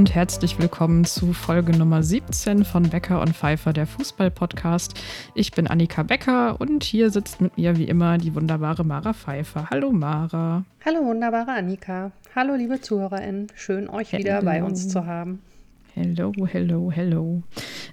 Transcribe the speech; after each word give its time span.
und 0.00 0.14
herzlich 0.14 0.58
willkommen 0.58 1.04
zu 1.04 1.34
Folge 1.34 1.76
Nummer 1.76 2.02
17 2.02 2.64
von 2.64 2.88
Becker 2.88 3.20
und 3.20 3.36
Pfeiffer, 3.36 3.74
der 3.74 3.86
Fußball-Podcast. 3.86 4.94
Ich 5.34 5.52
bin 5.52 5.66
Annika 5.66 6.02
Becker 6.04 6.58
und 6.58 6.84
hier 6.84 7.10
sitzt 7.10 7.42
mit 7.42 7.58
mir 7.58 7.76
wie 7.76 7.84
immer 7.84 8.16
die 8.16 8.34
wunderbare 8.34 8.82
Mara 8.82 9.12
Pfeiffer. 9.12 9.68
Hallo 9.68 9.92
Mara. 9.92 10.64
Hallo 10.86 11.04
wunderbare 11.04 11.52
Annika. 11.52 12.12
Hallo 12.34 12.54
liebe 12.54 12.80
ZuhörerInnen. 12.80 13.48
Schön 13.54 13.90
euch 13.90 14.12
hello. 14.12 14.24
wieder 14.24 14.42
bei 14.42 14.64
uns 14.64 14.88
zu 14.88 15.04
haben. 15.04 15.42
Hello, 15.92 16.32
hello, 16.46 16.90
hello. 16.90 17.42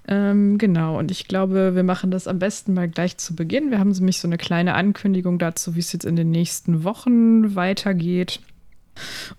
Ähm, 0.08 0.58
genau, 0.58 0.98
und 0.98 1.12
ich 1.12 1.28
glaube, 1.28 1.76
wir 1.76 1.84
machen 1.84 2.10
das 2.10 2.26
am 2.30 2.40
besten 2.40 2.74
mal 2.74 2.88
gleich 2.88 3.18
zu 3.18 3.36
Beginn. 3.36 3.70
Wir 3.70 3.80
haben 3.80 3.92
nämlich 3.92 4.20
so 4.20 4.30
eine 4.30 4.38
kleine 4.38 4.76
Ankündigung 4.76 5.40
dazu, 5.40 5.76
wie 5.76 5.82
es 5.82 5.92
jetzt 5.92 6.06
in 6.06 6.16
den 6.16 6.32
nächsten 6.32 6.86
Wochen 6.86 7.54
weitergeht. 7.58 8.40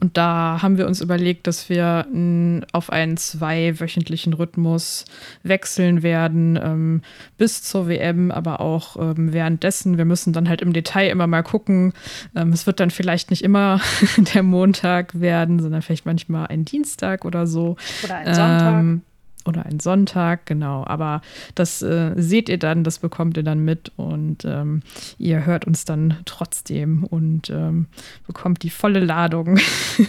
Und 0.00 0.16
da 0.16 0.60
haben 0.62 0.78
wir 0.78 0.86
uns 0.86 1.00
überlegt, 1.00 1.46
dass 1.46 1.68
wir 1.68 2.06
auf 2.72 2.90
einen 2.90 3.16
zweiwöchentlichen 3.16 4.32
Rhythmus 4.32 5.04
wechseln 5.42 6.02
werden, 6.02 6.58
ähm, 6.62 7.02
bis 7.36 7.62
zur 7.62 7.88
WM, 7.88 8.30
aber 8.30 8.60
auch 8.60 8.96
ähm, 8.96 9.32
währenddessen. 9.32 9.98
Wir 9.98 10.04
müssen 10.04 10.32
dann 10.32 10.48
halt 10.48 10.62
im 10.62 10.72
Detail 10.72 11.08
immer 11.08 11.26
mal 11.26 11.42
gucken. 11.42 11.92
Ähm, 12.34 12.52
es 12.52 12.66
wird 12.66 12.80
dann 12.80 12.90
vielleicht 12.90 13.30
nicht 13.30 13.42
immer 13.42 13.80
der 14.34 14.42
Montag 14.42 15.18
werden, 15.20 15.60
sondern 15.60 15.82
vielleicht 15.82 16.06
manchmal 16.06 16.46
ein 16.48 16.64
Dienstag 16.64 17.24
oder 17.24 17.46
so. 17.46 17.76
Oder 18.04 18.16
ein 18.16 18.34
Sonntag. 18.34 19.02
Oder 19.48 19.64
ein 19.64 19.80
Sonntag, 19.80 20.44
genau. 20.44 20.84
Aber 20.86 21.22
das 21.54 21.80
äh, 21.80 22.12
seht 22.16 22.50
ihr 22.50 22.58
dann, 22.58 22.84
das 22.84 22.98
bekommt 22.98 23.38
ihr 23.38 23.42
dann 23.42 23.64
mit 23.64 23.90
und 23.96 24.44
ähm, 24.44 24.82
ihr 25.16 25.46
hört 25.46 25.66
uns 25.66 25.86
dann 25.86 26.18
trotzdem 26.26 27.04
und 27.04 27.48
ähm, 27.48 27.86
bekommt 28.26 28.62
die 28.62 28.68
volle 28.68 29.00
Ladung 29.00 29.58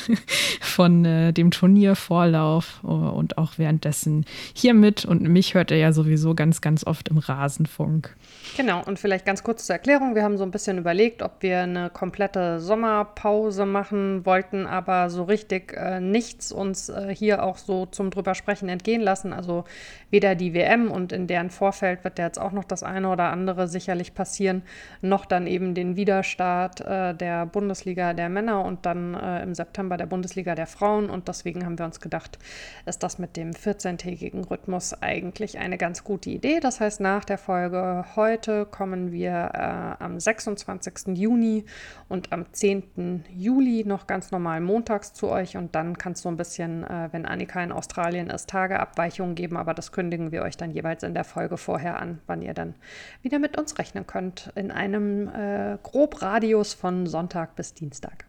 von 0.61 1.05
äh, 1.05 1.31
dem 1.31 1.51
Turniervorlauf 1.51 2.81
uh, 2.83 2.87
und 2.87 3.37
auch 3.37 3.53
währenddessen 3.57 4.25
hier 4.53 4.73
mit. 4.73 5.05
Und 5.05 5.21
mich 5.21 5.53
hört 5.53 5.71
ihr 5.71 5.77
ja 5.77 5.93
sowieso 5.93 6.35
ganz, 6.35 6.59
ganz 6.59 6.85
oft 6.85 7.07
im 7.07 7.17
Rasenfunk. 7.17 8.15
Genau, 8.57 8.83
und 8.83 8.99
vielleicht 8.99 9.25
ganz 9.25 9.43
kurz 9.43 9.65
zur 9.65 9.75
Erklärung. 9.75 10.15
Wir 10.15 10.23
haben 10.23 10.37
so 10.37 10.43
ein 10.43 10.51
bisschen 10.51 10.77
überlegt, 10.77 11.21
ob 11.21 11.41
wir 11.41 11.59
eine 11.59 11.89
komplette 11.89 12.59
Sommerpause 12.59 13.65
machen 13.65 14.25
wollten, 14.25 14.65
aber 14.65 15.09
so 15.09 15.23
richtig 15.23 15.73
äh, 15.73 15.99
nichts 16.01 16.51
uns 16.51 16.89
äh, 16.89 17.13
hier 17.13 17.43
auch 17.43 17.57
so 17.57 17.85
zum 17.85 18.09
drüber 18.09 18.35
sprechen 18.35 18.67
entgehen 18.67 19.01
lassen. 19.01 19.31
Also 19.31 19.63
weder 20.09 20.35
die 20.35 20.53
WM 20.53 20.91
und 20.91 21.11
in 21.13 21.27
deren 21.27 21.51
Vorfeld 21.51 22.03
wird 22.03 22.19
ja 22.19 22.25
jetzt 22.25 22.39
auch 22.39 22.51
noch 22.51 22.63
das 22.63 22.83
eine 22.83 23.09
oder 23.09 23.31
andere 23.31 23.67
sicherlich 23.67 24.13
passieren, 24.13 24.63
noch 25.01 25.25
dann 25.25 25.47
eben 25.47 25.73
den 25.73 25.95
Widerstart 25.95 26.81
äh, 26.81 27.13
der 27.15 27.45
Bundesliga 27.45 28.13
der 28.13 28.29
Männer 28.29 28.65
und 28.65 28.85
dann 28.85 29.13
äh, 29.13 29.43
im 29.43 29.53
September 29.53 29.95
der 29.95 30.07
Bundesliga 30.07 30.55
der 30.55 30.67
Frauen. 30.67 31.09
Und 31.09 31.27
deswegen 31.27 31.65
haben 31.65 31.77
wir 31.77 31.85
uns 31.85 32.01
gedacht, 32.01 32.39
ist 32.85 33.03
das 33.03 33.19
mit 33.19 33.37
dem 33.37 33.51
14-tägigen 33.51 34.43
Rhythmus 34.45 35.01
eigentlich 35.01 35.59
eine 35.59 35.77
ganz 35.77 36.03
gute 36.03 36.29
Idee. 36.29 36.59
Das 36.59 36.79
heißt, 36.79 36.99
nach 36.99 37.23
der 37.23 37.37
Folge 37.37 38.05
heute 38.15 38.28
kommen 38.71 39.11
wir 39.11 39.51
äh, 39.53 40.03
am 40.03 40.19
26. 40.19 41.17
Juni 41.17 41.65
und 42.07 42.31
am 42.31 42.45
10. 42.51 43.25
Juli 43.35 43.83
noch 43.85 44.07
ganz 44.07 44.31
normal 44.31 44.61
montags 44.61 45.13
zu 45.13 45.29
euch 45.29 45.57
und 45.57 45.75
dann 45.75 45.97
kann 45.97 46.13
es 46.13 46.21
so 46.21 46.29
ein 46.29 46.37
bisschen, 46.37 46.83
äh, 46.83 47.09
wenn 47.11 47.25
Annika 47.25 47.61
in 47.63 47.71
Australien 47.71 48.29
ist, 48.29 48.49
Tageabweichungen 48.49 48.99
Abweichungen 49.09 49.35
geben, 49.35 49.57
aber 49.57 49.73
das 49.73 49.91
kündigen 49.91 50.31
wir 50.31 50.41
euch 50.43 50.57
dann 50.57 50.71
jeweils 50.71 51.03
in 51.03 51.13
der 51.13 51.23
Folge 51.23 51.57
vorher 51.57 51.99
an, 51.99 52.19
wann 52.27 52.41
ihr 52.41 52.53
dann 52.53 52.75
wieder 53.21 53.39
mit 53.39 53.57
uns 53.57 53.77
rechnen 53.77 54.05
könnt. 54.05 54.51
In 54.55 54.71
einem 54.71 55.27
äh, 55.29 55.77
Grobradius 55.83 56.73
von 56.73 57.07
Sonntag 57.07 57.55
bis 57.55 57.73
Dienstag. 57.73 58.25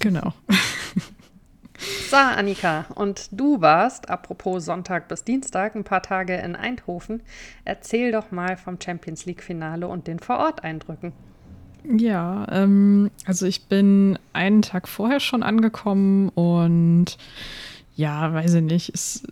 Genau. 0.00 0.32
So, 1.78 2.16
Annika, 2.16 2.86
und 2.96 3.28
du 3.30 3.60
warst, 3.60 4.10
apropos 4.10 4.64
Sonntag 4.64 5.06
bis 5.08 5.22
Dienstag, 5.22 5.76
ein 5.76 5.84
paar 5.84 6.02
Tage 6.02 6.34
in 6.34 6.56
Eindhoven. 6.56 7.22
Erzähl 7.64 8.10
doch 8.10 8.32
mal 8.32 8.56
vom 8.56 8.80
Champions 8.80 9.26
League-Finale 9.26 9.86
und 9.86 10.08
den 10.08 10.18
Vororteindrücken. 10.18 11.12
Ja, 11.84 12.46
ähm, 12.50 13.10
also 13.26 13.46
ich 13.46 13.66
bin 13.66 14.18
einen 14.32 14.62
Tag 14.62 14.88
vorher 14.88 15.20
schon 15.20 15.42
angekommen 15.42 16.30
und 16.30 17.16
ja, 17.94 18.32
weiß 18.32 18.54
ich 18.54 18.62
nicht, 18.62 18.94
es 18.94 19.22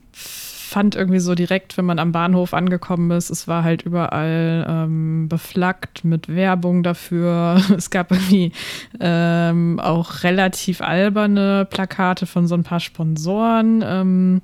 fand 0.66 0.96
irgendwie 0.96 1.20
so 1.20 1.34
direkt, 1.34 1.78
wenn 1.78 1.84
man 1.84 1.98
am 1.98 2.12
Bahnhof 2.12 2.52
angekommen 2.52 3.10
ist, 3.12 3.30
es 3.30 3.46
war 3.46 3.62
halt 3.62 3.82
überall 3.82 4.66
ähm, 4.68 5.28
beflaggt 5.28 6.04
mit 6.04 6.28
Werbung 6.28 6.82
dafür. 6.82 7.62
Es 7.76 7.90
gab 7.90 8.10
irgendwie 8.10 8.52
ähm, 9.00 9.78
auch 9.80 10.22
relativ 10.22 10.80
alberne 10.80 11.66
Plakate 11.70 12.26
von 12.26 12.46
so 12.46 12.54
ein 12.54 12.64
paar 12.64 12.80
Sponsoren. 12.80 13.84
Ähm, 13.86 14.40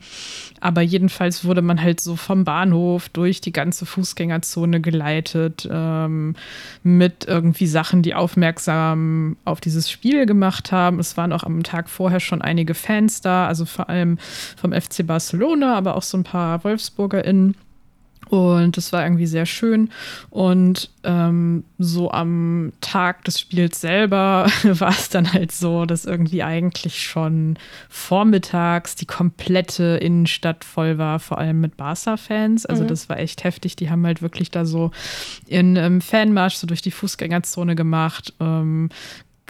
aber 0.60 0.83
jedenfalls 0.83 1.44
wurde 1.44 1.62
man 1.62 1.83
halt 1.83 2.00
so 2.00 2.15
vom 2.15 2.44
Bahnhof 2.44 3.09
durch 3.09 3.41
die 3.41 3.53
ganze 3.53 3.87
Fußgängerzone 3.87 4.81
geleitet 4.81 5.66
ähm, 5.71 6.37
mit 6.83 7.25
irgendwie 7.27 7.66
Sachen, 7.66 8.03
die 8.03 8.15
aufmerksam 8.15 9.37
auf 9.44 9.60
dieses 9.60 9.91
Spiel 9.91 10.27
gemacht 10.27 10.71
haben. 10.72 11.00
Es 11.00 11.16
waren 11.16 11.33
auch 11.33 11.43
am 11.43 11.62
Tag 11.62 11.89
vorher 11.89 12.21
schon 12.21 12.43
einige 12.43 12.75
Fans 12.75 13.22
da, 13.22 13.47
also 13.47 13.65
vor 13.65 13.89
allem 13.89 14.19
vom 14.56 14.72
FC 14.72 15.06
Barcelona, 15.06 15.77
aber 15.77 15.97
auch 15.97 16.03
so 16.12 16.18
ein 16.18 16.24
paar 16.24 16.62
WolfsburgerInnen. 16.62 17.56
Und 18.28 18.78
das 18.78 18.94
war 18.94 19.02
irgendwie 19.02 19.26
sehr 19.26 19.44
schön. 19.44 19.90
Und 20.30 20.88
ähm, 21.04 21.64
so 21.78 22.10
am 22.10 22.72
Tag 22.80 23.24
des 23.24 23.38
Spiels 23.38 23.78
selber 23.78 24.46
war 24.62 24.88
es 24.88 25.10
dann 25.10 25.34
halt 25.34 25.52
so, 25.52 25.84
dass 25.84 26.06
irgendwie 26.06 26.42
eigentlich 26.42 27.02
schon 27.02 27.58
vormittags 27.90 28.94
die 28.94 29.04
komplette 29.04 29.98
Innenstadt 30.00 30.64
voll 30.64 30.96
war, 30.96 31.20
vor 31.20 31.36
allem 31.36 31.60
mit 31.60 31.76
Barca-Fans. 31.76 32.64
Also 32.64 32.84
mhm. 32.84 32.88
das 32.88 33.10
war 33.10 33.18
echt 33.18 33.44
heftig. 33.44 33.76
Die 33.76 33.90
haben 33.90 34.06
halt 34.06 34.22
wirklich 34.22 34.50
da 34.50 34.64
so 34.64 34.92
in 35.46 35.76
ähm, 35.76 36.00
Fanmarsch 36.00 36.54
so 36.54 36.66
durch 36.66 36.80
die 36.80 36.90
Fußgängerzone 36.90 37.74
gemacht. 37.74 38.32
Ähm, 38.40 38.88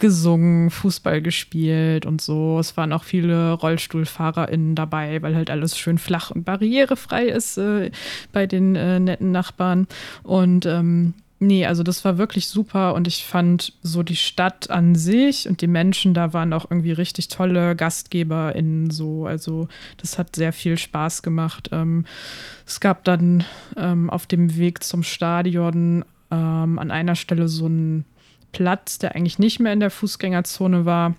gesungen, 0.03 0.69
Fußball 0.69 1.21
gespielt 1.21 2.05
und 2.05 2.19
so. 2.19 2.59
Es 2.59 2.75
waren 2.75 2.91
auch 2.91 3.05
viele 3.05 3.53
RollstuhlfahrerInnen 3.53 4.75
dabei, 4.75 5.21
weil 5.21 5.33
halt 5.33 5.49
alles 5.49 5.77
schön 5.77 5.97
flach 5.97 6.29
und 6.29 6.43
barrierefrei 6.43 7.27
ist 7.27 7.57
äh, 7.57 7.89
bei 8.33 8.45
den 8.45 8.75
äh, 8.75 8.99
netten 8.99 9.31
Nachbarn. 9.31 9.87
Und 10.23 10.65
ähm, 10.65 11.13
nee, 11.39 11.65
also 11.65 11.83
das 11.83 12.03
war 12.03 12.17
wirklich 12.17 12.49
super 12.49 12.95
und 12.95 13.07
ich 13.07 13.23
fand 13.23 13.71
so 13.81 14.03
die 14.03 14.17
Stadt 14.17 14.69
an 14.69 14.95
sich 14.95 15.47
und 15.47 15.61
die 15.61 15.67
Menschen 15.67 16.13
da 16.13 16.33
waren 16.33 16.51
auch 16.51 16.69
irgendwie 16.69 16.91
richtig 16.91 17.29
tolle 17.29 17.73
GastgeberInnen 17.73 18.91
so. 18.91 19.25
Also 19.25 19.69
das 19.95 20.19
hat 20.19 20.35
sehr 20.35 20.51
viel 20.51 20.77
Spaß 20.77 21.21
gemacht. 21.21 21.69
Ähm, 21.71 22.03
es 22.67 22.81
gab 22.81 23.05
dann 23.05 23.45
ähm, 23.77 24.09
auf 24.09 24.25
dem 24.25 24.57
Weg 24.57 24.83
zum 24.83 25.01
Stadion 25.01 26.03
ähm, 26.29 26.77
an 26.77 26.91
einer 26.91 27.15
Stelle 27.15 27.47
so 27.47 27.67
ein 27.67 28.03
Platz, 28.53 28.99
der 28.99 29.15
eigentlich 29.15 29.39
nicht 29.39 29.59
mehr 29.59 29.73
in 29.73 29.81
der 29.81 29.91
Fußgängerzone 29.91 30.85
war, 30.85 31.15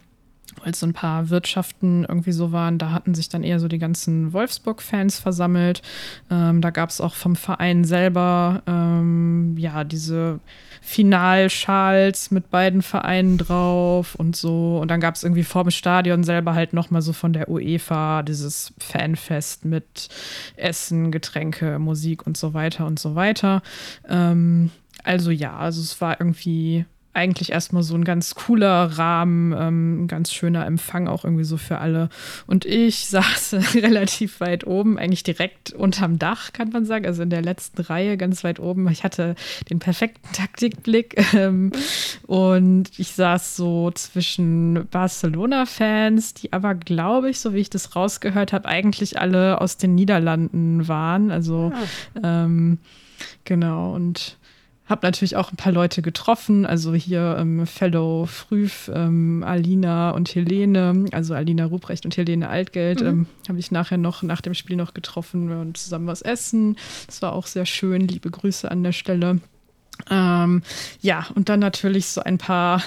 weil 0.63 0.75
so 0.75 0.87
ein 0.87 0.93
paar 0.93 1.31
Wirtschaften 1.31 2.05
irgendwie 2.09 2.33
so 2.33 2.53
waren. 2.53 2.79
Da 2.79 2.93
hatten 2.93 3.15
sich 3.15 3.29
dann 3.29 3.43
eher 3.43 3.61
so 3.61 3.69
die 3.69 3.79
ganzen 3.79 4.33
Wolfsburg-Fans 4.33 5.19
versammelt. 5.19 5.83
Ähm, 6.31 6.61
da 6.61 6.71
gab 6.71 6.91
es 6.91 7.01
auch 7.01 7.15
vom 7.15 7.37
Verein 7.37 7.85
selber 7.85 8.63
ähm, 8.67 9.57
ja 9.59 9.85
diese 9.85 10.41
Finalschals 10.81 12.31
mit 12.31 12.51
beiden 12.51 12.83
Vereinen 12.83 13.39
drauf 13.39 14.15
und 14.15 14.37
so. 14.37 14.79
Und 14.79 14.91
dann 14.91 15.01
gab 15.01 15.15
es 15.15 15.25
irgendwie 15.25 15.45
vor 15.45 15.65
dem 15.65 15.71
Stadion 15.71 16.25
selber 16.25 16.55
halt 16.55 16.73
nochmal 16.73 17.03
so 17.03 17.13
von 17.13 17.33
der 17.33 17.49
UEFA 17.49 18.23
dieses 18.23 18.73
Fanfest 18.79 19.65
mit 19.65 20.09
Essen, 20.57 21.11
Getränke, 21.11 21.79
Musik 21.79 22.27
und 22.27 22.37
so 22.37 22.55
weiter 22.55 22.87
und 22.87 22.99
so 22.99 23.15
weiter. 23.15 23.63
Ähm, 24.09 24.71
also 25.03 25.31
ja, 25.31 25.57
also 25.57 25.81
es 25.81 26.01
war 26.01 26.21
irgendwie 26.21 26.87
eigentlich 27.15 27.53
erstmal 27.53 27.83
so 27.83 27.95
ein 27.95 28.05
ganz 28.05 28.35
cooler 28.35 28.99
Rahmen, 28.99 29.53
ähm, 29.53 30.05
ein 30.05 30.09
ganz 30.09 30.33
schöner 30.33 30.67
Empfang 30.67 31.07
auch 31.07 31.25
irgendwie 31.25 31.45
so 31.45 31.57
für 31.57 31.79
alle. 31.79 32.09
Und 32.47 32.65
ich 32.65 33.07
saß 33.09 33.57
relativ 33.75 34.41
weit 34.41 34.67
oben, 34.67 34.99
eigentlich 34.99 35.23
direkt 35.23 35.73
unterm 35.73 36.19
Dach, 36.19 36.53
kann 36.53 36.71
man 36.71 36.85
sagen, 36.85 37.07
also 37.07 37.23
in 37.23 37.31
der 37.31 37.43
letzten 37.43 37.81
Reihe 37.83 38.17
ganz 38.17 38.45
weit 38.45 38.59
oben. 38.59 38.89
Ich 38.89 39.05
hatte 39.05 39.37
den 39.71 39.79
perfekten 39.79 40.29
Taktikblick 40.33 41.25
ähm, 41.35 41.73
und 42.27 42.91
ich 42.99 43.13
saß 43.13 43.57
so 43.57 43.91
zwischen 43.93 44.87
Barcelona-Fans, 44.91 46.35
die 46.35 46.53
aber, 46.53 46.75
glaube 46.75 47.31
ich, 47.31 47.39
so 47.39 47.55
wie 47.55 47.61
ich 47.61 47.71
das 47.71 47.95
rausgehört 47.95 48.53
habe, 48.53 48.69
eigentlich 48.69 49.21
alle 49.21 49.61
aus 49.61 49.77
den 49.77 49.95
Niederlanden 49.95 50.89
waren. 50.89 51.31
Also 51.31 51.73
ah. 52.21 52.45
ähm, 52.45 52.79
genau 53.45 53.95
und 53.95 54.37
habe 54.87 55.07
natürlich 55.07 55.37
auch 55.37 55.51
ein 55.51 55.57
paar 55.57 55.73
Leute 55.73 56.03
getroffen, 56.03 56.67
also 56.67 56.95
hier 56.95 57.37
ähm, 57.39 57.67
Fellow 57.67 58.27
Früh, 58.27 58.69
ähm, 58.93 59.43
Alina 59.43 60.11
und 60.11 60.35
Helene, 60.35 61.07
also 61.13 61.35
Alina 61.35 61.65
Ruprecht 61.65 62.05
und 62.05 62.17
Helene 62.17 62.49
Altgeld, 62.49 63.01
mhm. 63.01 63.07
ähm, 63.07 63.27
habe 63.49 63.59
ich 63.59 63.71
nachher 63.71 63.97
noch 63.97 64.23
nach 64.23 64.43
dem 64.43 64.55
Spiel 64.55 64.77
noch 64.77 64.93
getroffen 64.93 65.51
und 65.53 65.79
zusammen 65.79 66.07
was 66.07 66.21
essen. 66.21 66.77
Das 67.07 67.23
war 67.23 67.33
auch 67.33 67.47
sehr 67.47 67.65
schön. 67.65 68.07
Liebe 68.07 68.31
Grüße 68.31 68.71
an 68.71 68.83
der 68.83 68.93
Stelle. 68.93 69.41
Ähm, 70.11 70.63
ja, 71.01 71.27
und 71.35 71.49
dann 71.49 71.61
natürlich 71.61 72.07
so 72.07 72.23
ein 72.23 72.37
paar 72.37 72.83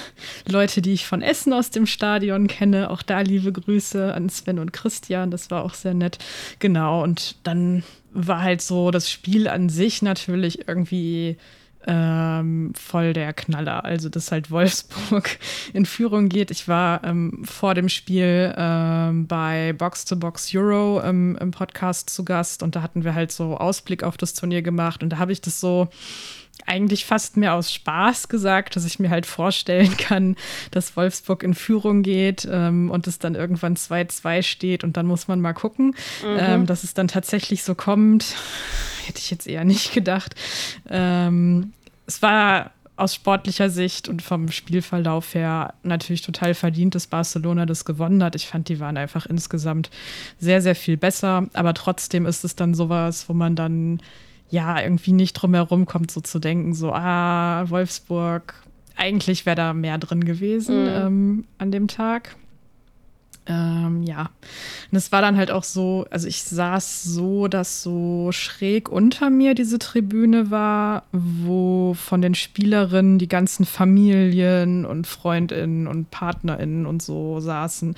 Leute, 0.48 0.82
die 0.82 0.94
ich 0.94 1.08
von 1.08 1.22
Essen 1.22 1.54
aus 1.54 1.72
dem 1.72 1.86
Stadion 1.86 2.48
kenne. 2.48 2.90
Auch 2.92 3.02
da 3.02 3.22
liebe 3.22 3.52
Grüße 3.52 4.14
an 4.14 4.30
Sven 4.30 4.60
und 4.60 4.74
Christian. 4.74 5.32
Das 5.32 5.50
war 5.50 5.64
auch 5.64 5.74
sehr 5.74 5.94
nett. 5.94 6.20
Genau. 6.60 7.02
Und 7.04 7.38
dann 7.44 7.84
war 8.12 8.42
halt 8.42 8.62
so 8.62 8.92
das 8.92 9.10
Spiel 9.10 9.48
an 9.48 9.70
sich 9.70 10.02
natürlich 10.02 10.68
irgendwie 10.68 11.38
ähm, 11.88 12.74
voll 12.75 13.13
der 13.13 13.34
Knaller. 13.34 13.86
Also, 13.86 14.10
dass 14.10 14.31
halt 14.31 14.51
Wolfsburg 14.51 15.39
in 15.74 15.86
Führung 15.86 16.30
geht. 16.30 16.51
Ich 16.51 16.68
war 16.68 17.04
ähm, 17.04 17.44
vor 17.44 17.74
dem 17.74 17.89
Spiel 17.89 18.54
ähm, 18.57 19.25
bei 19.28 19.74
Box 19.74 20.06
to 20.06 20.16
Box 20.16 20.54
Euro 20.54 21.00
im 21.01 21.38
Podcast 21.51 22.10
zu 22.10 22.25
Gast 22.25 22.63
und 22.63 22.75
da 22.75 22.81
hatten 22.81 23.04
wir 23.04 23.16
halt 23.16 23.31
so 23.31 23.57
Ausblick 23.57 24.04
auf 24.04 24.18
das 24.18 24.34
Turnier 24.34 24.62
gemacht 24.62 25.04
und 25.04 25.10
da 25.10 25.18
habe 25.18 25.31
ich 25.31 25.42
das 25.42 25.60
so 25.60 25.88
eigentlich 26.66 27.06
fast 27.06 27.38
mehr 27.38 27.54
aus 27.54 27.72
Spaß 27.72 28.30
gesagt, 28.30 28.75
dass 28.75 28.86
ich 28.86 29.00
mir 29.00 29.10
halt 29.10 29.25
vorstellen 29.25 29.95
kann, 29.98 30.36
dass 30.72 30.95
Wolfsburg 30.98 31.44
in 31.44 31.54
Führung 31.54 32.04
geht 32.04 32.48
ähm, 32.51 32.89
und 32.89 33.07
es 33.07 33.19
dann 33.19 33.36
irgendwann 33.36 33.75
2-2 33.75 34.44
steht 34.44 34.84
und 34.84 34.98
dann 34.98 35.06
muss 35.06 35.28
man 35.28 35.39
mal 35.39 35.54
gucken, 35.54 35.95
mhm. 36.24 36.38
ähm, 36.39 36.66
dass 36.66 36.84
es 36.84 36.94
dann 36.94 37.07
tatsächlich 37.07 37.63
so 37.63 37.75
kommt. 37.75 38.36
Hätte 39.06 39.19
ich 39.19 39.31
jetzt 39.31 39.48
eher 39.48 39.63
nicht 39.63 39.94
gedacht. 39.94 40.36
Ähm, 40.89 41.72
es 42.07 42.21
war 42.21 42.71
aus 42.95 43.13
sportlicher 43.13 43.69
Sicht 43.69 44.09
und 44.09 44.24
vom 44.24 44.50
Spielverlauf 44.50 45.36
her 45.36 45.75
natürlich 45.83 46.24
total 46.24 46.56
verdient, 46.56 46.95
dass 46.95 47.06
Barcelona 47.06 47.68
das 47.68 47.86
gewonnen 47.86 48.24
hat. 48.24 48.36
Ich 48.36 48.48
fand, 48.48 48.69
die 48.69 48.80
waren 48.80 48.98
einfach 48.98 49.27
insgesamt 49.27 49.92
sehr, 50.39 50.62
sehr 50.63 50.75
viel 50.75 50.98
besser. 50.98 51.48
Aber 51.54 51.75
trotzdem 51.75 52.25
ist 52.25 52.44
es 52.44 52.56
dann 52.56 52.74
sowas, 52.74 53.30
wo 53.30 53.33
man 53.33 53.56
dann 53.56 54.01
ja 54.50 54.81
irgendwie 54.81 55.12
nicht 55.12 55.33
drum 55.33 55.54
herum 55.54 55.86
kommt, 55.86 56.09
so 56.09 56.21
zu 56.21 56.39
denken, 56.39 56.74
so, 56.74 56.92
ah, 56.92 57.69
Wolfsburg, 57.69 58.56
eigentlich 58.95 59.45
wäre 59.45 59.56
da 59.56 59.74
mehr 59.74 60.00
drin 60.00 60.25
gewesen 60.25 60.83
mhm. 60.83 60.89
ähm, 60.89 61.45
an 61.60 61.71
dem 61.71 61.88
Tag. 61.88 62.36
Ähm, 63.50 64.04
ja, 64.04 64.30
und 64.92 64.98
es 64.98 65.12
war 65.14 65.22
dann 65.22 65.38
halt 65.38 65.52
auch 65.52 65.64
so, 65.64 66.06
also 66.12 66.28
ich 66.28 66.44
saß 66.44 67.04
so, 67.04 67.48
dass 67.48 67.82
so 67.82 68.30
schräg 68.34 68.90
unter 68.90 69.30
mir 69.30 69.56
diese 69.56 69.80
Tribüne 69.80 70.52
war, 70.52 71.04
wo 71.14 71.94
von 71.94 72.22
den 72.22 72.36
Spielerinnen 72.36 73.20
die 73.20 73.30
ganzen 73.30 73.66
Familien 73.66 74.86
und 74.86 75.08
Freundinnen 75.08 75.88
und 75.88 76.12
Partnerinnen 76.12 76.86
und 76.86 77.02
so 77.02 77.40
saßen. 77.40 77.96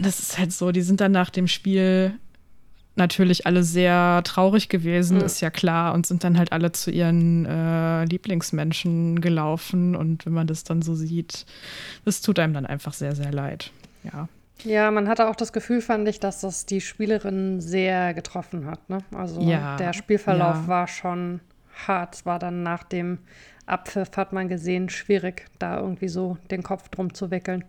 Das 0.00 0.20
ist 0.20 0.38
halt 0.38 0.52
so, 0.52 0.72
die 0.72 0.82
sind 0.82 1.02
dann 1.02 1.12
nach 1.12 1.30
dem 1.30 1.46
Spiel 1.46 2.14
natürlich 2.96 3.46
alle 3.46 3.62
sehr 3.62 4.22
traurig 4.24 4.68
gewesen, 4.68 5.18
mhm. 5.18 5.24
ist 5.24 5.40
ja 5.40 5.50
klar, 5.50 5.94
und 5.94 6.06
sind 6.06 6.24
dann 6.24 6.38
halt 6.38 6.52
alle 6.52 6.72
zu 6.72 6.90
ihren 6.90 7.44
äh, 7.44 8.04
Lieblingsmenschen 8.04 9.20
gelaufen. 9.20 9.96
Und 9.96 10.24
wenn 10.26 10.32
man 10.32 10.46
das 10.46 10.64
dann 10.64 10.80
so 10.80 10.94
sieht, 10.94 11.44
das 12.04 12.20
tut 12.20 12.38
einem 12.38 12.54
dann 12.54 12.66
einfach 12.66 12.92
sehr, 12.92 13.14
sehr 13.14 13.32
leid. 13.32 13.70
Ja. 14.04 14.28
Ja, 14.62 14.90
man 14.90 15.08
hatte 15.08 15.28
auch 15.28 15.34
das 15.34 15.52
Gefühl, 15.52 15.80
fand 15.80 16.08
ich, 16.08 16.20
dass 16.20 16.40
das 16.40 16.64
die 16.64 16.80
Spielerin 16.80 17.60
sehr 17.60 18.14
getroffen 18.14 18.66
hat. 18.66 18.88
Ne? 18.88 18.98
Also 19.12 19.40
ja, 19.40 19.76
der 19.76 19.92
Spielverlauf 19.92 20.54
ja. 20.54 20.68
war 20.68 20.86
schon 20.86 21.40
hart. 21.86 22.14
Es 22.14 22.26
war 22.26 22.38
dann 22.38 22.62
nach 22.62 22.84
dem 22.84 23.18
Abpfiff, 23.66 24.10
hat 24.16 24.32
man 24.32 24.48
gesehen, 24.48 24.88
schwierig, 24.88 25.46
da 25.58 25.80
irgendwie 25.80 26.08
so 26.08 26.38
den 26.50 26.62
Kopf 26.62 26.88
drum 26.88 27.12
zu 27.14 27.30
wickeln. 27.30 27.64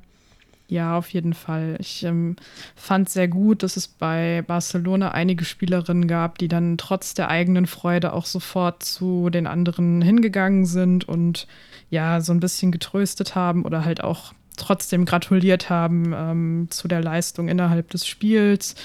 Ja, 0.68 0.98
auf 0.98 1.10
jeden 1.10 1.34
Fall. 1.34 1.76
Ich 1.80 2.04
ähm, 2.04 2.38
fand 2.76 3.10
sehr 3.10 3.28
gut, 3.28 3.62
dass 3.62 3.78
es 3.78 3.88
bei 3.88 4.44
Barcelona 4.48 5.12
einige 5.12 5.46
Spielerinnen 5.46 6.08
gab, 6.08 6.40
die 6.40 6.48
dann 6.48 6.78
trotz 6.78 7.14
der 7.14 7.30
eigenen 7.30 7.68
Freude 7.68 8.14
auch 8.14 8.26
sofort 8.26 8.82
zu 8.82 9.30
den 9.30 9.46
anderen 9.46 10.02
hingegangen 10.02 10.66
sind 10.66 11.08
und 11.08 11.48
ja, 11.92 12.20
so 12.20 12.34
ein 12.34 12.40
bisschen 12.40 12.72
getröstet 12.72 13.36
haben 13.36 13.64
oder 13.64 13.86
halt 13.86 14.04
auch 14.04 14.34
trotzdem 14.56 15.06
gratuliert 15.06 15.70
haben 15.70 16.14
ähm, 16.16 16.68
zu 16.70 16.88
der 16.88 17.02
Leistung 17.02 17.48
innerhalb 17.48 17.90
des 17.90 18.08
Spiels. 18.08 18.76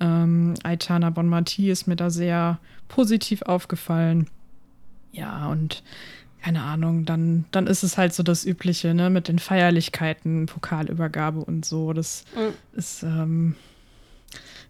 Ähm, 0.00 0.54
Aitana 0.62 1.10
Bonmati 1.10 1.70
ist 1.70 1.86
mir 1.86 1.96
da 1.96 2.10
sehr 2.10 2.58
positiv 2.88 3.42
aufgefallen. 3.42 4.28
Ja, 5.12 5.48
und 5.48 5.82
keine 6.42 6.62
Ahnung, 6.62 7.04
dann, 7.04 7.44
dann 7.50 7.66
ist 7.66 7.82
es 7.82 7.98
halt 7.98 8.14
so 8.14 8.22
das 8.22 8.44
Übliche, 8.44 8.94
ne, 8.94 9.10
mit 9.10 9.26
den 9.26 9.40
Feierlichkeiten, 9.40 10.46
Pokalübergabe 10.46 11.40
und 11.40 11.64
so. 11.64 11.92
Das 11.92 12.24
mhm. 12.36 12.78
ist, 12.78 13.02
ähm, 13.02 13.56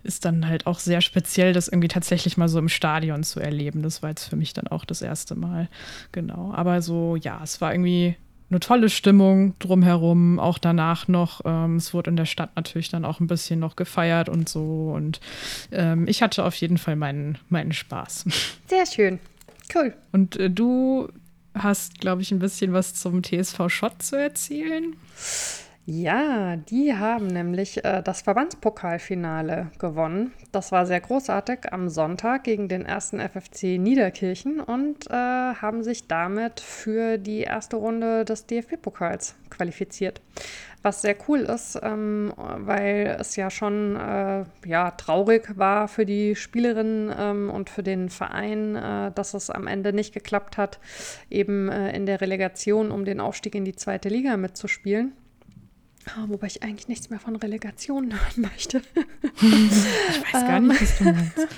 ist 0.03 0.25
dann 0.25 0.47
halt 0.47 0.67
auch 0.67 0.79
sehr 0.79 1.03
speziell, 1.03 1.53
das 1.53 1.69
irgendwie 1.69 1.89
tatsächlich 1.89 2.37
mal 2.39 2.49
so 2.49 2.59
im 2.59 2.71
Stadion 2.71 3.25
zu 3.25 3.41
erleben. 3.41 3.83
Das 3.83 4.03
war 4.03 4.11
jetzt 4.11 4.25
für 4.25 4.37
mich 4.37 4.55
dann 4.55 4.69
auch 4.69 4.85
das 4.85 5.03
erste 5.03 5.35
Mal. 5.35 5.69
Genau. 6.13 6.53
Aber 6.55 6.81
so, 6.81 7.17
ja, 7.17 7.41
es 7.43 7.61
war 7.61 7.75
irgendwie 7.75 8.17
eine 8.51 8.61
tolle 8.61 8.89
Stimmung 8.89 9.59
drumherum, 9.59 10.39
auch 10.39 10.59
danach 10.59 11.09
noch. 11.09 11.41
Ähm, 11.45 11.77
es 11.77 11.93
wurde 11.93 12.11
in 12.11 12.17
der 12.17 12.27
Stadt 12.27 12.55
natürlich 12.55 12.89
dann 12.89 13.05
auch 13.05 13.21
ein 13.21 13.27
bisschen 13.27 13.59
noch 13.59 13.77
gefeiert 13.77 14.29
und 14.29 14.49
so. 14.49 14.93
Und 14.95 15.21
ähm, 15.73 16.07
ich 16.07 16.23
hatte 16.23 16.45
auf 16.45 16.55
jeden 16.57 16.79
Fall 16.79 16.97
meinen, 16.97 17.39
meinen 17.49 17.73
Spaß. 17.73 18.25
Sehr 18.67 18.87
schön. 18.87 19.19
Cool. 19.75 19.95
Und 20.13 20.37
äh, 20.37 20.49
du 20.51 21.09
hast, 21.55 22.01
glaube 22.01 22.23
ich, 22.23 22.31
ein 22.31 22.39
bisschen 22.39 22.73
was 22.73 22.95
zum 22.95 23.23
TSV 23.23 23.69
Schott 23.69 24.03
zu 24.03 24.17
erzählen. 24.17 24.95
Ja, 25.89 26.57
die 26.57 26.95
haben 26.95 27.29
nämlich 27.29 27.85
äh, 27.85 28.03
das 28.03 28.23
Verbandspokalfinale 28.23 29.71
gewonnen. 29.79 30.33
Das 30.51 30.73
war 30.73 30.85
sehr 30.85 30.99
großartig 30.99 31.73
am 31.73 31.89
Sonntag 31.89 32.43
gegen 32.43 32.67
den 32.67 32.85
ersten 32.85 33.21
FFC 33.21 33.79
Niederkirchen 33.79 34.59
und 34.59 35.09
äh, 35.09 35.15
haben 35.15 35.85
sich 35.85 36.09
damit 36.09 36.59
für 36.59 37.19
die 37.19 37.43
erste 37.43 37.77
Runde 37.77 38.25
des 38.25 38.47
DFB-Pokals 38.47 39.37
qualifiziert. 39.49 40.21
Was 40.83 41.03
sehr 41.03 41.15
cool 41.29 41.43
ist, 41.43 41.79
ähm, 41.81 42.33
weil 42.37 43.17
es 43.21 43.37
ja 43.37 43.49
schon 43.49 43.95
äh, 43.95 44.45
ja, 44.67 44.91
traurig 44.91 45.57
war 45.57 45.87
für 45.87 46.05
die 46.05 46.35
Spielerinnen 46.35 47.15
ähm, 47.17 47.49
und 47.49 47.71
für 47.71 47.85
den 47.85 48.09
Verein, 48.09 48.75
äh, 48.75 49.13
dass 49.13 49.35
es 49.35 49.51
am 49.51 49.69
Ende 49.69 49.93
nicht 49.93 50.13
geklappt 50.13 50.57
hat, 50.59 50.81
eben 51.31 51.69
äh, 51.69 51.95
in 51.95 52.07
der 52.07 52.21
Relegation 52.21 52.91
um 52.91 53.05
den 53.05 53.21
Aufstieg 53.21 53.55
in 53.55 53.65
die 53.65 53.77
zweite 53.77 54.09
Liga 54.09 54.37
mitzuspielen. 54.37 55.13
Oh, 56.15 56.29
wobei 56.29 56.47
ich 56.47 56.63
eigentlich 56.63 56.89
nichts 56.89 57.11
mehr 57.11 57.19
von 57.19 57.37
Relegationen 57.37 58.13
hören 58.21 58.43
möchte. 58.43 58.83
ich 59.41 60.33
weiß 60.33 60.47
gar 60.47 60.61
nicht, 60.61 60.81
was 60.81 60.99
du 60.99 61.05
meinst. 61.05 61.49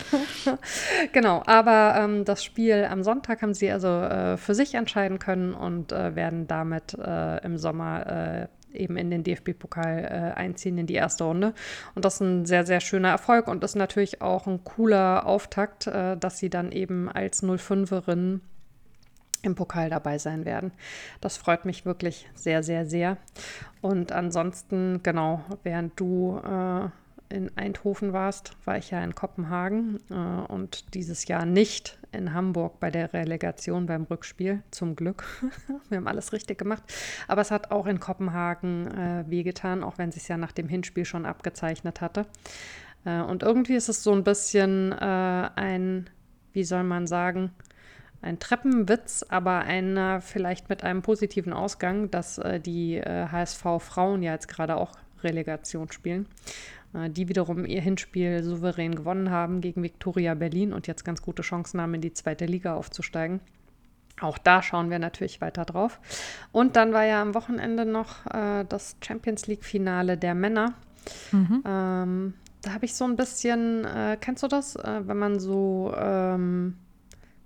genau, 1.13 1.43
aber 1.47 2.01
ähm, 2.01 2.25
das 2.25 2.43
Spiel 2.43 2.87
am 2.91 3.03
Sonntag 3.03 3.43
haben 3.43 3.55
sie 3.55 3.71
also 3.71 3.89
äh, 3.89 4.37
für 4.37 4.55
sich 4.55 4.75
entscheiden 4.75 5.19
können 5.19 5.53
und 5.53 5.93
äh, 5.93 6.15
werden 6.17 6.47
damit 6.47 6.95
äh, 6.95 7.45
im 7.45 7.59
Sommer 7.59 8.07
äh, 8.07 8.49
eben 8.73 8.97
in 8.97 9.11
den 9.11 9.25
DFB-Pokal 9.25 10.05
äh, 10.05 10.39
einziehen 10.39 10.79
in 10.79 10.87
die 10.87 10.95
erste 10.95 11.25
Runde. 11.25 11.55
Und 11.95 12.05
das 12.05 12.15
ist 12.15 12.21
ein 12.21 12.47
sehr, 12.47 12.67
sehr 12.67 12.81
schöner 12.81 13.09
Erfolg 13.09 13.49
und 13.49 13.65
ist 13.65 13.77
natürlich 13.77 14.23
auch 14.23 14.47
ein 14.47 14.65
cooler 14.65 15.27
Auftakt, 15.27 15.87
äh, 15.87 16.17
dass 16.17 16.39
sie 16.39 16.51
dann 16.51 16.73
eben 16.73 17.09
als 17.09 17.43
05erin 17.43 18.41
im 19.43 19.55
Pokal 19.55 19.91
dabei 19.91 20.19
sein 20.19 20.45
werden. 20.45 20.73
Das 21.21 21.37
freut 21.37 21.65
mich 21.65 21.85
wirklich 21.85 22.29
sehr, 22.35 22.63
sehr, 22.63 22.87
sehr. 22.87 23.17
Und 23.81 24.13
ansonsten, 24.13 25.01
genau, 25.03 25.45
während 25.63 25.99
du 25.99 26.41
äh, 26.45 26.89
in 27.35 27.51
Eindhoven 27.57 28.13
warst, 28.13 28.57
war 28.65 28.79
ich 28.79 28.91
ja 28.91 29.03
in 29.03 29.15
Kopenhagen 29.15 29.99
äh, 30.11 30.15
und 30.15 30.95
dieses 30.95 31.27
Jahr 31.29 31.45
nicht 31.45 31.99
in 32.11 32.33
Hamburg 32.33 32.81
bei 32.81 32.91
der 32.91 33.13
Relegation 33.13 33.87
beim 33.87 34.05
Rückspiel, 34.05 34.63
zum 34.71 34.97
Glück. 34.97 35.25
Wir 35.89 35.99
haben 35.99 36.09
alles 36.09 36.33
richtig 36.33 36.59
gemacht. 36.59 36.83
Aber 37.27 37.43
es 37.43 37.51
hat 37.51 37.71
auch 37.71 37.87
in 37.87 38.01
Kopenhagen 38.01 38.87
äh, 38.89 39.25
wehgetan, 39.29 39.85
auch 39.85 39.99
wenn 39.99 40.09
es 40.09 40.15
sich 40.15 40.29
ja 40.29 40.37
nach 40.37 40.53
dem 40.53 40.69
Hinspiel 40.69 41.05
schon 41.05 41.27
abgezeichnet 41.27 42.01
hatte. 42.01 42.27
Äh, 43.05 43.21
und 43.21 43.43
irgendwie 43.43 43.75
ist 43.75 43.89
es 43.89 44.03
so 44.03 44.13
ein 44.13 44.25
bisschen 44.25 44.93
äh, 44.93 44.97
ein, 45.55 46.09
wie 46.53 46.65
soll 46.65 46.85
man 46.85 47.07
sagen, 47.07 47.51
ein 48.21 48.39
Treppenwitz, 48.39 49.25
aber 49.29 49.61
einer 49.61 50.21
vielleicht 50.21 50.69
mit 50.69 50.83
einem 50.83 51.03
positiven 51.03 51.53
Ausgang, 51.53 52.11
dass 52.11 52.39
äh, 52.39 52.61
die 52.61 52.97
äh, 52.97 53.29
HSV-Frauen 53.31 54.23
ja 54.23 54.33
jetzt 54.33 54.49
gerade 54.49 54.77
auch 54.77 54.93
Relegation 55.23 55.91
spielen. 55.93 56.27
Äh, 56.95 57.11
die 57.11 57.29
wiederum 57.29 57.65
ihr 57.65 57.81
Hinspiel 57.81 58.43
souverän 58.43 58.95
gewonnen 58.95 59.31
haben 59.31 59.61
gegen 59.61 59.83
Viktoria 59.83 60.35
Berlin 60.35 60.73
und 60.73 60.87
jetzt 60.87 61.05
ganz 61.05 61.23
gute 61.23 61.43
Chancen 61.43 61.81
haben, 61.81 61.95
in 61.95 62.01
die 62.01 62.13
zweite 62.13 62.47
Liga 62.47 62.75
aufzusteigen. 62.75 63.41
Auch 64.21 64.39
da 64.39 64.63
schauen 64.63 64.91
wir 64.91 64.99
natürlich 64.99 65.41
weiter 65.41 65.65
drauf. 65.65 66.01
Und 66.51 66.75
dann 66.75 66.93
war 66.93 67.05
ja 67.05 67.23
am 67.23 67.35
Wochenende 67.35 67.85
noch 67.85 68.27
äh, 68.27 68.65
das 68.69 68.97
Champions 69.01 69.47
League-Finale 69.47 70.17
der 70.17 70.35
Männer. 70.35 70.75
Mhm. 71.31 71.63
Ähm, 71.65 72.35
da 72.63 72.73
habe 72.75 72.85
ich 72.85 72.95
so 72.95 73.05
ein 73.05 73.15
bisschen, 73.15 73.85
äh, 73.85 74.17
kennst 74.21 74.43
du 74.43 74.49
das, 74.49 74.75
äh, 74.75 75.03
wenn 75.07 75.19
man 75.19 75.39
so 75.39 75.95
ähm, 75.97 76.77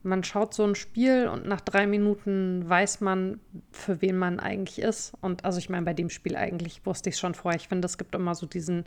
man 0.02 0.24
schaut 0.24 0.54
so 0.54 0.64
ein 0.64 0.74
Spiel 0.74 1.28
und 1.28 1.46
nach 1.46 1.60
drei 1.60 1.86
Minuten 1.86 2.68
weiß 2.68 3.00
man, 3.00 3.40
für 3.70 4.02
wen 4.02 4.16
man 4.16 4.40
eigentlich 4.40 4.80
ist. 4.80 5.12
Und 5.20 5.44
also 5.44 5.58
ich 5.58 5.70
meine, 5.70 5.84
bei 5.84 5.94
dem 5.94 6.10
Spiel 6.10 6.36
eigentlich 6.36 6.84
wusste 6.84 7.08
ich 7.08 7.16
es 7.16 7.20
schon 7.20 7.34
vorher. 7.34 7.60
Ich 7.60 7.68
finde, 7.68 7.86
es 7.86 7.98
gibt 7.98 8.14
immer 8.14 8.34
so 8.34 8.46
diesen 8.46 8.84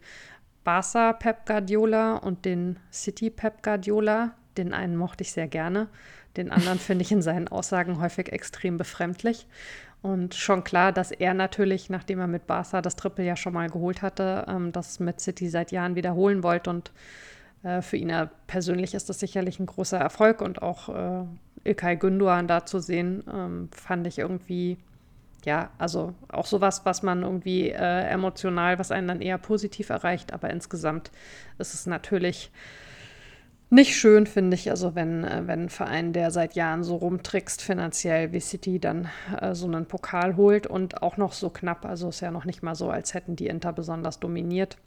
Barca 0.64 1.14
Pep 1.14 1.46
Guardiola 1.46 2.18
und 2.18 2.46
den 2.46 2.80
City 2.92 3.30
Pep 3.30 3.64
Guardiola. 3.64 4.36
Den 4.58 4.74
einen 4.74 4.96
mochte 4.96 5.24
ich 5.24 5.32
sehr 5.32 5.48
gerne. 5.48 5.88
Den 6.38 6.52
anderen 6.52 6.80
finde 6.80 7.04
ich 7.04 7.12
in 7.12 7.22
seinen 7.22 7.48
Aussagen 7.48 8.02
häufig 8.02 8.32
extrem 8.32 8.78
befremdlich. 8.78 9.48
Und 10.02 10.36
schon 10.36 10.64
klar, 10.64 10.92
dass 10.92 11.12
er 11.12 11.34
natürlich, 11.34 11.90
nachdem 11.90 12.20
er 12.20 12.28
mit 12.28 12.46
Barca 12.46 12.82
das 12.82 12.96
Triple 12.96 13.26
ja 13.26 13.36
schon 13.36 13.54
mal 13.54 13.70
geholt 13.70 14.02
hatte, 14.02 14.46
ähm, 14.48 14.72
das 14.72 15.00
mit 15.00 15.20
City 15.20 15.50
seit 15.50 15.72
Jahren 15.72 15.96
wiederholen 15.96 16.44
wollte. 16.44 16.70
Und 16.70 16.92
für 17.82 17.98
ihn 17.98 18.14
persönlich 18.48 18.94
ist 18.94 19.10
das 19.10 19.20
sicherlich 19.20 19.60
ein 19.60 19.66
großer 19.66 19.98
Erfolg. 19.98 20.42
Und 20.42 20.62
auch 20.62 20.90
äh, 20.90 21.26
Ilkay 21.64 21.96
Gündoğan 21.96 22.48
da 22.48 22.66
zu 22.66 22.80
sehen, 22.80 23.24
ähm, 23.32 23.70
fand 23.72 24.06
ich 24.08 24.20
irgendwie, 24.20 24.78
ja, 25.46 25.70
also 25.78 26.14
auch 26.30 26.46
sowas, 26.46 26.86
was 26.86 27.04
man 27.04 27.24
irgendwie 27.24 27.70
äh, 27.70 28.08
emotional, 28.08 28.80
was 28.80 28.92
einen 28.92 29.08
dann 29.08 29.22
eher 29.22 29.38
positiv 29.38 29.90
erreicht. 29.90 30.34
Aber 30.34 30.50
insgesamt 30.50 31.12
ist 31.58 31.74
es 31.74 31.86
natürlich 31.86 32.52
nicht 33.72 33.96
schön, 33.96 34.28
finde 34.28 34.56
ich, 34.56 34.70
also 34.70 34.96
wenn, 34.96 35.24
äh, 35.24 35.48
wenn 35.48 35.64
ein 35.64 35.70
Verein, 35.70 36.14
der 36.14 36.32
seit 36.32 36.54
Jahren 36.54 36.84
so 36.84 36.96
rumtrickst 36.98 37.62
finanziell 37.62 38.32
wie 38.32 38.40
City, 38.40 38.80
dann 38.80 39.10
äh, 39.42 39.56
so 39.56 39.66
einen 39.66 39.88
Pokal 39.88 40.36
holt 40.38 40.68
und 40.68 41.02
auch 41.02 41.18
noch 41.18 41.34
so 41.34 41.50
knapp. 41.50 41.86
Also 41.86 42.10
ist 42.10 42.22
ja 42.22 42.32
noch 42.32 42.46
nicht 42.46 42.62
mal 42.62 42.76
so, 42.76 42.90
als 42.90 43.14
hätten 43.14 43.36
die 43.36 43.48
Inter 43.48 43.74
besonders 43.74 44.20
dominiert. 44.20 44.78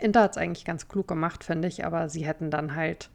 Inter 0.00 0.22
hat 0.22 0.32
es 0.32 0.36
eigentlich 0.36 0.64
ganz 0.64 0.88
klug 0.88 1.08
gemacht, 1.08 1.44
finde 1.44 1.68
ich, 1.68 1.84
aber 1.84 2.08
sie 2.08 2.26
hätten 2.26 2.50
dann 2.50 2.74
halt 2.74 3.10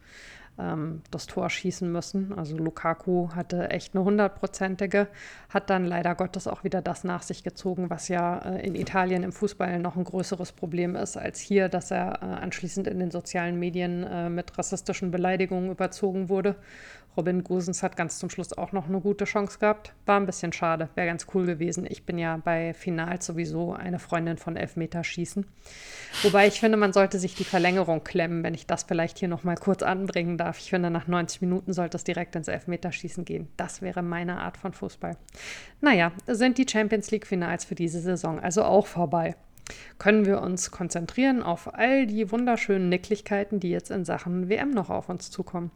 ähm, 0.57 1.01
das 1.11 1.27
Tor 1.27 1.49
schießen 1.49 1.91
müssen. 1.91 2.33
Also 2.37 2.55
Lukaku 2.57 3.29
hatte 3.35 3.69
echt 3.69 3.95
eine 3.95 4.03
hundertprozentige, 4.03 5.07
hat 5.49 5.69
dann 5.69 5.85
leider 5.85 6.15
Gottes 6.15 6.47
auch 6.47 6.63
wieder 6.63 6.81
das 6.81 7.03
nach 7.03 7.21
sich 7.21 7.43
gezogen, 7.43 7.89
was 7.89 8.07
ja 8.07 8.37
äh, 8.39 8.65
in 8.65 8.75
Italien 8.75 9.23
im 9.23 9.31
Fußball 9.31 9.79
noch 9.79 9.95
ein 9.95 10.03
größeres 10.03 10.51
Problem 10.51 10.95
ist 10.95 11.17
als 11.17 11.39
hier, 11.39 11.69
dass 11.69 11.91
er 11.91 12.19
äh, 12.21 12.25
anschließend 12.25 12.87
in 12.87 12.99
den 12.99 13.11
sozialen 13.11 13.59
Medien 13.59 14.03
äh, 14.03 14.29
mit 14.29 14.57
rassistischen 14.57 15.11
Beleidigungen 15.11 15.71
überzogen 15.71 16.29
wurde 16.29 16.55
Robin 17.17 17.43
Gosens 17.43 17.83
hat 17.83 17.97
ganz 17.97 18.19
zum 18.19 18.29
Schluss 18.29 18.53
auch 18.53 18.71
noch 18.71 18.87
eine 18.87 18.99
gute 18.99 19.25
Chance 19.25 19.59
gehabt. 19.59 19.93
War 20.05 20.19
ein 20.19 20.25
bisschen 20.25 20.53
schade, 20.53 20.89
wäre 20.95 21.07
ganz 21.07 21.27
cool 21.33 21.45
gewesen. 21.45 21.85
Ich 21.89 22.05
bin 22.05 22.17
ja 22.17 22.37
bei 22.37 22.73
Final 22.73 23.21
sowieso 23.21 23.73
eine 23.73 23.99
Freundin 23.99 24.37
von 24.37 24.55
Elfmeterschießen. 24.55 25.45
Wobei 26.23 26.47
ich 26.47 26.59
finde, 26.59 26.77
man 26.77 26.93
sollte 26.93 27.19
sich 27.19 27.35
die 27.35 27.43
Verlängerung 27.43 28.03
klemmen, 28.03 28.43
wenn 28.43 28.53
ich 28.53 28.67
das 28.67 28.83
vielleicht 28.83 29.17
hier 29.17 29.27
noch 29.27 29.43
mal 29.43 29.55
kurz 29.55 29.83
anbringen 29.83 30.37
darf. 30.37 30.59
Ich 30.59 30.69
finde, 30.69 30.89
nach 30.89 31.07
90 31.07 31.41
Minuten 31.41 31.73
sollte 31.73 31.97
es 31.97 32.03
direkt 32.03 32.35
ins 32.35 32.47
Elfmeterschießen 32.47 33.25
gehen. 33.25 33.47
Das 33.57 33.81
wäre 33.81 34.01
meine 34.01 34.41
Art 34.41 34.57
von 34.57 34.73
Fußball. 34.73 35.17
Naja, 35.81 36.11
sind 36.27 36.57
die 36.57 36.67
Champions 36.69 37.11
League-Finals 37.11 37.65
für 37.65 37.75
diese 37.75 37.99
Saison 37.99 38.39
also 38.39 38.63
auch 38.63 38.87
vorbei 38.87 39.35
können 39.97 40.25
wir 40.25 40.41
uns 40.41 40.69
konzentrieren 40.71 41.41
auf 41.41 41.73
all 41.73 42.05
die 42.05 42.31
wunderschönen 42.31 42.89
Nicklichkeiten, 42.89 43.59
die 43.59 43.71
jetzt 43.71 43.89
in 43.89 44.05
Sachen 44.05 44.49
WM 44.49 44.69
noch 44.69 44.89
auf 44.89 45.09
uns 45.09 45.31
zukommen. 45.31 45.71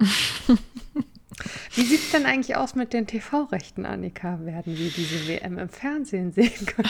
Wie 1.74 1.82
sieht 1.82 2.00
es 2.00 2.10
denn 2.10 2.26
eigentlich 2.26 2.56
aus 2.56 2.74
mit 2.74 2.92
den 2.92 3.06
TV-Rechten, 3.06 3.86
Annika? 3.86 4.40
Werden 4.42 4.76
wir 4.76 4.90
diese 4.90 5.28
WM 5.28 5.58
im 5.58 5.68
Fernsehen 5.68 6.32
sehen 6.32 6.66
können? 6.66 6.88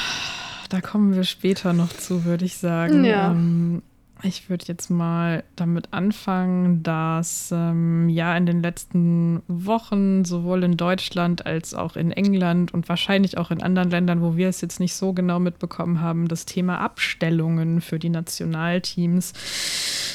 Da 0.69 0.81
kommen 0.81 1.14
wir 1.14 1.25
später 1.25 1.73
noch 1.73 1.93
zu, 1.93 2.25
würde 2.25 2.45
ich 2.45 2.57
sagen. 2.57 3.05
Ja. 3.05 3.33
Ähm, 3.33 3.83
ich 4.22 4.50
würde 4.50 4.64
jetzt 4.66 4.90
mal 4.90 5.44
damit 5.56 5.88
anfangen, 5.92 6.82
dass 6.82 7.50
ähm, 7.52 8.08
ja 8.08 8.36
in 8.36 8.46
den 8.46 8.62
letzten 8.62 9.42
Wochen 9.48 10.24
sowohl 10.24 10.64
in 10.64 10.76
Deutschland 10.76 11.46
als 11.46 11.74
auch 11.74 11.96
in 11.96 12.10
England 12.10 12.74
und 12.74 12.88
wahrscheinlich 12.88 13.38
auch 13.38 13.50
in 13.50 13.62
anderen 13.62 13.90
Ländern, 13.90 14.20
wo 14.20 14.36
wir 14.36 14.48
es 14.48 14.60
jetzt 14.60 14.80
nicht 14.80 14.94
so 14.94 15.12
genau 15.12 15.38
mitbekommen 15.38 16.00
haben, 16.00 16.28
das 16.28 16.44
Thema 16.44 16.80
Abstellungen 16.80 17.80
für 17.80 17.98
die 17.98 18.10
Nationalteams 18.10 19.32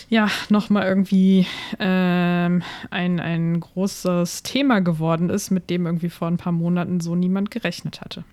ja 0.10 0.30
nochmal 0.50 0.86
irgendwie 0.86 1.48
ähm, 1.80 2.64
ein, 2.92 3.20
ein 3.20 3.60
großes 3.60 4.44
Thema 4.44 4.82
geworden 4.82 5.30
ist, 5.30 5.52
mit 5.52 5.70
dem 5.70 5.86
irgendwie 5.86 6.10
vor 6.10 6.28
ein 6.28 6.38
paar 6.38 6.54
Monaten 6.54 7.00
so 7.00 7.16
niemand 7.16 7.52
gerechnet 7.52 8.02
hatte. 8.02 8.24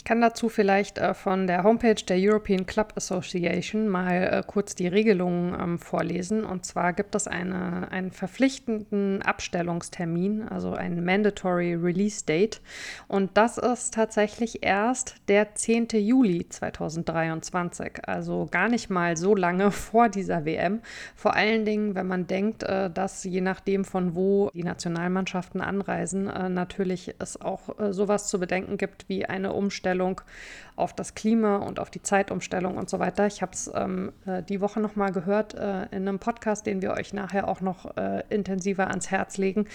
Ich 0.00 0.04
kann 0.04 0.22
dazu 0.22 0.48
vielleicht 0.48 0.96
äh, 0.96 1.12
von 1.12 1.46
der 1.46 1.62
Homepage 1.62 2.02
der 2.08 2.16
European 2.18 2.64
Club 2.64 2.94
Association 2.96 3.86
mal 3.86 4.30
äh, 4.32 4.42
kurz 4.46 4.74
die 4.74 4.88
Regelungen 4.88 5.54
ähm, 5.60 5.78
vorlesen. 5.78 6.42
Und 6.42 6.64
zwar 6.64 6.94
gibt 6.94 7.14
es 7.14 7.28
eine, 7.28 7.92
einen 7.92 8.10
verpflichtenden 8.10 9.20
Abstellungstermin, 9.20 10.48
also 10.48 10.72
ein 10.72 11.04
Mandatory 11.04 11.74
Release 11.74 12.24
Date. 12.24 12.62
Und 13.08 13.36
das 13.36 13.58
ist 13.58 13.92
tatsächlich 13.92 14.64
erst 14.64 15.16
der 15.28 15.54
10. 15.54 15.88
Juli 15.92 16.48
2023, 16.48 18.08
also 18.08 18.48
gar 18.50 18.70
nicht 18.70 18.88
mal 18.88 19.18
so 19.18 19.36
lange 19.36 19.70
vor 19.70 20.08
dieser 20.08 20.46
WM. 20.46 20.80
Vor 21.14 21.36
allen 21.36 21.66
Dingen, 21.66 21.94
wenn 21.94 22.06
man 22.06 22.26
denkt, 22.26 22.62
äh, 22.62 22.88
dass 22.88 23.22
je 23.24 23.42
nachdem 23.42 23.84
von 23.84 24.14
wo 24.14 24.48
die 24.54 24.64
Nationalmannschaften 24.64 25.60
anreisen, 25.60 26.26
äh, 26.26 26.48
natürlich 26.48 27.14
es 27.18 27.38
auch 27.38 27.78
äh, 27.78 27.92
sowas 27.92 28.28
zu 28.28 28.40
bedenken 28.40 28.78
gibt 28.78 29.06
wie 29.10 29.26
eine 29.26 29.52
Umstellung 29.52 29.89
Umstellung 29.90 30.20
auf 30.80 30.94
das 30.94 31.14
Klima 31.14 31.56
und 31.56 31.78
auf 31.78 31.90
die 31.90 32.02
Zeitumstellung 32.02 32.76
und 32.76 32.88
so 32.88 32.98
weiter. 32.98 33.26
Ich 33.26 33.42
habe 33.42 33.52
es 33.52 33.70
ähm, 33.74 34.12
äh, 34.26 34.42
die 34.42 34.60
Woche 34.60 34.80
noch 34.80 34.96
mal 34.96 35.12
gehört 35.12 35.54
äh, 35.54 35.84
in 35.90 36.08
einem 36.08 36.18
Podcast, 36.18 36.66
den 36.66 36.82
wir 36.82 36.92
euch 36.92 37.12
nachher 37.12 37.48
auch 37.48 37.60
noch 37.60 37.96
äh, 37.96 38.22
intensiver 38.30 38.88
ans 38.88 39.10
Herz 39.10 39.36
legen, 39.36 39.66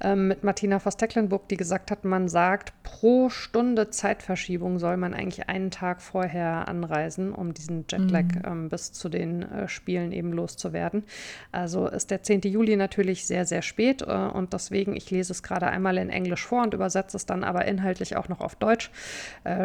ähm, 0.00 0.28
mit 0.28 0.44
Martina 0.44 0.78
Voss-Tecklenburg, 0.78 1.48
die 1.48 1.56
gesagt 1.56 1.90
hat, 1.90 2.04
man 2.04 2.28
sagt, 2.28 2.72
pro 2.82 3.30
Stunde 3.30 3.90
Zeitverschiebung 3.90 4.78
soll 4.78 4.96
man 4.96 5.14
eigentlich 5.14 5.48
einen 5.48 5.70
Tag 5.70 6.02
vorher 6.02 6.68
anreisen, 6.68 7.32
um 7.32 7.54
diesen 7.54 7.84
Jetlag 7.88 8.24
mhm. 8.24 8.42
ähm, 8.44 8.68
bis 8.68 8.92
zu 8.92 9.08
den 9.08 9.42
äh, 9.42 9.68
Spielen 9.68 10.12
eben 10.12 10.32
loszuwerden. 10.32 11.04
Also 11.52 11.86
ist 11.86 12.10
der 12.10 12.22
10. 12.22 12.42
Juli 12.42 12.76
natürlich 12.76 13.26
sehr, 13.26 13.46
sehr 13.46 13.62
spät 13.62 14.02
äh, 14.02 14.06
und 14.06 14.52
deswegen, 14.52 14.96
ich 14.96 15.10
lese 15.10 15.32
es 15.32 15.42
gerade 15.42 15.68
einmal 15.68 15.98
in 15.98 16.10
Englisch 16.10 16.44
vor 16.44 16.62
und 16.62 16.74
übersetze 16.74 17.16
es 17.16 17.26
dann 17.26 17.44
aber 17.44 17.64
inhaltlich 17.66 18.16
auch 18.16 18.28
noch 18.28 18.40
auf 18.40 18.56
Deutsch, 18.56 18.90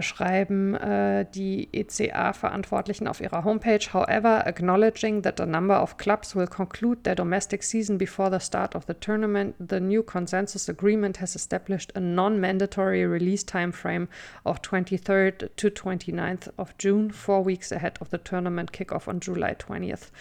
schreiben 0.01 0.75
äh, 0.83 1.25
die 1.33 1.69
ECA-Verantwortlichen 1.71 3.07
auf 3.07 3.21
ihrer 3.21 3.43
Homepage. 3.43 3.93
However, 3.93 4.45
acknowledging 4.45 5.21
that 5.23 5.39
a 5.39 5.45
number 5.45 5.81
of 5.81 5.97
clubs 5.97 6.35
will 6.35 6.47
conclude 6.47 7.03
their 7.03 7.15
domestic 7.15 7.63
season 7.63 7.97
before 7.97 8.29
the 8.29 8.39
start 8.39 8.75
of 8.75 8.85
the 8.87 8.93
tournament, 8.93 9.55
the 9.59 9.79
new 9.79 10.03
consensus 10.03 10.67
agreement 10.67 11.21
has 11.21 11.35
established 11.35 11.95
a 11.95 11.99
non-mandatory 11.99 13.05
release 13.05 13.45
time 13.45 13.71
frame 13.71 14.07
of 14.43 14.61
23rd 14.61 15.49
to 15.55 15.69
29th 15.69 16.51
of 16.57 16.73
June, 16.77 17.11
four 17.11 17.45
weeks 17.45 17.71
ahead 17.71 17.99
of 18.01 18.09
the 18.09 18.17
tournament 18.17 18.73
kickoff 18.73 19.07
on 19.07 19.19
July 19.21 19.53
20th. 19.53 20.11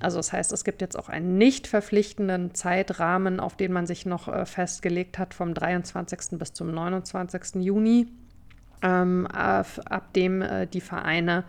Also 0.00 0.18
das 0.18 0.32
heißt, 0.32 0.52
es 0.52 0.64
gibt 0.64 0.80
jetzt 0.80 0.98
auch 0.98 1.08
einen 1.08 1.38
nicht 1.38 1.66
verpflichtenden 1.66 2.54
Zeitrahmen, 2.54 3.40
auf 3.40 3.56
den 3.56 3.72
man 3.72 3.86
sich 3.86 4.06
noch 4.06 4.28
äh, 4.28 4.46
festgelegt 4.46 5.18
hat, 5.18 5.34
vom 5.34 5.52
23. 5.52 6.38
bis 6.38 6.52
zum 6.52 6.70
29. 6.70 7.62
Juni 7.62 8.06
ähm, 8.82 9.26
ab 9.26 10.12
dem 10.14 10.42
äh, 10.42 10.66
die 10.66 10.80
Vereine 10.80 11.44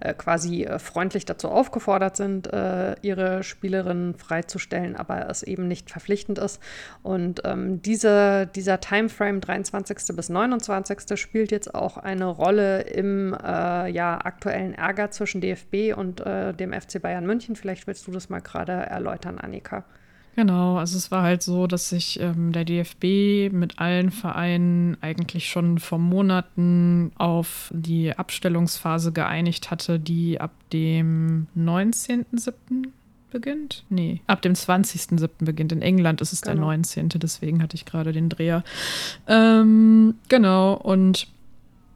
äh, 0.00 0.14
quasi 0.14 0.64
äh, 0.64 0.78
freundlich 0.78 1.24
dazu 1.24 1.48
aufgefordert 1.48 2.16
sind, 2.16 2.52
äh, 2.52 2.94
ihre 3.02 3.42
Spielerinnen 3.42 4.14
freizustellen, 4.14 4.96
aber 4.96 5.28
es 5.28 5.42
eben 5.42 5.68
nicht 5.68 5.90
verpflichtend 5.90 6.38
ist. 6.38 6.60
Und 7.02 7.42
ähm, 7.44 7.82
diese, 7.82 8.46
dieser 8.54 8.80
Timeframe 8.80 9.40
23. 9.40 10.16
bis 10.16 10.28
29. 10.28 11.18
spielt 11.18 11.52
jetzt 11.52 11.74
auch 11.74 11.96
eine 11.96 12.26
Rolle 12.26 12.82
im 12.82 13.34
äh, 13.34 13.88
ja, 13.90 14.18
aktuellen 14.18 14.74
Ärger 14.74 15.10
zwischen 15.10 15.40
DFB 15.40 15.96
und 15.96 16.20
äh, 16.20 16.52
dem 16.52 16.72
FC 16.72 17.00
Bayern 17.00 17.26
München. 17.26 17.56
Vielleicht 17.56 17.86
willst 17.86 18.06
du 18.06 18.10
das 18.10 18.28
mal 18.28 18.40
gerade 18.40 18.72
erläutern, 18.72 19.38
Annika. 19.38 19.84
Genau, 20.34 20.78
also 20.78 20.96
es 20.96 21.10
war 21.10 21.22
halt 21.22 21.42
so, 21.42 21.66
dass 21.66 21.90
sich 21.90 22.18
ähm, 22.20 22.52
der 22.52 22.64
DFB 22.64 23.52
mit 23.52 23.78
allen 23.78 24.10
Vereinen 24.10 24.96
eigentlich 25.02 25.48
schon 25.48 25.78
vor 25.78 25.98
Monaten 25.98 27.12
auf 27.16 27.70
die 27.74 28.16
Abstellungsphase 28.16 29.12
geeinigt 29.12 29.70
hatte, 29.70 30.00
die 30.00 30.40
ab 30.40 30.52
dem 30.72 31.48
19.07. 31.56 32.88
beginnt? 33.30 33.84
Nee, 33.90 34.22
ab 34.26 34.40
dem 34.40 34.54
20.07. 34.54 35.44
beginnt. 35.44 35.72
In 35.72 35.82
England 35.82 36.22
ist 36.22 36.32
es 36.32 36.40
genau. 36.40 36.54
der 36.54 36.64
19., 36.64 37.10
deswegen 37.10 37.62
hatte 37.62 37.74
ich 37.74 37.84
gerade 37.84 38.12
den 38.12 38.30
Dreher. 38.30 38.64
Ähm, 39.28 40.14
genau, 40.28 40.72
und 40.74 41.28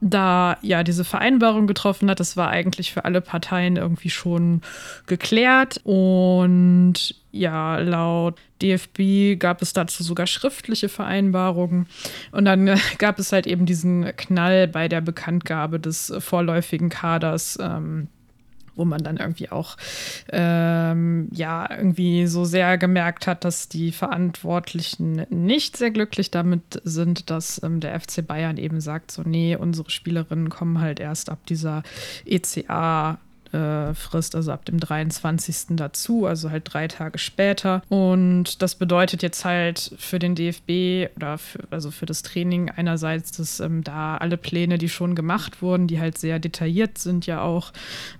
da 0.01 0.57
ja 0.61 0.83
diese 0.83 1.03
Vereinbarung 1.03 1.67
getroffen 1.67 2.09
hat. 2.09 2.19
Das 2.19 2.37
war 2.37 2.49
eigentlich 2.49 2.93
für 2.93 3.05
alle 3.05 3.21
Parteien 3.21 3.77
irgendwie 3.77 4.09
schon 4.09 4.61
geklärt. 5.07 5.79
Und 5.83 7.15
ja, 7.31 7.77
laut 7.77 8.39
DFB 8.61 9.39
gab 9.39 9.61
es 9.61 9.73
dazu 9.73 10.03
sogar 10.03 10.27
schriftliche 10.27 10.89
Vereinbarungen. 10.89 11.87
Und 12.31 12.45
dann 12.45 12.79
gab 12.97 13.19
es 13.19 13.31
halt 13.31 13.47
eben 13.47 13.65
diesen 13.65 14.15
Knall 14.17 14.67
bei 14.67 14.87
der 14.87 15.01
Bekanntgabe 15.01 15.79
des 15.79 16.13
vorläufigen 16.19 16.89
Kaders. 16.89 17.57
Ähm, 17.61 18.07
wo 18.77 18.85
man 18.85 19.03
dann 19.03 19.17
irgendwie 19.17 19.49
auch 19.49 19.77
ähm, 20.31 21.29
ja 21.31 21.69
irgendwie 21.69 22.27
so 22.27 22.45
sehr 22.45 22.77
gemerkt 22.77 23.27
hat, 23.27 23.43
dass 23.43 23.69
die 23.69 23.91
Verantwortlichen 23.91 25.25
nicht 25.29 25.77
sehr 25.77 25.91
glücklich 25.91 26.31
damit 26.31 26.81
sind, 26.83 27.29
dass 27.29 27.61
ähm, 27.63 27.79
der 27.79 27.99
FC 27.99 28.25
Bayern 28.25 28.57
eben 28.57 28.81
sagt, 28.81 29.11
so 29.11 29.23
nee, 29.23 29.55
unsere 29.55 29.89
Spielerinnen 29.89 30.49
kommen 30.49 30.79
halt 30.79 30.99
erst 30.99 31.29
ab 31.29 31.39
dieser 31.47 31.83
ECA 32.25 33.19
Frist, 33.51 34.35
also 34.35 34.51
ab 34.51 34.65
dem 34.65 34.79
23. 34.79 35.75
dazu, 35.77 36.25
also 36.25 36.51
halt 36.51 36.63
drei 36.65 36.87
Tage 36.87 37.17
später. 37.17 37.81
Und 37.89 38.61
das 38.61 38.75
bedeutet 38.75 39.23
jetzt 39.23 39.45
halt 39.45 39.93
für 39.97 40.19
den 40.19 40.35
DFB 40.35 41.15
oder 41.15 41.37
für, 41.37 41.59
also 41.71 41.91
für 41.91 42.05
das 42.05 42.23
Training 42.23 42.69
einerseits, 42.69 43.31
dass 43.31 43.59
ähm, 43.59 43.83
da 43.83 44.17
alle 44.17 44.37
Pläne, 44.37 44.77
die 44.77 44.89
schon 44.89 45.15
gemacht 45.15 45.61
wurden, 45.61 45.87
die 45.87 45.99
halt 45.99 46.17
sehr 46.17 46.39
detailliert 46.39 46.97
sind, 46.97 47.25
ja 47.25 47.41
auch 47.41 47.71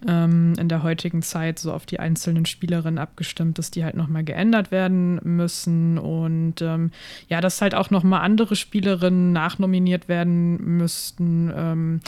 ähm, 0.07 0.53
in 0.59 0.69
der 0.69 0.83
heutigen 0.83 1.21
Zeit 1.21 1.59
so 1.59 1.73
auf 1.73 1.85
die 1.85 1.99
einzelnen 1.99 2.45
Spielerinnen 2.45 2.97
abgestimmt, 2.97 3.57
dass 3.57 3.71
die 3.71 3.83
halt 3.83 3.95
nochmal 3.95 4.23
geändert 4.23 4.71
werden 4.71 5.19
müssen. 5.23 5.97
Und 5.97 6.61
ähm, 6.61 6.91
ja, 7.27 7.41
dass 7.41 7.61
halt 7.61 7.75
auch 7.75 7.89
nochmal 7.89 8.21
andere 8.21 8.55
Spielerinnen 8.55 9.31
nachnominiert 9.33 10.07
werden 10.07 10.77
müssten, 10.77 11.51
ähm, 11.55 11.99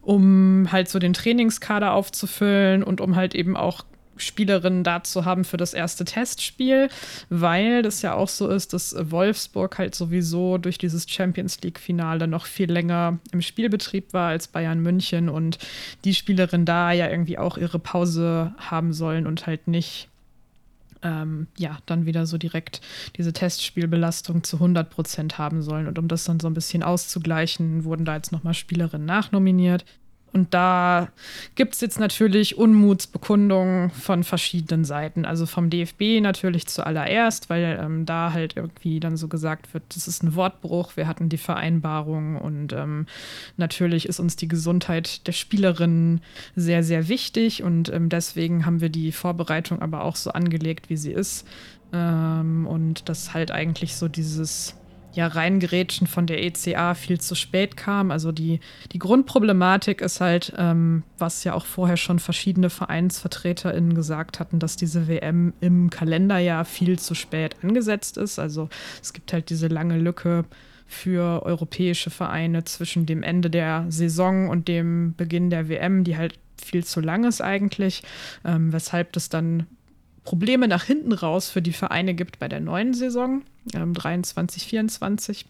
um 0.00 0.70
halt 0.72 0.88
so 0.88 0.98
den 0.98 1.12
Trainingskader 1.12 1.92
aufzufüllen 1.92 2.71
und 2.80 3.00
um 3.00 3.16
halt 3.16 3.34
eben 3.34 3.56
auch 3.56 3.84
Spielerinnen 4.16 4.84
da 4.84 5.02
zu 5.02 5.24
haben 5.24 5.44
für 5.44 5.56
das 5.56 5.74
erste 5.74 6.04
Testspiel, 6.04 6.88
weil 7.28 7.82
das 7.82 8.02
ja 8.02 8.14
auch 8.14 8.28
so 8.28 8.48
ist, 8.48 8.72
dass 8.72 8.94
Wolfsburg 8.98 9.78
halt 9.78 9.94
sowieso 9.94 10.58
durch 10.58 10.78
dieses 10.78 11.08
Champions 11.08 11.60
League-Finale 11.62 12.26
noch 12.28 12.46
viel 12.46 12.70
länger 12.70 13.18
im 13.32 13.42
Spielbetrieb 13.42 14.12
war 14.12 14.28
als 14.28 14.48
Bayern 14.48 14.80
München 14.80 15.28
und 15.28 15.58
die 16.04 16.14
Spielerinnen 16.14 16.66
da 16.66 16.92
ja 16.92 17.08
irgendwie 17.08 17.38
auch 17.38 17.56
ihre 17.56 17.78
Pause 17.78 18.54
haben 18.58 18.92
sollen 18.92 19.26
und 19.26 19.46
halt 19.46 19.66
nicht 19.66 20.08
ähm, 21.02 21.48
ja, 21.58 21.78
dann 21.86 22.06
wieder 22.06 22.26
so 22.26 22.38
direkt 22.38 22.80
diese 23.16 23.32
Testspielbelastung 23.32 24.44
zu 24.44 24.56
100 24.56 24.88
Prozent 24.88 25.36
haben 25.36 25.60
sollen. 25.60 25.88
Und 25.88 25.98
um 25.98 26.06
das 26.06 26.22
dann 26.22 26.38
so 26.38 26.46
ein 26.46 26.54
bisschen 26.54 26.84
auszugleichen, 26.84 27.82
wurden 27.82 28.04
da 28.04 28.14
jetzt 28.14 28.30
nochmal 28.30 28.54
Spielerinnen 28.54 29.04
nachnominiert. 29.04 29.84
Und 30.32 30.54
da 30.54 31.08
gibt 31.56 31.74
es 31.74 31.80
jetzt 31.82 32.00
natürlich 32.00 32.56
Unmutsbekundungen 32.56 33.90
von 33.90 34.24
verschiedenen 34.24 34.84
Seiten. 34.84 35.26
Also 35.26 35.44
vom 35.44 35.68
DFB 35.68 36.22
natürlich 36.22 36.66
zuallererst, 36.66 37.50
weil 37.50 37.78
ähm, 37.82 38.06
da 38.06 38.32
halt 38.32 38.56
irgendwie 38.56 38.98
dann 38.98 39.16
so 39.18 39.28
gesagt 39.28 39.74
wird, 39.74 39.82
das 39.94 40.08
ist 40.08 40.22
ein 40.22 40.34
Wortbruch, 40.34 40.96
wir 40.96 41.06
hatten 41.06 41.28
die 41.28 41.36
Vereinbarung 41.36 42.36
und 42.36 42.72
ähm, 42.72 43.06
natürlich 43.58 44.08
ist 44.08 44.20
uns 44.20 44.36
die 44.36 44.48
Gesundheit 44.48 45.26
der 45.26 45.32
Spielerinnen 45.32 46.22
sehr, 46.56 46.82
sehr 46.82 47.08
wichtig 47.08 47.62
und 47.62 47.92
ähm, 47.92 48.08
deswegen 48.08 48.64
haben 48.64 48.80
wir 48.80 48.88
die 48.88 49.12
Vorbereitung 49.12 49.82
aber 49.82 50.02
auch 50.02 50.16
so 50.16 50.30
angelegt, 50.32 50.88
wie 50.88 50.96
sie 50.96 51.12
ist. 51.12 51.46
Ähm, 51.92 52.66
und 52.66 53.08
das 53.10 53.34
halt 53.34 53.50
eigentlich 53.50 53.96
so 53.96 54.08
dieses 54.08 54.76
ja, 55.14 55.26
Reingerätschen 55.26 56.06
von 56.06 56.26
der 56.26 56.42
ECA 56.42 56.94
viel 56.94 57.20
zu 57.20 57.34
spät 57.34 57.76
kam. 57.76 58.10
Also 58.10 58.32
die, 58.32 58.60
die 58.92 58.98
Grundproblematik 58.98 60.00
ist 60.00 60.20
halt, 60.20 60.52
ähm, 60.56 61.02
was 61.18 61.44
ja 61.44 61.54
auch 61.54 61.66
vorher 61.66 61.96
schon 61.96 62.18
verschiedene 62.18 62.70
VereinsvertreterInnen 62.70 63.94
gesagt 63.94 64.40
hatten, 64.40 64.58
dass 64.58 64.76
diese 64.76 65.08
WM 65.08 65.52
im 65.60 65.90
Kalenderjahr 65.90 66.64
viel 66.64 66.98
zu 66.98 67.14
spät 67.14 67.56
angesetzt 67.62 68.16
ist. 68.16 68.38
Also 68.38 68.68
es 69.02 69.12
gibt 69.12 69.32
halt 69.32 69.50
diese 69.50 69.68
lange 69.68 69.98
Lücke 69.98 70.44
für 70.86 71.42
europäische 71.44 72.10
Vereine 72.10 72.64
zwischen 72.64 73.06
dem 73.06 73.22
Ende 73.22 73.50
der 73.50 73.86
Saison 73.88 74.48
und 74.48 74.68
dem 74.68 75.14
Beginn 75.16 75.50
der 75.50 75.68
WM, 75.68 76.04
die 76.04 76.16
halt 76.16 76.38
viel 76.62 76.84
zu 76.84 77.00
lang 77.00 77.24
ist 77.24 77.40
eigentlich, 77.40 78.02
ähm, 78.44 78.72
weshalb 78.72 79.12
das 79.12 79.28
dann 79.28 79.66
Probleme 80.24 80.68
nach 80.68 80.84
hinten 80.84 81.12
raus 81.12 81.50
für 81.50 81.62
die 81.62 81.72
Vereine 81.72 82.14
gibt 82.14 82.38
bei 82.38 82.46
der 82.46 82.60
neuen 82.60 82.94
Saison, 82.94 83.42
ähm, 83.74 83.94
23, 83.94 84.66
24. 84.66 85.46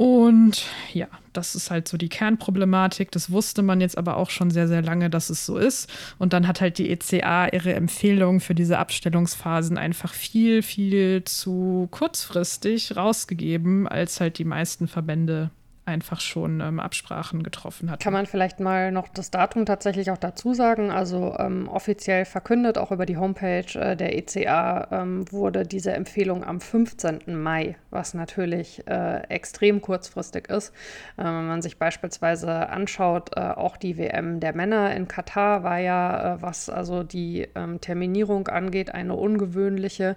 Und 0.00 0.64
ja, 0.94 1.08
das 1.34 1.54
ist 1.54 1.70
halt 1.70 1.86
so 1.86 1.98
die 1.98 2.08
Kernproblematik. 2.08 3.10
Das 3.10 3.30
wusste 3.30 3.60
man 3.60 3.82
jetzt 3.82 3.98
aber 3.98 4.16
auch 4.16 4.30
schon 4.30 4.50
sehr, 4.50 4.66
sehr 4.66 4.80
lange, 4.80 5.10
dass 5.10 5.28
es 5.28 5.44
so 5.44 5.58
ist. 5.58 5.90
Und 6.18 6.32
dann 6.32 6.48
hat 6.48 6.62
halt 6.62 6.78
die 6.78 6.88
ECA 6.88 7.48
ihre 7.48 7.74
Empfehlungen 7.74 8.40
für 8.40 8.54
diese 8.54 8.78
Abstellungsphasen 8.78 9.76
einfach 9.76 10.14
viel, 10.14 10.62
viel 10.62 11.22
zu 11.24 11.86
kurzfristig 11.90 12.96
rausgegeben, 12.96 13.86
als 13.86 14.20
halt 14.20 14.38
die 14.38 14.46
meisten 14.46 14.88
Verbände 14.88 15.50
einfach 15.90 16.20
schon 16.20 16.60
ähm, 16.60 16.80
Absprachen 16.80 17.42
getroffen 17.42 17.90
hat. 17.90 18.00
Kann 18.00 18.12
man 18.12 18.26
vielleicht 18.26 18.60
mal 18.60 18.92
noch 18.92 19.08
das 19.08 19.30
Datum 19.30 19.66
tatsächlich 19.66 20.10
auch 20.10 20.18
dazu 20.18 20.54
sagen? 20.54 20.90
Also 20.90 21.36
ähm, 21.38 21.68
offiziell 21.68 22.24
verkündet, 22.24 22.78
auch 22.78 22.92
über 22.92 23.06
die 23.06 23.16
Homepage 23.16 23.66
äh, 23.74 23.96
der 23.96 24.16
ECA, 24.16 24.88
ähm, 24.90 25.30
wurde 25.30 25.64
diese 25.64 25.92
Empfehlung 25.92 26.44
am 26.44 26.60
15. 26.60 27.20
Mai, 27.26 27.76
was 27.90 28.14
natürlich 28.14 28.86
äh, 28.86 29.24
extrem 29.28 29.80
kurzfristig 29.82 30.48
ist. 30.48 30.70
Äh, 31.16 31.24
wenn 31.24 31.46
man 31.46 31.62
sich 31.62 31.78
beispielsweise 31.78 32.68
anschaut, 32.68 33.36
äh, 33.36 33.40
auch 33.40 33.76
die 33.76 33.98
WM 33.98 34.40
der 34.40 34.54
Männer 34.54 34.94
in 34.94 35.08
Katar 35.08 35.62
war 35.64 35.78
ja, 35.78 36.34
äh, 36.34 36.42
was 36.42 36.70
also 36.70 37.02
die 37.02 37.48
ähm, 37.54 37.80
Terminierung 37.80 38.48
angeht, 38.48 38.94
eine 38.94 39.14
ungewöhnliche. 39.14 40.16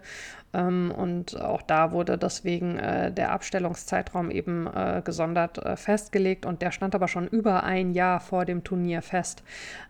Ähm, 0.53 0.93
und 0.95 1.39
auch 1.39 1.61
da 1.61 1.91
wurde 1.91 2.17
deswegen 2.17 2.77
äh, 2.77 3.11
der 3.11 3.31
Abstellungszeitraum 3.31 4.29
eben 4.29 4.67
äh, 4.67 5.01
gesondert 5.03 5.57
äh, 5.57 5.75
festgelegt 5.75 6.45
und 6.45 6.61
der 6.61 6.71
stand 6.71 6.95
aber 6.95 7.07
schon 7.07 7.27
über 7.27 7.63
ein 7.63 7.91
Jahr 7.91 8.19
vor 8.19 8.45
dem 8.45 8.63
Turnier 8.63 9.01
fest. 9.01 9.43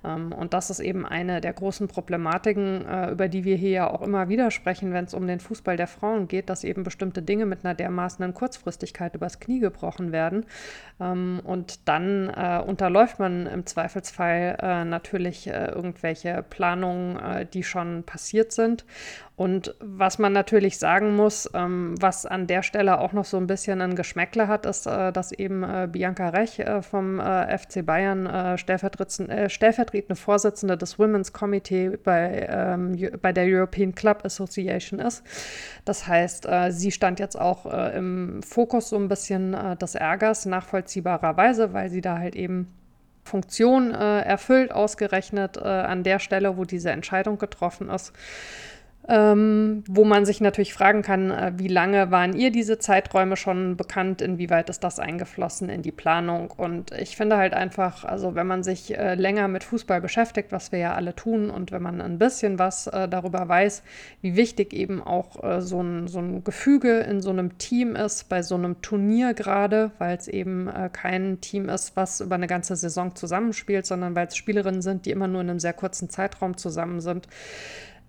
Ähm, 0.03 0.31
und 0.31 0.53
das 0.53 0.69
ist 0.69 0.79
eben 0.79 1.05
eine 1.05 1.41
der 1.41 1.53
großen 1.53 1.87
Problematiken, 1.87 2.85
äh, 2.85 3.11
über 3.11 3.27
die 3.27 3.43
wir 3.43 3.57
hier 3.57 3.71
ja 3.71 3.89
auch 3.89 4.01
immer 4.01 4.29
wieder 4.29 4.51
sprechen, 4.51 4.93
wenn 4.93 5.05
es 5.05 5.13
um 5.13 5.27
den 5.27 5.39
Fußball 5.39 5.77
der 5.77 5.87
Frauen 5.87 6.27
geht, 6.27 6.49
dass 6.49 6.63
eben 6.63 6.83
bestimmte 6.83 7.21
Dinge 7.21 7.45
mit 7.45 7.65
einer 7.65 7.75
dermaßenen 7.75 8.33
Kurzfristigkeit 8.33 9.15
übers 9.15 9.39
Knie 9.39 9.59
gebrochen 9.59 10.11
werden. 10.11 10.45
Ähm, 10.99 11.41
und 11.43 11.87
dann 11.87 12.29
äh, 12.29 12.61
unterläuft 12.65 13.19
man 13.19 13.47
im 13.47 13.65
Zweifelsfall 13.65 14.57
äh, 14.61 14.85
natürlich 14.85 15.47
irgendwelche 15.47 16.43
Planungen, 16.49 17.47
die 17.53 17.63
schon 17.63 18.03
passiert 18.03 18.51
sind. 18.51 18.85
Und 19.35 19.73
was 19.79 20.19
man 20.19 20.31
natürlich 20.31 20.77
sagen 20.77 21.15
muss, 21.15 21.49
ähm, 21.55 21.95
was 21.99 22.27
an 22.27 22.45
der 22.45 22.61
Stelle 22.61 22.99
auch 22.99 23.13
noch 23.13 23.25
so 23.25 23.37
ein 23.37 23.47
bisschen 23.47 23.81
ein 23.81 23.95
Geschmäckle 23.95 24.47
hat, 24.47 24.67
ist, 24.67 24.85
äh, 24.85 25.11
dass 25.11 25.31
eben 25.31 25.63
äh, 25.63 25.87
Bianca 25.91 26.29
Rech 26.29 26.59
äh, 26.59 26.83
vom 26.83 27.19
äh, 27.19 27.57
FC 27.57 27.83
Bayern 27.83 28.27
äh, 28.27 28.59
stellvertretende, 28.59 29.33
äh, 29.33 29.49
stellvertretende 29.49 30.15
Vorsitzende 30.15 30.77
des 30.77 30.99
Women's 30.99 31.33
Committee 31.33 31.97
bei, 32.03 32.47
ähm, 32.47 32.95
bei 33.23 33.33
der 33.33 33.45
European 33.45 33.95
Club 33.95 34.23
Association 34.23 34.99
ist. 34.99 35.23
Das 35.83 36.07
heißt, 36.07 36.47
sie 36.69 36.91
stand 36.91 37.19
jetzt 37.19 37.39
auch 37.39 37.65
im 37.65 38.41
Fokus 38.43 38.89
so 38.89 38.95
ein 38.95 39.07
bisschen 39.07 39.55
des 39.79 39.95
Ärgers, 39.95 40.45
nachvollziehbarerweise, 40.45 41.73
weil 41.73 41.89
sie 41.89 42.01
da 42.01 42.19
halt 42.19 42.35
eben 42.35 42.73
Funktion 43.23 43.91
erfüllt, 43.91 44.71
ausgerechnet 44.71 45.57
an 45.57 46.03
der 46.03 46.19
Stelle, 46.19 46.57
wo 46.57 46.65
diese 46.65 46.91
Entscheidung 46.91 47.37
getroffen 47.37 47.89
ist. 47.89 48.13
Ähm, 49.05 49.83
wo 49.89 50.05
man 50.05 50.25
sich 50.25 50.39
natürlich 50.39 50.73
fragen 50.73 51.01
kann, 51.01 51.29
äh, 51.29 51.51
wie 51.57 51.67
lange 51.67 52.09
waren 52.09 52.33
ihr 52.33 52.51
diese 52.51 52.79
Zeiträume 52.79 53.35
schon 53.35 53.75
bekannt, 53.75 54.21
inwieweit 54.21 54.69
ist 54.69 54.81
das 54.81 54.97
eingeflossen 54.97 55.67
in 55.67 55.81
die 55.81 55.91
Planung? 55.91 56.51
Und 56.51 56.91
ich 56.93 57.17
finde 57.17 57.35
halt 57.35 57.53
einfach, 57.53 58.05
also 58.05 58.33
wenn 58.35 58.47
man 58.47 58.63
sich 58.63 58.97
äh, 58.97 59.15
länger 59.15 59.49
mit 59.49 59.65
Fußball 59.65 59.99
beschäftigt, 59.99 60.53
was 60.53 60.71
wir 60.71 60.79
ja 60.79 60.93
alle 60.93 61.15
tun, 61.15 61.49
und 61.49 61.73
wenn 61.73 61.81
man 61.81 61.99
ein 61.99 62.17
bisschen 62.17 62.59
was 62.59 62.87
äh, 62.87 63.09
darüber 63.09 63.45
weiß, 63.49 63.83
wie 64.21 64.37
wichtig 64.37 64.71
eben 64.71 65.03
auch 65.03 65.43
äh, 65.43 65.61
so, 65.61 65.81
ein, 65.81 66.07
so 66.07 66.19
ein 66.19 66.45
Gefüge 66.45 66.99
in 66.99 67.21
so 67.21 67.31
einem 67.31 67.57
Team 67.57 67.97
ist, 67.97 68.29
bei 68.29 68.41
so 68.41 68.55
einem 68.55 68.81
Turnier 68.81 69.33
gerade, 69.33 69.91
weil 69.97 70.15
es 70.15 70.29
eben 70.29 70.69
äh, 70.69 70.89
kein 70.91 71.41
Team 71.41 71.67
ist, 71.67 71.97
was 71.97 72.21
über 72.21 72.35
eine 72.35 72.47
ganze 72.47 72.77
Saison 72.77 73.15
zusammenspielt, 73.15 73.85
sondern 73.85 74.15
weil 74.15 74.27
es 74.27 74.37
Spielerinnen 74.37 74.81
sind, 74.81 75.05
die 75.05 75.11
immer 75.11 75.27
nur 75.27 75.41
in 75.41 75.49
einem 75.49 75.59
sehr 75.59 75.73
kurzen 75.73 76.09
Zeitraum 76.09 76.55
zusammen 76.55 77.01
sind 77.01 77.27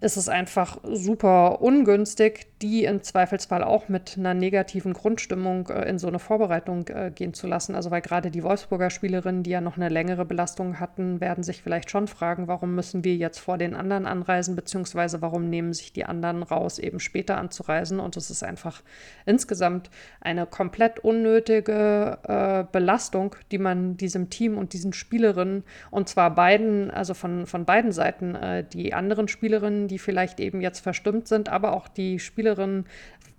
ist 0.01 0.17
es 0.17 0.29
einfach 0.29 0.79
super 0.85 1.63
ungünstig, 1.63 2.47
die 2.61 2.85
im 2.85 3.03
Zweifelsfall 3.03 3.63
auch 3.63 3.89
mit 3.89 4.17
einer 4.19 4.35
negativen 4.35 4.93
Grundstimmung 4.93 5.69
äh, 5.69 5.89
in 5.89 5.99
so 5.99 6.09
eine 6.09 6.19
Vorbereitung 6.19 6.89
äh, 6.89 7.11
gehen 7.15 7.35
zu 7.35 7.47
lassen. 7.47 7.75
Also 7.75 7.91
weil 7.91 8.01
gerade 8.01 8.31
die 8.31 8.43
Wolfsburger 8.43 8.91
Spielerinnen, 8.91 9.43
die 9.43 9.51
ja 9.51 9.61
noch 9.61 9.77
eine 9.77 9.89
längere 9.89 10.25
Belastung 10.25 10.81
hatten, 10.81 11.21
werden 11.21 11.45
sich 11.45 11.63
vielleicht 11.63 11.91
schon 11.91 12.09
fragen, 12.09 12.49
warum 12.49 12.75
müssen 12.75 13.05
wir 13.05 13.17
jetzt 13.17 13.39
vor 13.39 13.59
den 13.59 13.75
anderen 13.75 14.07
anreisen, 14.07 14.57
beziehungsweise 14.57 15.21
warum 15.23 15.49
nehmen 15.49 15.73
sich 15.73 15.93
die 15.93 16.05
anderen 16.05 16.43
raus, 16.43 16.79
eben 16.79 17.01
später 17.01 17.39
anzureisen. 17.39 18.01
Und 18.01 18.17
es 18.17 18.31
ist 18.31 18.43
einfach 18.43 18.83
insgesamt 19.27 19.91
eine 20.21 20.47
komplett 20.47 21.01
unnötige 21.01 22.19
äh, 22.23 22.65
Belastung, 22.71 23.37
die 23.51 23.59
man 23.59 23.97
diesem 23.97 24.31
Team 24.31 24.59
und 24.59 24.73
diesen 24.73 24.93
Spielerinnen, 24.93 25.65
und 25.91 26.09
zwar 26.09 26.35
beiden, 26.35 26.91
also 26.91 27.15
von, 27.15 27.47
von 27.47 27.65
beiden 27.65 27.93
Seiten, 27.93 28.35
äh, 28.35 28.65
die 28.65 28.95
anderen 28.95 29.29
Spielerinnen, 29.29 29.84
die 29.89 29.99
vielleicht 29.99 30.41
eben 30.41 30.61
jetzt 30.61 30.81
verstimmt 30.81 31.29
sind, 31.29 31.49
aber 31.49 31.73
auch 31.73 31.89
die 31.89 32.19
Spielerinnen 32.19 32.87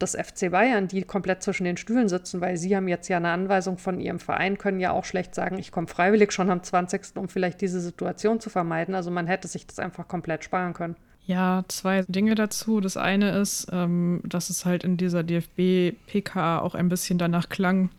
des 0.01 0.15
FC 0.15 0.51
Bayern, 0.51 0.87
die 0.87 1.03
komplett 1.03 1.41
zwischen 1.41 1.63
den 1.63 1.77
Stühlen 1.77 2.09
sitzen, 2.09 2.41
weil 2.41 2.57
sie 2.57 2.75
haben 2.75 2.87
jetzt 2.87 3.07
ja 3.07 3.17
eine 3.17 3.29
Anweisung 3.29 3.77
von 3.77 3.99
ihrem 3.99 4.19
Verein, 4.19 4.57
können 4.57 4.79
ja 4.79 4.91
auch 4.91 5.05
schlecht 5.05 5.33
sagen, 5.33 5.57
ich 5.57 5.71
komme 5.71 5.87
freiwillig 5.87 6.31
schon 6.31 6.49
am 6.49 6.63
20., 6.63 7.15
um 7.15 7.29
vielleicht 7.29 7.61
diese 7.61 7.79
Situation 7.79 8.39
zu 8.39 8.49
vermeiden. 8.49 8.95
Also 8.95 9.11
man 9.11 9.27
hätte 9.27 9.47
sich 9.47 9.65
das 9.67 9.79
einfach 9.79 10.07
komplett 10.07 10.43
sparen 10.43 10.73
können. 10.73 10.95
Ja, 11.25 11.63
zwei 11.69 12.03
Dinge 12.07 12.35
dazu. 12.35 12.81
Das 12.81 12.97
eine 12.97 13.37
ist, 13.39 13.67
ähm, 13.71 14.21
dass 14.23 14.49
es 14.49 14.65
halt 14.65 14.83
in 14.83 14.97
dieser 14.97 15.23
DFB-PK 15.23 16.59
auch 16.59 16.75
ein 16.75 16.89
bisschen 16.89 17.17
danach 17.17 17.49
klang, 17.49 17.89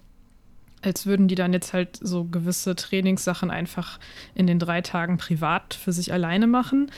als 0.83 1.07
würden 1.07 1.27
die 1.27 1.35
dann 1.35 1.53
jetzt 1.53 1.73
halt 1.73 1.99
so 2.01 2.25
gewisse 2.25 2.77
Trainingssachen 2.77 3.51
einfach 3.51 3.99
in 4.35 4.47
den 4.47 4.61
drei 4.61 4.81
Tagen 4.81 5.19
privat 5.19 5.75
für 5.75 5.93
sich 5.93 6.13
alleine 6.13 6.47
machen. 6.47 6.91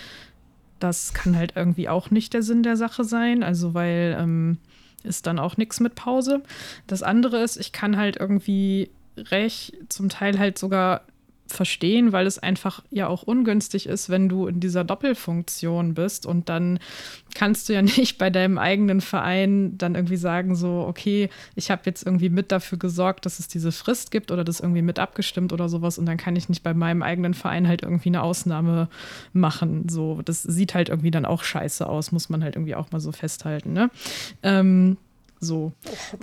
Das 0.78 1.12
kann 1.12 1.36
halt 1.36 1.54
irgendwie 1.56 1.88
auch 1.88 2.10
nicht 2.10 2.34
der 2.34 2.42
Sinn 2.42 2.62
der 2.62 2.76
Sache 2.76 3.04
sein. 3.04 3.42
Also, 3.42 3.74
weil 3.74 4.16
ähm, 4.18 4.58
ist 5.02 5.26
dann 5.26 5.38
auch 5.38 5.56
nichts 5.56 5.80
mit 5.80 5.94
Pause. 5.94 6.42
Das 6.86 7.02
andere 7.02 7.42
ist, 7.42 7.56
ich 7.56 7.72
kann 7.72 7.96
halt 7.96 8.16
irgendwie 8.16 8.90
recht, 9.16 9.76
zum 9.88 10.08
Teil 10.08 10.38
halt 10.38 10.58
sogar 10.58 11.02
verstehen, 11.48 12.12
weil 12.12 12.26
es 12.26 12.38
einfach 12.38 12.82
ja 12.90 13.08
auch 13.08 13.22
ungünstig 13.22 13.86
ist, 13.86 14.10
wenn 14.10 14.28
du 14.28 14.46
in 14.46 14.60
dieser 14.60 14.84
Doppelfunktion 14.84 15.94
bist 15.94 16.26
und 16.26 16.48
dann 16.48 16.78
kannst 17.34 17.68
du 17.68 17.72
ja 17.72 17.82
nicht 17.82 18.18
bei 18.18 18.30
deinem 18.30 18.58
eigenen 18.58 19.00
Verein 19.00 19.76
dann 19.78 19.94
irgendwie 19.94 20.16
sagen, 20.16 20.54
so, 20.54 20.84
okay, 20.86 21.30
ich 21.54 21.70
habe 21.70 21.82
jetzt 21.86 22.04
irgendwie 22.04 22.28
mit 22.28 22.52
dafür 22.52 22.78
gesorgt, 22.78 23.26
dass 23.26 23.38
es 23.38 23.48
diese 23.48 23.72
Frist 23.72 24.10
gibt 24.10 24.30
oder 24.30 24.44
das 24.44 24.60
irgendwie 24.60 24.82
mit 24.82 24.98
abgestimmt 24.98 25.52
oder 25.52 25.68
sowas 25.68 25.98
und 25.98 26.06
dann 26.06 26.16
kann 26.16 26.36
ich 26.36 26.48
nicht 26.48 26.62
bei 26.62 26.74
meinem 26.74 27.02
eigenen 27.02 27.34
Verein 27.34 27.66
halt 27.66 27.82
irgendwie 27.82 28.10
eine 28.10 28.22
Ausnahme 28.22 28.88
machen. 29.32 29.88
So, 29.88 30.20
das 30.22 30.42
sieht 30.42 30.74
halt 30.74 30.88
irgendwie 30.88 31.10
dann 31.10 31.24
auch 31.24 31.42
scheiße 31.42 31.86
aus, 31.86 32.12
muss 32.12 32.28
man 32.28 32.44
halt 32.44 32.56
irgendwie 32.56 32.74
auch 32.74 32.90
mal 32.92 33.00
so 33.00 33.12
festhalten, 33.12 33.72
ne? 33.72 33.90
Ähm, 34.42 34.96
so. 35.40 35.72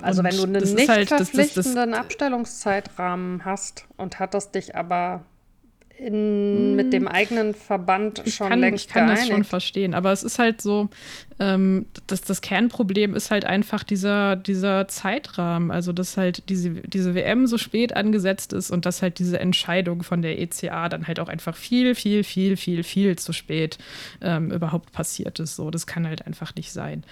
Also 0.02 0.20
Und 0.20 0.28
wenn 0.28 0.36
du 0.36 0.42
einen 0.44 0.54
das 0.54 0.74
nicht 0.74 0.88
halt- 0.88 1.10
das- 1.10 1.18
das- 1.18 1.30
das- 1.32 1.44
verpflichtenden 1.46 1.94
Abstellungszeitrahmen 1.94 3.44
hast 3.44 3.86
und 3.96 4.18
hattest 4.18 4.54
dich 4.54 4.76
aber 4.76 5.24
in, 5.98 6.76
mit 6.76 6.92
dem 6.92 7.08
eigenen 7.08 7.54
Verband 7.54 8.20
ich 8.26 8.34
schon 8.34 8.50
kann, 8.50 8.60
längst 8.60 8.84
ich 8.84 8.92
kann 8.92 9.06
das 9.06 9.20
geeinigt. 9.20 9.32
schon 9.34 9.44
verstehen, 9.44 9.94
aber 9.94 10.12
es 10.12 10.22
ist 10.24 10.38
halt 10.38 10.60
so, 10.60 10.90
ähm, 11.40 11.86
das, 12.06 12.20
das 12.20 12.42
Kernproblem 12.42 13.14
ist 13.14 13.30
halt 13.30 13.46
einfach 13.46 13.82
dieser, 13.82 14.36
dieser 14.36 14.88
Zeitrahmen, 14.88 15.70
also 15.70 15.94
dass 15.94 16.18
halt 16.18 16.50
diese, 16.50 16.68
diese 16.82 17.14
WM 17.14 17.46
so 17.46 17.56
spät 17.56 17.96
angesetzt 17.96 18.52
ist 18.52 18.70
und 18.70 18.84
dass 18.84 19.00
halt 19.00 19.18
diese 19.18 19.40
Entscheidung 19.40 20.02
von 20.02 20.20
der 20.20 20.38
ECA 20.38 20.90
dann 20.90 21.06
halt 21.06 21.18
auch 21.18 21.28
einfach 21.28 21.56
viel, 21.56 21.94
viel, 21.94 22.24
viel, 22.24 22.58
viel, 22.58 22.82
viel 22.82 23.16
zu 23.16 23.32
spät 23.32 23.78
ähm, 24.20 24.50
überhaupt 24.50 24.92
passiert 24.92 25.40
ist. 25.40 25.56
So, 25.56 25.70
das 25.70 25.86
kann 25.86 26.06
halt 26.06 26.26
einfach 26.26 26.54
nicht 26.56 26.72
sein. 26.74 27.04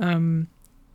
Ähm, 0.00 0.48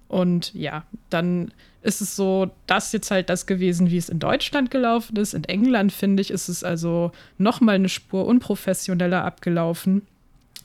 und 0.07 0.53
ja, 0.53 0.83
dann 1.09 1.51
ist 1.81 2.01
es 2.01 2.15
so, 2.15 2.51
das 2.65 2.91
jetzt 2.91 3.11
halt 3.11 3.29
das 3.29 3.45
gewesen, 3.45 3.89
wie 3.89 3.97
es 3.97 4.09
in 4.09 4.19
Deutschland 4.19 4.71
gelaufen 4.71 5.15
ist. 5.17 5.33
In 5.33 5.43
England, 5.45 5.93
finde 5.93 6.21
ich, 6.21 6.31
ist 6.31 6.49
es 6.49 6.63
also 6.63 7.11
noch 7.37 7.61
mal 7.61 7.75
eine 7.75 7.89
Spur 7.89 8.25
unprofessioneller 8.25 9.23
abgelaufen. 9.23 10.01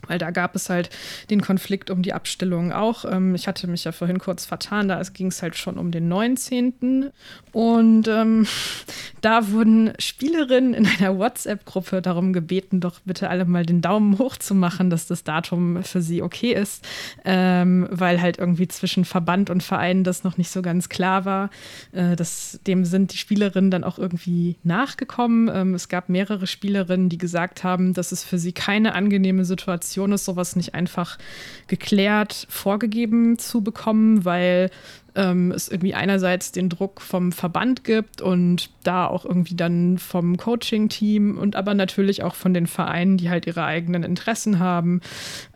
Weil 0.08 0.18
da 0.18 0.30
gab 0.30 0.56
es 0.56 0.68
halt 0.68 0.90
den 1.30 1.40
Konflikt 1.40 1.90
um 1.90 2.02
die 2.02 2.12
Abstellung 2.12 2.72
auch. 2.72 3.04
Ähm, 3.04 3.34
ich 3.34 3.46
hatte 3.46 3.68
mich 3.68 3.84
ja 3.84 3.92
vorhin 3.92 4.18
kurz 4.18 4.44
vertan, 4.44 4.88
da 4.88 5.00
ging 5.02 5.28
es 5.28 5.42
halt 5.42 5.56
schon 5.56 5.78
um 5.78 5.90
den 5.92 6.08
19. 6.08 7.10
Und 7.52 8.08
ähm, 8.08 8.46
da 9.20 9.50
wurden 9.50 9.92
Spielerinnen 9.98 10.74
in 10.74 10.86
einer 10.86 11.16
WhatsApp-Gruppe 11.16 12.02
darum 12.02 12.32
gebeten, 12.32 12.80
doch 12.80 13.00
bitte 13.04 13.30
alle 13.30 13.44
mal 13.44 13.64
den 13.64 13.80
Daumen 13.80 14.18
hoch 14.18 14.36
zu 14.36 14.54
machen, 14.54 14.90
dass 14.90 15.06
das 15.06 15.22
Datum 15.22 15.84
für 15.84 16.02
sie 16.02 16.22
okay 16.22 16.52
ist. 16.52 16.84
Ähm, 17.24 17.86
weil 17.90 18.20
halt 18.20 18.38
irgendwie 18.38 18.68
zwischen 18.68 19.04
Verband 19.04 19.50
und 19.50 19.62
Verein 19.62 20.02
das 20.02 20.24
noch 20.24 20.36
nicht 20.36 20.50
so 20.50 20.62
ganz 20.62 20.88
klar 20.88 21.24
war. 21.24 21.50
Äh, 21.92 22.16
das, 22.16 22.58
dem 22.66 22.84
sind 22.84 23.12
die 23.12 23.18
Spielerinnen 23.18 23.70
dann 23.70 23.84
auch 23.84 23.98
irgendwie 23.98 24.56
nachgekommen. 24.64 25.48
Ähm, 25.52 25.74
es 25.74 25.88
gab 25.88 26.08
mehrere 26.08 26.48
Spielerinnen, 26.48 27.08
die 27.08 27.18
gesagt 27.18 27.62
haben, 27.62 27.94
dass 27.94 28.10
es 28.10 28.24
für 28.24 28.38
sie 28.38 28.52
keine 28.52 28.94
angenehme 28.94 29.44
Situation 29.44 29.91
ist, 29.96 30.24
sowas 30.24 30.56
nicht 30.56 30.74
einfach 30.74 31.18
geklärt 31.66 32.46
vorgegeben 32.48 33.38
zu 33.38 33.62
bekommen, 33.62 34.24
weil 34.24 34.70
ähm, 35.14 35.50
es 35.52 35.68
irgendwie 35.68 35.94
einerseits 35.94 36.52
den 36.52 36.68
Druck 36.68 37.00
vom 37.00 37.32
Verband 37.32 37.84
gibt 37.84 38.22
und 38.22 38.70
da 38.82 39.06
auch 39.06 39.24
irgendwie 39.24 39.54
dann 39.54 39.98
vom 39.98 40.36
Coaching-Team 40.36 41.36
und 41.38 41.56
aber 41.56 41.74
natürlich 41.74 42.22
auch 42.22 42.34
von 42.34 42.54
den 42.54 42.66
Vereinen, 42.66 43.16
die 43.16 43.28
halt 43.28 43.46
ihre 43.46 43.64
eigenen 43.64 44.02
Interessen 44.04 44.58
haben. 44.58 45.00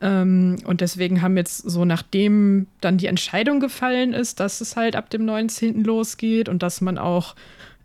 Ähm, 0.01 0.57
und 0.64 0.81
deswegen 0.81 1.22
haben 1.22 1.37
jetzt 1.37 1.59
so, 1.59 1.85
nachdem 1.85 2.66
dann 2.81 2.99
die 2.99 3.07
Entscheidung 3.07 3.61
gefallen 3.61 4.12
ist, 4.12 4.40
dass 4.40 4.61
es 4.61 4.77
halt 4.77 4.96
ab 4.96 5.11
dem 5.11 5.25
19. 5.25 5.83
losgeht 5.85 6.49
und 6.49 6.62
dass 6.62 6.81
man 6.81 6.99
auch 6.99 7.35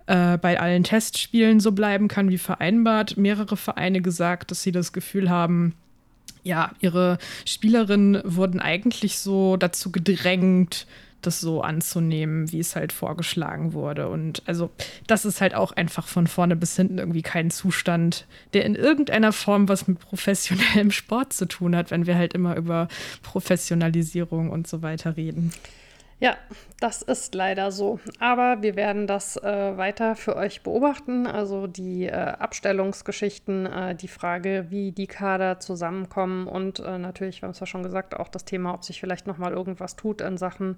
äh, 0.08 0.38
bei 0.38 0.60
allen 0.60 0.84
Testspielen 0.84 1.60
so 1.60 1.72
bleiben 1.72 2.08
kann 2.08 2.30
wie 2.30 2.38
vereinbart, 2.38 3.18
mehrere 3.18 3.56
Vereine 3.56 4.02
gesagt, 4.02 4.52
dass 4.52 4.62
sie 4.62 4.72
das 4.72 4.92
Gefühl 4.92 5.30
haben, 5.30 5.74
ja, 6.44 6.72
ihre 6.80 7.18
Spielerinnen 7.46 8.22
wurden 8.24 8.60
eigentlich 8.60 9.20
so 9.20 9.58
dazu 9.58 9.92
gedrängt, 9.92 10.88
das 11.22 11.40
so 11.40 11.62
anzunehmen, 11.62 12.52
wie 12.52 12.60
es 12.60 12.76
halt 12.76 12.92
vorgeschlagen 12.92 13.74
wurde. 13.74 14.10
Und 14.10 14.42
also 14.46 14.72
das 15.08 15.26
ist 15.26 15.42
halt 15.42 15.54
auch 15.54 15.72
einfach 15.72 16.08
von 16.08 16.28
vorne 16.28 16.56
bis 16.56 16.76
hinten 16.76 16.98
irgendwie 16.98 17.22
kein 17.22 17.52
Zustand, 17.52 18.26
der 18.54 18.66
in 18.66 18.76
irgendeiner 18.76 19.32
Form 19.32 19.70
was 19.70 19.88
mit 19.88 20.00
professionellem 20.00 20.92
Sport 20.92 21.34
zu 21.34 21.46
tun 21.46 21.76
hat, 21.76 21.92
wenn 21.92 22.08
wir 22.08 22.16
halt 22.16 22.34
immer 22.34 22.56
über 22.56 22.88
Professionalisierung 23.22 24.50
und 24.50 24.68
so 24.68 24.82
weiter 24.82 25.18
reden. 25.18 25.54
Ja, 26.22 26.38
das 26.80 27.02
ist 27.02 27.34
leider 27.34 27.72
so. 27.72 28.00
Aber 28.20 28.62
wir 28.62 28.76
werden 28.76 29.08
das 29.08 29.38
äh, 29.38 29.78
weiter 29.78 30.16
für 30.16 30.36
euch 30.36 30.62
beobachten. 30.62 31.26
Also 31.26 31.66
die 31.66 32.06
äh, 32.06 32.12
Abstellungsgeschichten, 32.12 33.66
äh, 33.66 33.96
die 33.96 34.08
Frage, 34.08 34.68
wie 34.70 34.92
die 34.92 35.08
Kader 35.08 35.60
zusammenkommen 35.60 36.46
und 36.46 36.80
äh, 36.80 37.00
natürlich, 37.00 37.42
wir 37.42 37.48
haben 37.48 37.54
es 37.54 37.60
ja 37.60 37.66
schon 37.66 37.82
gesagt, 37.82 38.20
auch 38.20 38.28
das 38.28 38.46
Thema, 38.46 38.76
ob 38.76 38.84
sich 38.84 39.00
vielleicht 39.00 39.26
nochmal 39.26 39.52
irgendwas 39.52 39.96
tut 39.96 40.22
in 40.22 40.38
Sachen 40.38 40.78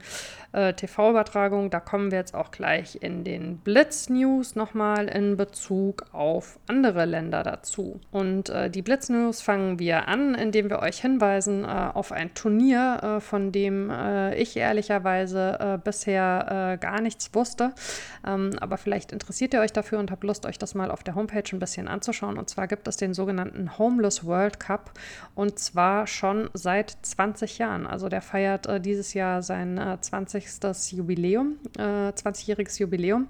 äh, 0.54 0.74
TV-Übertragung. 0.74 1.70
Da 1.70 1.82
kommen 1.82 2.12
wir 2.12 2.20
jetzt 2.20 2.36
auch 2.36 2.52
gleich 2.52 3.00
in 3.02 3.26
den 3.26 3.58
Blitz-News 3.58 4.56
nochmal 4.56 5.10
in 5.10 5.36
Bezug 5.36 6.06
auf 6.14 6.58
andere 6.68 7.04
Länder 7.04 7.44
dazu. 7.44 8.00
Und 8.12 8.48
äh, 8.48 8.70
die 8.70 8.82
Blitz-News 8.82 9.42
fangen 9.42 9.78
wir 9.78 10.08
an, 10.08 10.36
indem 10.36 10.70
wir 10.70 10.80
euch 10.80 11.02
hinweisen 11.02 11.66
auf 11.66 12.14
ein 12.14 12.34
Turnier, 12.34 13.20
von 13.22 13.52
dem 13.52 13.92
ich 14.36 14.58
ehrlicherweise 14.58 15.33
äh, 15.40 15.80
bisher 15.84 16.74
äh, 16.74 16.78
gar 16.78 17.02
nichts 17.02 17.34
wusste. 17.34 17.74
Ähm, 18.26 18.52
aber 18.60 18.78
vielleicht 18.78 19.12
interessiert 19.12 19.54
ihr 19.54 19.62
euch 19.62 19.74
dafür 19.74 20.00
und 20.00 20.12
habt 20.12 20.24
Lust, 20.24 20.46
euch 20.46 20.58
das 20.58 20.76
mal 20.76 20.92
auf 20.92 21.04
der 21.04 21.16
Homepage 21.16 21.44
ein 21.52 21.60
bisschen 21.60 21.88
anzuschauen. 21.88 22.38
Und 22.38 22.50
zwar 22.50 22.68
gibt 22.68 22.88
es 22.88 22.98
den 22.98 23.14
sogenannten 23.14 23.78
Homeless 23.78 24.26
World 24.26 24.60
Cup 24.60 24.92
und 25.36 25.60
zwar 25.60 26.08
schon 26.08 26.50
seit 26.54 26.98
20 27.02 27.58
Jahren. 27.58 27.88
Also 27.88 28.10
der 28.10 28.22
feiert 28.22 28.68
äh, 28.68 28.80
dieses 28.80 29.14
Jahr 29.14 29.42
sein 29.42 29.78
äh, 29.78 29.98
20. 30.00 30.44
Jubiläum, 30.92 31.58
äh, 31.78 31.82
20-jähriges 32.10 32.80
Jubiläum 32.80 33.28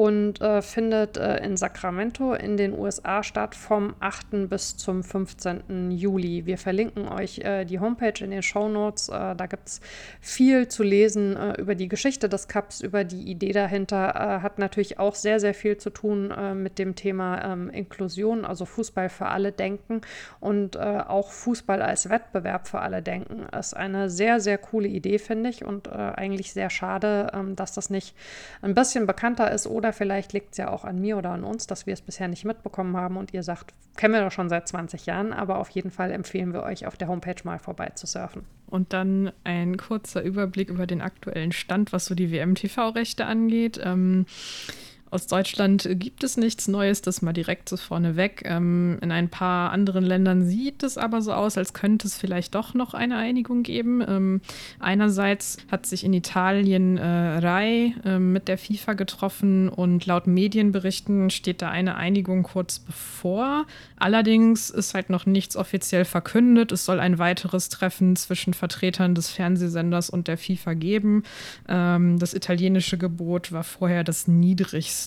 und 0.00 0.40
äh, 0.40 0.62
findet 0.62 1.18
äh, 1.18 1.44
in 1.44 1.58
Sacramento 1.58 2.32
in 2.32 2.56
den 2.56 2.72
USA 2.72 3.22
statt 3.22 3.54
vom 3.54 3.94
8. 4.00 4.48
bis 4.48 4.78
zum 4.78 5.04
15. 5.04 5.90
Juli. 5.90 6.46
Wir 6.46 6.56
verlinken 6.56 7.06
euch 7.06 7.40
äh, 7.40 7.66
die 7.66 7.80
Homepage 7.80 8.24
in 8.24 8.30
den 8.30 8.42
Show 8.42 8.70
Notes. 8.70 9.10
Äh, 9.10 9.36
da 9.36 9.44
gibt 9.46 9.68
es 9.68 9.82
viel 10.22 10.68
zu 10.68 10.84
lesen 10.84 11.36
äh, 11.36 11.60
über 11.60 11.74
die 11.74 11.88
Geschichte 11.88 12.30
des 12.30 12.48
Cups, 12.48 12.80
über 12.80 13.04
die 13.04 13.30
Idee 13.30 13.52
dahinter. 13.52 14.14
Äh, 14.14 14.42
hat 14.42 14.58
natürlich 14.58 14.98
auch 14.98 15.14
sehr, 15.14 15.38
sehr 15.38 15.52
viel 15.52 15.76
zu 15.76 15.90
tun 15.90 16.32
mit 16.54 16.78
dem 16.78 16.94
Thema 16.94 17.52
ähm, 17.52 17.68
Inklusion, 17.68 18.46
also 18.46 18.64
Fußball 18.64 19.10
für 19.10 19.26
alle 19.26 19.52
denken 19.52 20.00
und 20.38 20.78
auch 20.78 21.30
Fußball 21.30 21.82
als 21.82 22.08
Wettbewerb 22.08 22.68
für 22.68 22.80
alle 22.80 23.02
denken. 23.02 23.46
Ist 23.58 23.76
eine 23.76 24.08
sehr, 24.08 24.40
sehr 24.40 24.58
coole 24.58 24.88
Idee, 24.88 25.18
finde 25.18 25.50
ich, 25.50 25.64
und 25.64 25.88
eigentlich 25.90 26.52
sehr 26.52 26.70
schade, 26.70 27.30
ähm, 27.34 27.56
dass 27.56 27.72
das 27.72 27.90
nicht 27.90 28.14
ein 28.62 28.74
bisschen 28.74 29.06
bekannter 29.06 29.50
ist 29.50 29.66
oder 29.66 29.89
vielleicht 29.92 30.32
liegt 30.32 30.52
es 30.52 30.58
ja 30.58 30.70
auch 30.70 30.84
an 30.84 31.00
mir 31.00 31.16
oder 31.16 31.30
an 31.30 31.44
uns, 31.44 31.66
dass 31.66 31.86
wir 31.86 31.94
es 31.94 32.02
bisher 32.02 32.28
nicht 32.28 32.44
mitbekommen 32.44 32.96
haben 32.96 33.16
und 33.16 33.32
ihr 33.34 33.42
sagt, 33.42 33.74
kennen 33.96 34.14
wir 34.14 34.22
doch 34.22 34.32
schon 34.32 34.48
seit 34.48 34.66
20 34.68 35.06
Jahren, 35.06 35.32
aber 35.32 35.58
auf 35.58 35.70
jeden 35.70 35.90
Fall 35.90 36.10
empfehlen 36.10 36.52
wir 36.52 36.62
euch 36.62 36.86
auf 36.86 36.96
der 36.96 37.08
Homepage 37.08 37.42
mal 37.44 37.58
vorbei 37.58 37.90
zu 37.94 38.06
surfen. 38.06 38.44
Und 38.66 38.92
dann 38.92 39.32
ein 39.44 39.76
kurzer 39.76 40.22
Überblick 40.22 40.68
über 40.70 40.86
den 40.86 41.00
aktuellen 41.00 41.52
Stand, 41.52 41.92
was 41.92 42.06
so 42.06 42.14
die 42.14 42.30
WM-TV-Rechte 42.30 43.26
angeht. 43.26 43.80
Ähm, 43.82 44.26
aus 45.10 45.26
Deutschland 45.26 45.88
gibt 45.90 46.22
es 46.22 46.36
nichts 46.36 46.68
Neues, 46.68 47.02
das 47.02 47.20
mal 47.20 47.32
direkt 47.32 47.68
so 47.68 47.76
vorneweg. 47.76 48.42
Ähm, 48.44 48.98
in 49.00 49.10
ein 49.10 49.28
paar 49.28 49.72
anderen 49.72 50.04
Ländern 50.04 50.44
sieht 50.44 50.84
es 50.84 50.98
aber 50.98 51.20
so 51.20 51.32
aus, 51.32 51.58
als 51.58 51.72
könnte 51.72 52.06
es 52.06 52.16
vielleicht 52.16 52.54
doch 52.54 52.74
noch 52.74 52.94
eine 52.94 53.16
Einigung 53.16 53.64
geben. 53.64 54.04
Ähm, 54.06 54.40
einerseits 54.78 55.56
hat 55.68 55.84
sich 55.86 56.04
in 56.04 56.12
Italien 56.12 56.96
äh, 56.96 57.38
RAI 57.38 57.94
äh, 58.04 58.18
mit 58.20 58.46
der 58.46 58.56
FIFA 58.56 58.92
getroffen 58.92 59.68
und 59.68 60.06
laut 60.06 60.28
Medienberichten 60.28 61.30
steht 61.30 61.60
da 61.60 61.70
eine 61.70 61.96
Einigung 61.96 62.44
kurz 62.44 62.78
bevor. 62.78 63.66
Allerdings 63.96 64.70
ist 64.70 64.94
halt 64.94 65.10
noch 65.10 65.26
nichts 65.26 65.56
offiziell 65.56 66.04
verkündet. 66.04 66.70
Es 66.70 66.84
soll 66.84 67.00
ein 67.00 67.18
weiteres 67.18 67.68
Treffen 67.68 68.14
zwischen 68.14 68.54
Vertretern 68.54 69.16
des 69.16 69.28
Fernsehsenders 69.28 70.08
und 70.08 70.28
der 70.28 70.38
FIFA 70.38 70.74
geben. 70.74 71.24
Ähm, 71.68 72.20
das 72.20 72.32
italienische 72.32 72.96
Gebot 72.96 73.50
war 73.50 73.64
vorher 73.64 74.04
das 74.04 74.28
niedrigste. 74.28 74.99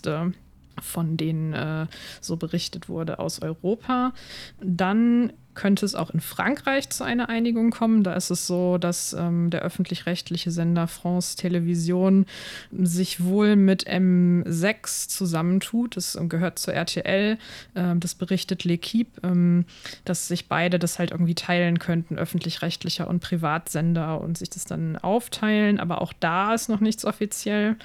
Von 0.82 1.18
denen 1.18 1.54
äh, 1.54 1.88
so 2.22 2.38
berichtet 2.38 2.90
wurde 2.90 3.20
aus 3.20 3.42
Europa. 3.42 4.14
Dann 4.62 5.34
könnte 5.56 5.86
es 5.86 5.96
auch 5.96 6.10
in 6.10 6.20
Frankreich 6.20 6.90
zu 6.90 7.04
einer 7.04 7.30
Einigung 7.30 7.72
kommen. 7.72 8.04
Da 8.04 8.14
ist 8.16 8.32
es 8.32 8.48
so, 8.48 8.78
dass 8.78 9.14
ähm, 9.14 9.50
der 9.50 9.62
öffentlich-rechtliche 9.62 10.52
Sender 10.52 10.88
France 10.88 11.38
Television 11.38 12.26
sich 12.72 13.24
wohl 13.24 13.56
mit 13.56 13.88
M6 13.88 15.10
zusammentut. 15.10 15.96
Das 15.98 16.16
ähm, 16.16 16.30
gehört 16.30 16.60
zur 16.60 16.74
RTL. 16.74 17.38
Ähm, 17.76 18.00
das 18.00 18.16
berichtet 18.16 18.64
L'Equipe, 18.64 19.24
ähm, 19.24 19.66
dass 20.06 20.28
sich 20.28 20.48
beide 20.48 20.80
das 20.80 21.00
halt 21.00 21.12
irgendwie 21.12 21.36
teilen 21.36 21.80
könnten, 21.80 22.18
öffentlich-rechtlicher 22.18 23.08
und 23.08 23.20
Privatsender 23.20 24.22
und 24.22 24.38
sich 24.38 24.50
das 24.50 24.66
dann 24.66 24.98
aufteilen. 24.98 25.80
Aber 25.80 26.02
auch 26.02 26.14
da 26.20 26.54
ist 26.54 26.70
noch 26.70 26.80
nichts 26.80 27.06
offiziell. 27.06 27.76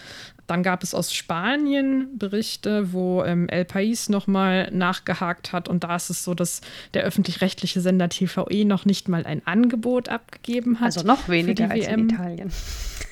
Dann 0.48 0.62
gab 0.62 0.82
es 0.82 0.94
aus 0.94 1.12
Spanien 1.12 2.18
Berichte, 2.18 2.92
wo 2.92 3.22
ähm, 3.22 3.48
El 3.50 3.64
País 3.64 4.10
nochmal 4.10 4.70
nachgehakt 4.72 5.52
hat. 5.52 5.68
Und 5.68 5.84
da 5.84 5.94
ist 5.96 6.08
es 6.08 6.24
so, 6.24 6.34
dass 6.34 6.62
der 6.94 7.04
öffentlich-rechtliche 7.04 7.82
Sender 7.82 8.08
TVE 8.08 8.64
noch 8.64 8.86
nicht 8.86 9.08
mal 9.08 9.26
ein 9.26 9.46
Angebot 9.46 10.08
abgegeben 10.08 10.80
hat. 10.80 10.86
Also 10.86 11.06
noch 11.06 11.28
weniger 11.28 11.70
als 11.70 11.86
in 11.86 12.08
Italien. 12.08 12.50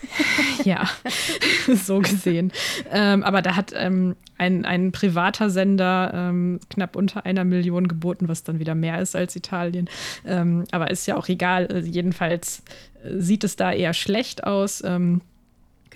ja, 0.64 0.88
so 1.75 1.99
gesehen. 1.99 2.53
Ähm, 2.90 3.22
aber 3.22 3.42
da 3.42 3.55
hat 3.55 3.72
ähm, 3.77 4.16
ein, 4.38 4.64
ein 4.64 4.92
privater 4.92 5.51
Sender 5.51 6.12
ähm, 6.14 6.61
knapp 6.70 6.96
unter 6.96 7.27
einer 7.27 7.44
Million 7.44 7.87
geboten, 7.87 8.29
was 8.29 8.44
dann 8.44 8.59
wieder 8.59 8.75
mehr 8.75 8.99
ist 9.01 9.14
als 9.14 9.37
Italien. 9.37 9.90
Ähm, 10.25 10.64
aber 10.70 10.90
ist 10.90 11.07
ja 11.07 11.18
auch 11.18 11.29
egal. 11.29 11.66
Also 11.66 11.87
jedenfalls 11.87 12.62
äh, 13.05 13.20
sieht 13.20 13.44
es 13.44 13.57
da 13.57 13.72
eher 13.72 13.92
schlecht 13.92 14.44
aus. 14.44 14.83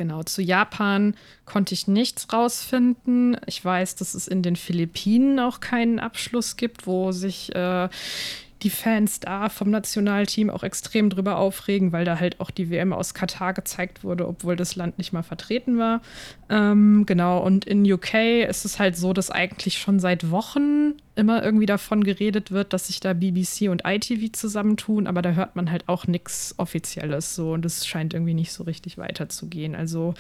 Genau, 0.01 0.23
zu 0.23 0.41
Japan 0.41 1.15
konnte 1.45 1.75
ich 1.75 1.87
nichts 1.87 2.33
rausfinden. 2.33 3.37
Ich 3.45 3.63
weiß, 3.63 3.97
dass 3.97 4.15
es 4.15 4.29
in 4.29 4.41
den 4.41 4.57
Philippinen 4.57 5.39
auch 5.39 5.61
keinen 5.61 5.99
Abschluss 5.99 6.57
gibt, 6.57 6.87
wo 6.87 7.13
sich 7.13 7.55
äh, 7.55 7.91
die 8.63 8.71
Fans 8.71 9.21
da 9.21 9.49
vom 9.49 9.71
Nationalteam 9.71 10.51
auch 10.51 10.63
extrem 10.63 11.11
drüber 11.11 11.39
aufregen, 11.39 11.93
weil 11.93 12.05
da 12.05 12.21
halt 12.21 12.41
auch 12.41 12.51
die 12.51 12.71
WM 12.71 12.93
aus 12.93 13.15
Katar 13.15 13.55
gezeigt 13.55 14.05
wurde, 14.05 14.29
obwohl 14.29 14.57
das 14.57 14.77
Land 14.77 14.99
nicht 14.99 15.13
mal 15.13 15.23
vertreten 15.23 15.79
war. 15.79 16.03
Ähm, 16.49 17.05
genau, 17.07 17.39
und 17.39 17.65
in 17.65 17.91
UK 17.91 18.15
ist 18.49 18.65
es 18.65 18.79
halt 18.79 18.97
so, 18.97 19.13
dass 19.13 19.31
eigentlich 19.31 19.79
schon 19.79 20.01
seit 20.01 20.31
Wochen 20.31 20.95
immer 21.17 21.43
irgendwie 21.43 21.67
davon 21.67 22.05
geredet 22.05 22.51
wird, 22.51 22.73
dass 22.73 22.87
sich 22.87 23.01
da 23.01 23.13
BBC 23.13 23.69
und 23.69 23.83
ITV 23.85 24.33
zusammentun, 24.33 25.07
aber 25.07 25.23
da 25.23 25.33
hört 25.33 25.57
man 25.57 25.71
halt 25.71 25.89
auch 25.89 26.07
nichts 26.07 26.55
Offizielles 26.57 27.35
so 27.35 27.53
und 27.53 27.65
es 27.65 27.87
scheint 27.87 28.15
irgendwie 28.15 28.35
nicht 28.35 28.53
so 28.53 28.65
richtig 28.65 28.99
weiterzugehen. 28.99 29.75
Also 29.75 30.15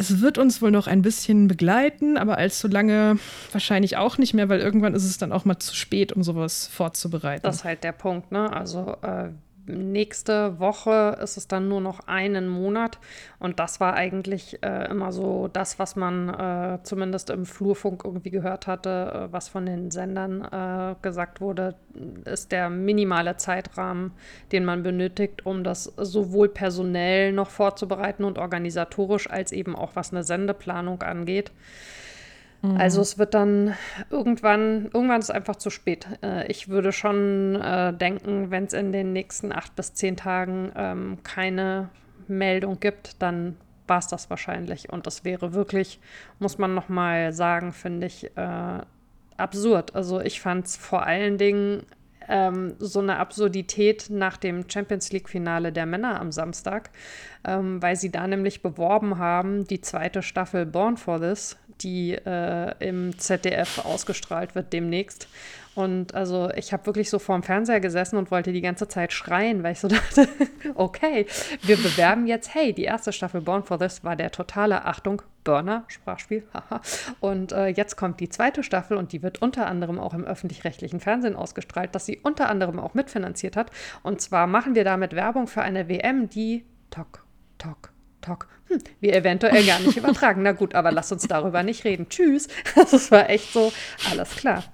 es 0.00 0.22
wird 0.22 0.38
uns 0.38 0.62
wohl 0.62 0.70
noch 0.70 0.86
ein 0.86 1.02
bisschen 1.02 1.46
begleiten, 1.46 2.16
aber 2.16 2.38
allzu 2.38 2.68
lange 2.68 3.18
wahrscheinlich 3.52 3.98
auch 3.98 4.16
nicht 4.16 4.32
mehr, 4.32 4.48
weil 4.48 4.60
irgendwann 4.60 4.94
ist 4.94 5.04
es 5.04 5.18
dann 5.18 5.30
auch 5.30 5.44
mal 5.44 5.58
zu 5.58 5.76
spät, 5.76 6.14
um 6.14 6.22
sowas 6.22 6.66
vorzubereiten. 6.66 7.42
Das 7.42 7.56
ist 7.56 7.64
halt 7.64 7.84
der 7.84 7.92
Punkt, 7.92 8.32
ne? 8.32 8.50
Also 8.50 8.96
äh, 9.02 9.28
nächste 9.66 10.58
Woche 10.58 11.18
ist 11.22 11.36
es 11.36 11.48
dann 11.48 11.68
nur 11.68 11.80
noch 11.80 12.00
einen 12.06 12.48
Monat. 12.48 12.98
Und 13.38 13.58
das 13.60 13.80
war 13.80 13.94
eigentlich 13.94 14.62
äh, 14.62 14.90
immer 14.90 15.12
so 15.12 15.48
das, 15.48 15.78
was 15.78 15.96
man 15.96 16.28
äh, 16.28 16.78
zumindest 16.82 17.30
im 17.30 17.46
Flurfunk 17.46 18.02
irgendwie 18.04 18.30
gehört 18.30 18.66
hatte, 18.66 19.28
äh, 19.28 19.32
was 19.32 19.48
von 19.48 19.66
den 19.66 19.90
Sendern 19.90 20.42
äh, 20.42 20.94
gesagt 21.02 21.40
wurde, 21.40 21.74
ist 22.24 22.52
der 22.52 22.70
minimale 22.70 23.36
Zeitrahmen, 23.36 24.12
den 24.52 24.64
man 24.64 24.82
benötigt, 24.82 25.46
um 25.46 25.64
das 25.64 25.84
sowohl 25.84 26.48
personell 26.48 27.32
noch 27.32 27.50
vorzubereiten 27.50 28.24
und 28.24 28.38
organisatorisch 28.38 29.30
als 29.30 29.52
eben 29.52 29.76
auch 29.76 29.96
was 29.96 30.12
eine 30.12 30.22
Sendeplanung 30.22 31.02
angeht. 31.02 31.52
Mhm. 32.62 32.76
Also 32.76 33.00
es 33.00 33.18
wird 33.18 33.34
dann 33.34 33.74
irgendwann, 34.10 34.90
irgendwann 34.92 35.20
ist 35.20 35.26
es 35.26 35.34
einfach 35.34 35.56
zu 35.56 35.70
spät. 35.70 36.06
Äh, 36.22 36.46
ich 36.48 36.68
würde 36.68 36.92
schon 36.92 37.56
äh, 37.56 37.92
denken, 37.92 38.50
wenn 38.50 38.64
es 38.64 38.72
in 38.72 38.92
den 38.92 39.12
nächsten 39.12 39.52
acht 39.52 39.74
bis 39.76 39.94
zehn 39.94 40.16
Tagen 40.16 40.72
ähm, 40.76 41.18
keine 41.22 41.88
Meldung 42.28 42.78
gibt, 42.80 43.20
dann 43.22 43.56
war 43.86 43.98
es 43.98 44.06
das 44.06 44.30
wahrscheinlich. 44.30 44.90
Und 44.90 45.06
das 45.06 45.24
wäre 45.24 45.52
wirklich, 45.52 46.00
muss 46.38 46.58
man 46.58 46.74
noch 46.74 46.88
mal 46.88 47.32
sagen, 47.32 47.72
finde 47.72 48.06
ich, 48.06 48.36
äh, 48.36 48.80
absurd. 49.36 49.94
Also 49.94 50.20
ich 50.20 50.40
fand 50.40 50.66
es 50.66 50.76
vor 50.76 51.04
allen 51.04 51.38
Dingen 51.38 51.84
ähm, 52.30 52.74
so 52.78 53.00
eine 53.00 53.18
Absurdität 53.18 54.08
nach 54.08 54.36
dem 54.36 54.68
Champions 54.70 55.12
League-Finale 55.12 55.72
der 55.72 55.84
Männer 55.84 56.20
am 56.20 56.32
Samstag, 56.32 56.90
ähm, 57.44 57.82
weil 57.82 57.96
sie 57.96 58.10
da 58.10 58.26
nämlich 58.26 58.62
beworben 58.62 59.18
haben, 59.18 59.66
die 59.66 59.80
zweite 59.80 60.22
Staffel 60.22 60.64
Born 60.64 60.96
for 60.96 61.20
This, 61.20 61.56
die 61.80 62.12
äh, 62.12 62.74
im 62.78 63.18
ZDF 63.18 63.84
ausgestrahlt 63.84 64.54
wird 64.54 64.72
demnächst. 64.72 65.28
Und 65.74 66.14
also 66.14 66.50
ich 66.56 66.72
habe 66.72 66.86
wirklich 66.86 67.10
so 67.10 67.18
vorm 67.18 67.42
Fernseher 67.42 67.80
gesessen 67.80 68.16
und 68.16 68.30
wollte 68.30 68.52
die 68.52 68.60
ganze 68.60 68.88
Zeit 68.88 69.12
schreien, 69.12 69.62
weil 69.62 69.72
ich 69.72 69.80
so 69.80 69.88
dachte, 69.88 70.28
okay, 70.74 71.26
wir 71.62 71.76
bewerben 71.76 72.26
jetzt, 72.26 72.54
hey, 72.54 72.72
die 72.72 72.84
erste 72.84 73.12
Staffel 73.12 73.40
Born 73.40 73.64
for 73.64 73.78
This 73.78 74.02
war 74.02 74.16
der 74.16 74.30
totale, 74.30 74.84
Achtung, 74.84 75.22
Burner, 75.44 75.84
Sprachspiel, 75.88 76.46
haha. 76.52 76.80
Und 77.20 77.52
äh, 77.52 77.68
jetzt 77.68 77.96
kommt 77.96 78.20
die 78.20 78.28
zweite 78.28 78.62
Staffel 78.62 78.96
und 78.96 79.12
die 79.12 79.22
wird 79.22 79.40
unter 79.40 79.66
anderem 79.66 79.98
auch 79.98 80.12
im 80.12 80.24
öffentlich-rechtlichen 80.24 81.00
Fernsehen 81.00 81.36
ausgestrahlt, 81.36 81.94
das 81.94 82.04
sie 82.04 82.18
unter 82.18 82.48
anderem 82.48 82.78
auch 82.78 82.94
mitfinanziert 82.94 83.56
hat. 83.56 83.70
Und 84.02 84.20
zwar 84.20 84.46
machen 84.46 84.74
wir 84.74 84.84
damit 84.84 85.14
Werbung 85.14 85.46
für 85.46 85.62
eine 85.62 85.88
WM, 85.88 86.28
die 86.28 86.64
Tok, 86.90 87.24
Tok, 87.58 87.92
Tok, 88.20 88.48
hm, 88.66 88.78
wir 89.00 89.14
eventuell 89.14 89.64
gar 89.64 89.78
nicht 89.80 89.96
übertragen. 89.96 90.42
Na 90.42 90.52
gut, 90.52 90.74
aber 90.74 90.92
lass 90.92 91.12
uns 91.12 91.26
darüber 91.26 91.62
nicht 91.62 91.84
reden. 91.84 92.08
Tschüss. 92.08 92.48
Also 92.76 92.96
es 92.96 93.10
war 93.10 93.30
echt 93.30 93.52
so, 93.52 93.72
alles 94.10 94.36
klar. 94.36 94.64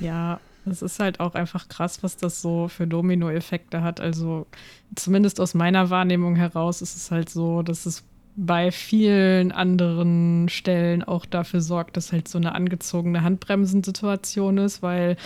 Ja, 0.00 0.40
es 0.66 0.82
ist 0.82 1.00
halt 1.00 1.20
auch 1.20 1.34
einfach 1.34 1.68
krass, 1.68 2.02
was 2.02 2.16
das 2.16 2.42
so 2.42 2.68
für 2.68 2.86
Dominoeffekte 2.86 3.82
hat. 3.82 4.00
Also 4.00 4.46
zumindest 4.94 5.40
aus 5.40 5.54
meiner 5.54 5.90
Wahrnehmung 5.90 6.36
heraus 6.36 6.82
ist 6.82 6.96
es 6.96 7.10
halt 7.10 7.30
so, 7.30 7.62
dass 7.62 7.86
es 7.86 8.04
bei 8.40 8.70
vielen 8.70 9.50
anderen 9.50 10.48
Stellen 10.48 11.02
auch 11.02 11.26
dafür 11.26 11.60
sorgt, 11.60 11.96
dass 11.96 12.12
halt 12.12 12.28
so 12.28 12.38
eine 12.38 12.54
angezogene 12.54 13.24
Handbremsensituation 13.24 14.58
ist, 14.58 14.80
weil 14.80 15.16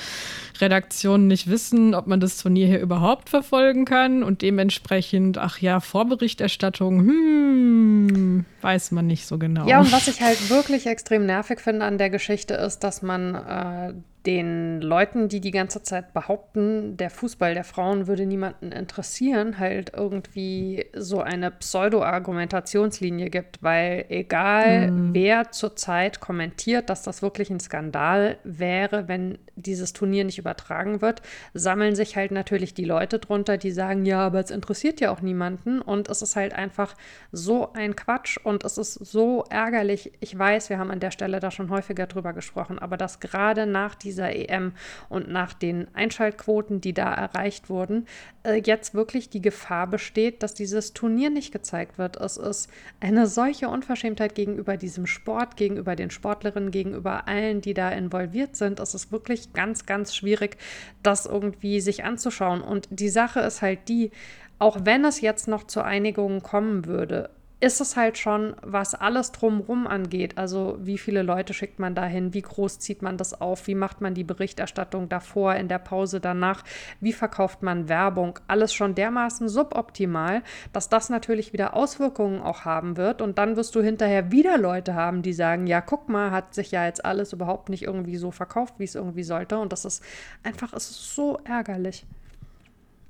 Redaktionen 0.58 1.26
nicht 1.26 1.50
wissen, 1.50 1.94
ob 1.94 2.06
man 2.06 2.20
das 2.20 2.38
Turnier 2.38 2.66
hier 2.66 2.80
überhaupt 2.80 3.28
verfolgen 3.28 3.84
kann 3.84 4.22
und 4.22 4.40
dementsprechend, 4.40 5.36
ach 5.36 5.58
ja, 5.58 5.80
Vorberichterstattung, 5.80 7.00
hm, 7.00 8.44
weiß 8.62 8.92
man 8.92 9.08
nicht 9.08 9.26
so 9.26 9.36
genau. 9.36 9.68
Ja, 9.68 9.80
und 9.80 9.92
was 9.92 10.08
ich 10.08 10.22
halt 10.22 10.48
wirklich 10.48 10.86
extrem 10.86 11.26
nervig 11.26 11.60
finde 11.60 11.84
an 11.84 11.98
der 11.98 12.08
Geschichte 12.08 12.54
ist, 12.54 12.78
dass 12.78 13.02
man 13.02 13.34
äh, 13.34 13.92
den 14.26 14.80
Leuten, 14.80 15.28
die 15.28 15.40
die 15.40 15.50
ganze 15.50 15.82
Zeit 15.82 16.12
behaupten, 16.12 16.96
der 16.96 17.10
Fußball 17.10 17.54
der 17.54 17.64
Frauen 17.64 18.06
würde 18.06 18.26
niemanden 18.26 18.70
interessieren, 18.70 19.58
halt 19.58 19.92
irgendwie 19.96 20.86
so 20.94 21.20
eine 21.20 21.50
Pseudo-Argumentationslinie 21.50 23.30
gibt, 23.30 23.62
weil 23.62 24.04
egal 24.08 24.90
mhm. 24.90 25.14
wer 25.14 25.50
zurzeit 25.50 26.20
kommentiert, 26.20 26.88
dass 26.88 27.02
das 27.02 27.22
wirklich 27.22 27.50
ein 27.50 27.60
Skandal 27.60 28.38
wäre, 28.44 29.08
wenn 29.08 29.38
dieses 29.56 29.92
Turnier 29.92 30.24
nicht 30.24 30.38
übertragen 30.38 31.02
wird, 31.02 31.22
sammeln 31.52 31.94
sich 31.94 32.16
halt 32.16 32.30
natürlich 32.30 32.74
die 32.74 32.84
Leute 32.84 33.18
drunter, 33.18 33.58
die 33.58 33.70
sagen, 33.70 34.04
ja, 34.04 34.20
aber 34.20 34.40
es 34.40 34.50
interessiert 34.50 35.00
ja 35.00 35.10
auch 35.10 35.20
niemanden 35.20 35.80
und 35.80 36.08
es 36.08 36.22
ist 36.22 36.36
halt 36.36 36.54
einfach 36.54 36.94
so 37.32 37.72
ein 37.72 37.96
Quatsch 37.96 38.38
und 38.42 38.64
es 38.64 38.78
ist 38.78 38.94
so 38.94 39.44
ärgerlich. 39.50 40.12
Ich 40.20 40.38
weiß, 40.38 40.70
wir 40.70 40.78
haben 40.78 40.90
an 40.90 41.00
der 41.00 41.10
Stelle 41.10 41.40
da 41.40 41.50
schon 41.50 41.70
häufiger 41.70 42.06
drüber 42.06 42.32
gesprochen, 42.32 42.78
aber 42.78 42.96
dass 42.96 43.20
gerade 43.20 43.66
nach 43.66 43.94
dieser 44.12 44.34
EM 44.34 44.72
und 45.08 45.28
nach 45.30 45.54
den 45.54 45.86
Einschaltquoten, 45.94 46.80
die 46.80 46.92
da 46.92 47.12
erreicht 47.12 47.70
wurden, 47.70 48.06
äh, 48.44 48.60
jetzt 48.64 48.94
wirklich 48.94 49.30
die 49.30 49.40
Gefahr 49.40 49.86
besteht, 49.86 50.42
dass 50.42 50.54
dieses 50.54 50.92
Turnier 50.92 51.30
nicht 51.30 51.52
gezeigt 51.52 51.98
wird. 51.98 52.16
Es 52.16 52.36
ist 52.36 52.68
eine 53.00 53.26
solche 53.26 53.68
Unverschämtheit 53.68 54.34
gegenüber 54.34 54.76
diesem 54.76 55.06
Sport, 55.06 55.56
gegenüber 55.56 55.96
den 55.96 56.10
Sportlerinnen, 56.10 56.70
gegenüber 56.70 57.26
allen, 57.26 57.60
die 57.60 57.74
da 57.74 57.90
involviert 57.90 58.56
sind. 58.56 58.80
Es 58.80 58.94
ist 58.94 59.10
wirklich 59.12 59.52
ganz, 59.52 59.86
ganz 59.86 60.14
schwierig, 60.14 60.58
das 61.02 61.26
irgendwie 61.26 61.80
sich 61.80 62.04
anzuschauen. 62.04 62.60
Und 62.60 62.88
die 62.90 63.08
Sache 63.08 63.40
ist 63.40 63.62
halt 63.62 63.88
die, 63.88 64.10
auch 64.58 64.84
wenn 64.84 65.04
es 65.04 65.20
jetzt 65.20 65.48
noch 65.48 65.64
zu 65.64 65.82
Einigungen 65.82 66.42
kommen 66.42 66.84
würde, 66.84 67.30
ist 67.62 67.80
es 67.80 67.94
halt 67.94 68.18
schon, 68.18 68.56
was 68.62 68.96
alles 68.96 69.30
drumherum 69.30 69.86
angeht. 69.86 70.36
Also 70.36 70.78
wie 70.80 70.98
viele 70.98 71.22
Leute 71.22 71.54
schickt 71.54 71.78
man 71.78 71.94
dahin, 71.94 72.34
wie 72.34 72.42
groß 72.42 72.80
zieht 72.80 73.02
man 73.02 73.16
das 73.16 73.40
auf, 73.40 73.68
wie 73.68 73.76
macht 73.76 74.00
man 74.00 74.14
die 74.14 74.24
Berichterstattung 74.24 75.08
davor, 75.08 75.54
in 75.54 75.68
der 75.68 75.78
Pause 75.78 76.18
danach, 76.18 76.64
wie 76.98 77.12
verkauft 77.12 77.62
man 77.62 77.88
Werbung, 77.88 78.40
alles 78.48 78.74
schon 78.74 78.96
dermaßen 78.96 79.48
suboptimal, 79.48 80.42
dass 80.72 80.88
das 80.88 81.08
natürlich 81.08 81.52
wieder 81.52 81.76
Auswirkungen 81.76 82.42
auch 82.42 82.64
haben 82.64 82.96
wird. 82.96 83.22
Und 83.22 83.38
dann 83.38 83.54
wirst 83.54 83.76
du 83.76 83.80
hinterher 83.80 84.32
wieder 84.32 84.58
Leute 84.58 84.94
haben, 84.94 85.22
die 85.22 85.32
sagen, 85.32 85.68
ja, 85.68 85.80
guck 85.80 86.08
mal, 86.08 86.32
hat 86.32 86.54
sich 86.54 86.72
ja 86.72 86.84
jetzt 86.86 87.04
alles 87.04 87.32
überhaupt 87.32 87.68
nicht 87.68 87.84
irgendwie 87.84 88.16
so 88.16 88.32
verkauft, 88.32 88.74
wie 88.78 88.84
es 88.84 88.96
irgendwie 88.96 89.22
sollte. 89.22 89.60
Und 89.60 89.72
das 89.72 89.84
ist 89.84 90.02
einfach, 90.42 90.72
ist 90.72 91.14
so 91.14 91.38
ärgerlich. 91.44 92.06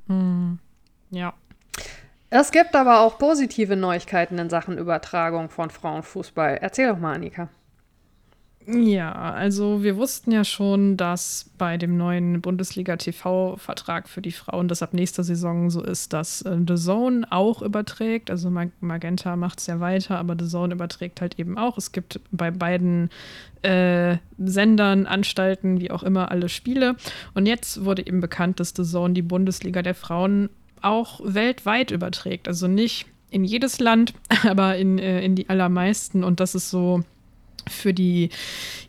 Mm, 0.09 0.57
ja. 1.09 1.33
Es 2.35 2.51
gibt 2.51 2.75
aber 2.75 3.01
auch 3.01 3.18
positive 3.18 3.77
Neuigkeiten 3.77 4.38
in 4.38 4.49
Sachen 4.49 4.79
Übertragung 4.79 5.51
von 5.51 5.68
Frauenfußball. 5.68 6.57
Erzähl 6.62 6.88
doch 6.88 6.99
mal, 6.99 7.16
Annika. 7.16 7.51
Ja, 8.66 9.12
also 9.12 9.83
wir 9.83 9.99
wussten 9.99 10.33
ja 10.33 10.42
schon, 10.42 10.97
dass 10.97 11.51
bei 11.59 11.77
dem 11.77 11.99
neuen 11.99 12.40
Bundesliga-TV-Vertrag 12.40 14.09
für 14.09 14.23
die 14.23 14.33
Frauen 14.33 14.68
das 14.68 14.83
ab 14.83 14.95
nächster 14.95 15.25
Saison 15.25 15.68
so 15.68 15.83
ist, 15.83 16.14
dass 16.14 16.40
äh, 16.40 16.57
The 16.66 16.77
Zone 16.77 17.27
auch 17.29 17.61
überträgt. 17.61 18.31
Also 18.31 18.51
Magenta 18.81 19.37
macht 19.37 19.59
es 19.61 19.66
ja 19.66 19.81
weiter, 19.81 20.16
aber 20.16 20.35
The 20.38 20.49
Zone 20.49 20.73
überträgt 20.73 21.21
halt 21.21 21.38
eben 21.38 21.59
auch. 21.59 21.77
Es 21.77 21.92
gibt 21.92 22.18
bei 22.31 22.51
beiden 22.51 23.11
äh, 23.61 24.16
Sendern, 24.38 25.05
Anstalten, 25.07 25.81
wie 25.81 25.90
auch 25.90 26.03
immer, 26.03 26.31
alle 26.31 26.49
Spiele. 26.49 26.97
Und 27.35 27.45
jetzt 27.45 27.85
wurde 27.85 28.07
eben 28.07 28.23
bekannt, 28.23 28.59
dass 28.59 28.73
The 28.75 28.85
Zone 28.85 29.12
die 29.12 29.21
Bundesliga 29.21 29.83
der 29.83 29.95
Frauen 29.95 30.49
auch 30.83 31.21
weltweit 31.23 31.90
überträgt. 31.90 32.49
Also 32.49 32.68
nicht 32.68 33.07
in 33.31 33.45
jedes 33.45 33.81
Land, 33.81 34.14
aber 34.45 34.77
in, 34.77 34.99
äh, 34.99 35.25
in 35.25 35.35
die 35.35 35.49
allermeisten. 35.49 36.25
Und 36.25 36.40
das 36.40 36.55
ist 36.55 36.71
so 36.71 37.03
für 37.68 37.95
die, 37.95 38.31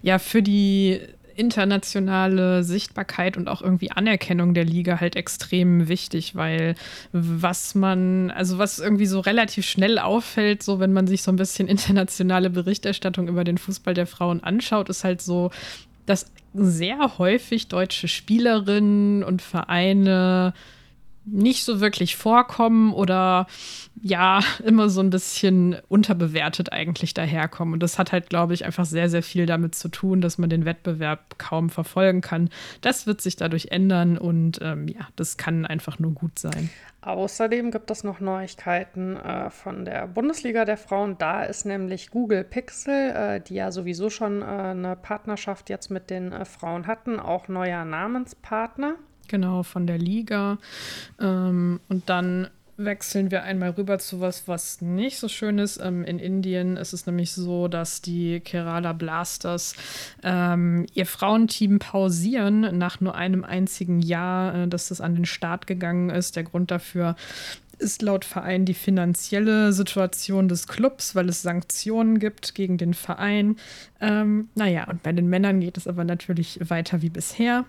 ja, 0.01 0.19
für 0.19 0.41
die 0.41 0.99
internationale 1.35 2.63
Sichtbarkeit 2.63 3.37
und 3.37 3.47
auch 3.47 3.61
irgendwie 3.61 3.91
Anerkennung 3.91 4.53
der 4.53 4.65
Liga 4.65 4.99
halt 4.99 5.15
extrem 5.15 5.87
wichtig, 5.87 6.35
weil 6.35 6.75
was 7.11 7.75
man, 7.75 8.31
also 8.31 8.57
was 8.57 8.79
irgendwie 8.79 9.05
so 9.05 9.19
relativ 9.19 9.65
schnell 9.65 9.97
auffällt, 9.99 10.63
so 10.63 10.79
wenn 10.79 10.93
man 10.93 11.07
sich 11.07 11.23
so 11.23 11.31
ein 11.31 11.37
bisschen 11.37 11.67
internationale 11.69 12.49
Berichterstattung 12.49 13.27
über 13.27 13.43
den 13.43 13.57
Fußball 13.57 13.93
der 13.93 14.07
Frauen 14.07 14.43
anschaut, 14.43 14.89
ist 14.89 15.03
halt 15.03 15.21
so, 15.21 15.51
dass 16.05 16.31
sehr 16.53 17.17
häufig 17.17 17.67
deutsche 17.67 18.07
Spielerinnen 18.07 19.23
und 19.23 19.41
Vereine 19.41 20.53
nicht 21.25 21.63
so 21.63 21.79
wirklich 21.79 22.15
vorkommen 22.15 22.93
oder 22.93 23.47
ja, 24.01 24.41
immer 24.63 24.89
so 24.89 25.01
ein 25.01 25.09
bisschen 25.09 25.77
unterbewertet 25.87 26.71
eigentlich 26.71 27.13
daherkommen. 27.13 27.73
Und 27.73 27.83
das 27.83 27.97
hat 27.97 28.11
halt, 28.11 28.29
glaube 28.29 28.53
ich, 28.53 28.65
einfach 28.65 28.85
sehr, 28.85 29.09
sehr 29.09 29.23
viel 29.23 29.45
damit 29.45 29.75
zu 29.75 29.89
tun, 29.89 30.21
dass 30.21 30.37
man 30.37 30.49
den 30.49 30.65
Wettbewerb 30.65 31.37
kaum 31.37 31.69
verfolgen 31.69 32.21
kann. 32.21 32.49
Das 32.81 33.07
wird 33.07 33.21
sich 33.21 33.35
dadurch 33.35 33.67
ändern 33.71 34.17
und 34.17 34.59
ähm, 34.61 34.87
ja, 34.87 35.07
das 35.15 35.37
kann 35.37 35.65
einfach 35.65 35.99
nur 35.99 36.11
gut 36.11 36.39
sein. 36.39 36.69
Außerdem 37.01 37.71
gibt 37.71 37.91
es 37.91 38.05
noch 38.05 38.21
Neuigkeiten 38.21 39.17
äh, 39.17 39.49
von 39.49 39.83
der 39.83 40.07
Bundesliga 40.07 40.63
der 40.63 40.77
Frauen. 40.77 41.17
Da 41.17 41.43
ist 41.43 41.65
nämlich 41.65 42.11
Google 42.11 42.45
Pixel, 42.45 43.11
äh, 43.11 43.41
die 43.41 43.55
ja 43.55 43.71
sowieso 43.71 44.09
schon 44.09 44.41
äh, 44.41 44.45
eine 44.45 44.95
Partnerschaft 44.95 45.69
jetzt 45.69 45.91
mit 45.91 46.09
den 46.09 46.31
äh, 46.31 46.45
Frauen 46.45 46.87
hatten, 46.87 47.19
auch 47.19 47.49
neuer 47.49 47.83
Namenspartner. 47.83 48.95
Genau, 49.33 49.63
von 49.63 49.87
der 49.87 49.97
Liga. 49.97 50.59
Ähm, 51.19 51.79
und 51.89 52.07
dann 52.07 52.49
wechseln 52.77 53.31
wir 53.31 53.41
einmal 53.41 53.71
rüber 53.71 53.97
zu 53.97 54.21
was, 54.21 54.47
was 54.47 54.79
nicht 54.79 55.17
so 55.17 55.27
schön 55.27 55.57
ist. 55.57 55.81
Ähm, 55.81 56.03
in 56.03 56.19
Indien 56.19 56.77
ist 56.77 56.93
es 56.93 57.07
nämlich 57.07 57.31
so, 57.31 57.67
dass 57.67 58.03
die 58.03 58.41
Kerala 58.41 58.93
Blasters 58.93 59.73
ähm, 60.21 60.85
ihr 60.93 61.07
Frauenteam 61.07 61.79
pausieren 61.79 62.77
nach 62.77 63.01
nur 63.01 63.15
einem 63.15 63.43
einzigen 63.43 64.01
Jahr, 64.01 64.53
äh, 64.53 64.67
dass 64.67 64.89
das 64.89 65.01
an 65.01 65.15
den 65.15 65.25
Start 65.25 65.65
gegangen 65.65 66.11
ist. 66.11 66.35
Der 66.35 66.43
Grund 66.43 66.69
dafür 66.69 67.15
ist 67.83 68.01
laut 68.01 68.25
Verein 68.25 68.65
die 68.65 68.73
finanzielle 68.73 69.73
Situation 69.73 70.47
des 70.47 70.67
Clubs, 70.67 71.13
weil 71.13 71.29
es 71.29 71.41
Sanktionen 71.41 72.17
gibt 72.17 72.55
gegen 72.55 72.77
den 72.77 72.93
Verein. 72.93 73.57
Ähm, 74.01 74.49
naja, 74.55 74.85
und 74.89 75.03
bei 75.03 75.11
den 75.11 75.29
Männern 75.29 75.59
geht 75.59 75.77
es 75.77 75.87
aber 75.87 76.03
natürlich 76.03 76.59
weiter 76.67 77.01
wie 77.01 77.09
bisher. 77.09 77.65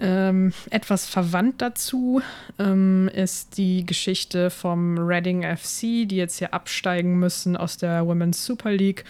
Ähm, 0.00 0.52
etwas 0.70 1.06
verwandt 1.06 1.62
dazu 1.62 2.22
ähm, 2.58 3.08
ist 3.14 3.56
die 3.56 3.86
Geschichte 3.86 4.50
vom 4.50 4.98
Reading 4.98 5.42
FC, 5.42 6.08
die 6.08 6.16
jetzt 6.16 6.38
hier 6.38 6.52
absteigen 6.52 7.18
müssen 7.18 7.56
aus 7.56 7.76
der 7.76 8.06
Women's 8.06 8.44
Super 8.44 8.72
League. 8.72 9.04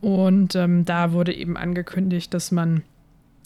Und 0.00 0.54
ähm, 0.54 0.84
da 0.84 1.12
wurde 1.12 1.34
eben 1.34 1.56
angekündigt, 1.56 2.32
dass 2.32 2.50
man 2.50 2.82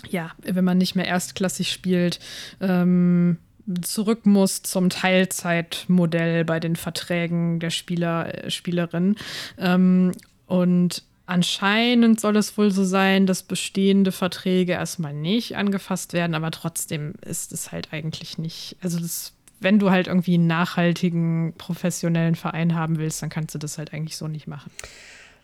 ja, 0.09 0.31
wenn 0.43 0.65
man 0.65 0.79
nicht 0.79 0.95
mehr 0.95 1.07
erstklassig 1.07 1.73
spielt, 1.73 2.21
ähm, 2.61 3.39
zurück 3.83 4.27
muss 4.27 4.63
zum 4.63 4.91
Teilzeitmodell 4.91 6.45
bei 6.45 6.61
den 6.61 6.77
Verträgen 6.77 7.61
der 7.61 7.71
Spieler, 7.71 8.45
äh, 8.45 8.51
Spielerin. 8.51 9.17
Ähm, 9.59 10.13
und 10.47 11.03
anscheinend 11.27 12.21
soll 12.21 12.37
es 12.37 12.57
wohl 12.57 12.71
so 12.71 12.85
sein, 12.85 13.27
dass 13.27 13.43
bestehende 13.43 14.13
Verträge 14.13 14.73
erstmal 14.73 15.13
nicht 15.13 15.57
angefasst 15.57 16.13
werden, 16.13 16.35
aber 16.35 16.51
trotzdem 16.51 17.15
ist 17.21 17.53
es 17.53 17.73
halt 17.73 17.93
eigentlich 17.93 18.39
nicht. 18.39 18.77
Also 18.81 18.99
das 18.99 19.33
wenn 19.61 19.79
du 19.79 19.91
halt 19.91 20.07
irgendwie 20.07 20.35
einen 20.35 20.47
nachhaltigen, 20.47 21.53
professionellen 21.59 22.37
Verein 22.37 22.75
haben 22.75 22.99
willst, 22.99 23.23
dann 23.23 23.29
kannst 23.29 23.55
du 23.55 23.59
das 23.59 23.79
halt 23.79 23.93
eigentlich 23.93 24.17
so 24.17 24.29
nicht 24.29 24.47
machen. 24.47 24.71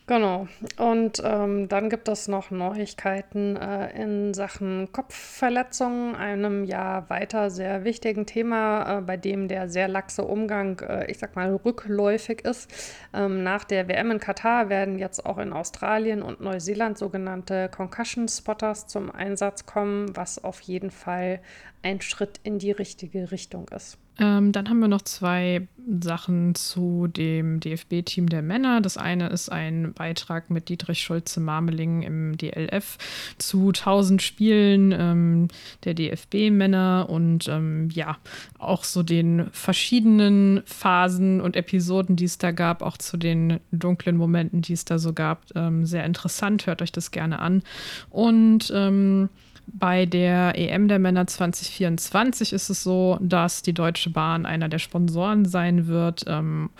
Genau. 0.06 0.48
Und 0.76 1.22
ähm, 1.24 1.66
dann 1.68 1.88
gibt 1.88 2.08
es 2.08 2.28
noch 2.28 2.50
Neuigkeiten 2.50 3.56
äh, 3.56 3.90
in 4.02 4.34
Sachen 4.34 4.92
Kopfverletzungen, 4.92 6.14
einem 6.14 6.64
ja 6.64 7.08
weiter 7.08 7.48
sehr 7.48 7.84
wichtigen 7.84 8.26
Thema, 8.26 8.98
äh, 8.98 9.00
bei 9.00 9.16
dem 9.16 9.48
der 9.48 9.70
sehr 9.70 9.88
laxe 9.88 10.22
Umgang, 10.22 10.78
äh, 10.80 11.10
ich 11.10 11.18
sag 11.18 11.36
mal, 11.36 11.54
rückläufig 11.54 12.42
ist. 12.44 12.70
Ähm, 13.14 13.42
nach 13.44 13.64
der 13.64 13.88
WM 13.88 14.10
in 14.10 14.18
Katar 14.18 14.68
werden 14.68 14.98
jetzt 14.98 15.24
auch 15.24 15.38
in 15.38 15.54
Australien 15.54 16.20
und 16.20 16.38
Neuseeland 16.38 16.98
sogenannte 16.98 17.70
Concussion 17.70 18.28
Spotters 18.28 18.86
zum 18.86 19.10
Einsatz 19.10 19.64
kommen, 19.64 20.14
was 20.14 20.44
auf 20.44 20.60
jeden 20.60 20.90
Fall 20.90 21.40
ein 21.82 22.02
Schritt 22.02 22.40
in 22.42 22.58
die 22.58 22.72
richtige 22.72 23.30
Richtung 23.30 23.68
ist. 23.68 23.96
Ähm, 24.18 24.52
dann 24.52 24.68
haben 24.68 24.78
wir 24.78 24.88
noch 24.88 25.02
zwei 25.02 25.66
Sachen 26.00 26.54
zu 26.54 27.08
dem 27.08 27.60
DFB-Team 27.60 28.28
der 28.28 28.42
Männer. 28.42 28.80
Das 28.80 28.96
eine 28.96 29.28
ist 29.28 29.50
ein 29.50 29.92
Beitrag 29.92 30.50
mit 30.50 30.68
Dietrich 30.68 31.02
Schulze-Marmeling 31.02 32.02
im 32.02 32.36
DLF 32.36 32.96
zu 33.38 33.68
1000 33.68 34.22
Spielen 34.22 34.92
ähm, 34.92 35.48
der 35.84 35.94
DFB-Männer 35.94 37.06
und 37.10 37.48
ähm, 37.48 37.90
ja, 37.92 38.16
auch 38.58 38.84
so 38.84 39.02
den 39.02 39.48
verschiedenen 39.50 40.62
Phasen 40.64 41.40
und 41.40 41.56
Episoden, 41.56 42.16
die 42.16 42.24
es 42.24 42.38
da 42.38 42.52
gab, 42.52 42.82
auch 42.82 42.96
zu 42.96 43.16
den 43.16 43.60
dunklen 43.72 44.16
Momenten, 44.16 44.62
die 44.62 44.72
es 44.72 44.84
da 44.84 44.98
so 44.98 45.12
gab. 45.12 45.44
Ähm, 45.54 45.84
sehr 45.86 46.04
interessant, 46.04 46.66
hört 46.66 46.82
euch 46.82 46.92
das 46.92 47.10
gerne 47.10 47.40
an. 47.40 47.62
Und 48.10 48.72
ähm, 48.74 49.28
bei 49.66 50.06
der 50.06 50.58
EM 50.58 50.88
der 50.88 50.98
Männer 50.98 51.26
2024 51.26 52.52
ist 52.52 52.70
es 52.70 52.82
so, 52.82 53.18
dass 53.20 53.62
die 53.62 53.72
Deutsche 53.72 54.10
Bahn 54.10 54.46
einer 54.46 54.68
der 54.68 54.78
Sponsoren 54.78 55.44
sein 55.44 55.86
wird, 55.86 56.24
ähm, 56.26 56.70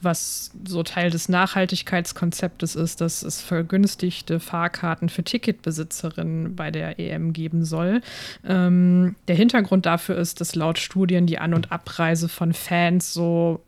was 0.00 0.50
so 0.66 0.82
Teil 0.82 1.10
des 1.10 1.28
Nachhaltigkeitskonzeptes 1.28 2.74
ist, 2.74 3.00
dass 3.00 3.22
es 3.22 3.40
vergünstigte 3.40 4.40
Fahrkarten 4.40 5.08
für 5.08 5.22
Ticketbesitzerinnen 5.22 6.56
bei 6.56 6.70
der 6.70 6.98
EM 6.98 7.32
geben 7.32 7.64
soll. 7.64 8.00
Ähm, 8.46 9.14
der 9.28 9.36
Hintergrund 9.36 9.86
dafür 9.86 10.16
ist, 10.16 10.40
dass 10.40 10.54
laut 10.54 10.78
Studien 10.78 11.26
die 11.26 11.38
An- 11.38 11.54
und 11.54 11.70
Abreise 11.70 12.28
von 12.28 12.52
Fans 12.52 13.12
so 13.12 13.60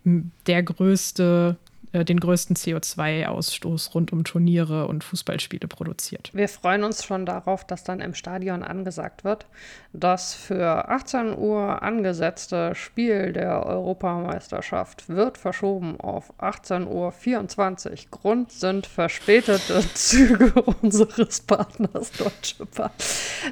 der 0.47 0.63
größte 0.63 1.57
äh, 1.95 2.05
den 2.05 2.19
größten 2.19 2.57
CO2-Ausstoß 2.57 3.95
rund 3.95 4.13
um 4.13 4.25
Turniere 4.25 4.89
und 4.89 5.05
Fußballspiele 5.05 5.69
produziert. 5.69 6.31
Wir 6.33 6.49
freuen 6.49 6.83
uns 6.83 7.05
schon 7.05 7.25
darauf, 7.25 7.65
dass 7.65 7.85
dann 7.85 8.01
im 8.01 8.15
Stadion 8.15 8.65
angesagt 8.65 9.23
wird, 9.23 9.47
das 9.93 10.35
für 10.35 10.89
18 10.89 11.39
Uhr 11.39 11.83
angesetzte 11.83 12.75
Spiel 12.75 13.33
der 13.33 13.65
Europameisterschaft 13.65 15.09
wird 15.09 15.39
verschoben 15.39 16.01
auf 16.01 16.33
18.24 16.41 17.91
Uhr. 17.91 17.97
Grund 18.11 18.51
sind 18.51 18.87
verspätete 18.87 19.81
Züge 19.95 20.53
unseres 20.63 21.43
Partners 21.43 22.11
Deutsche 22.13 22.67
Bahn. 22.67 22.91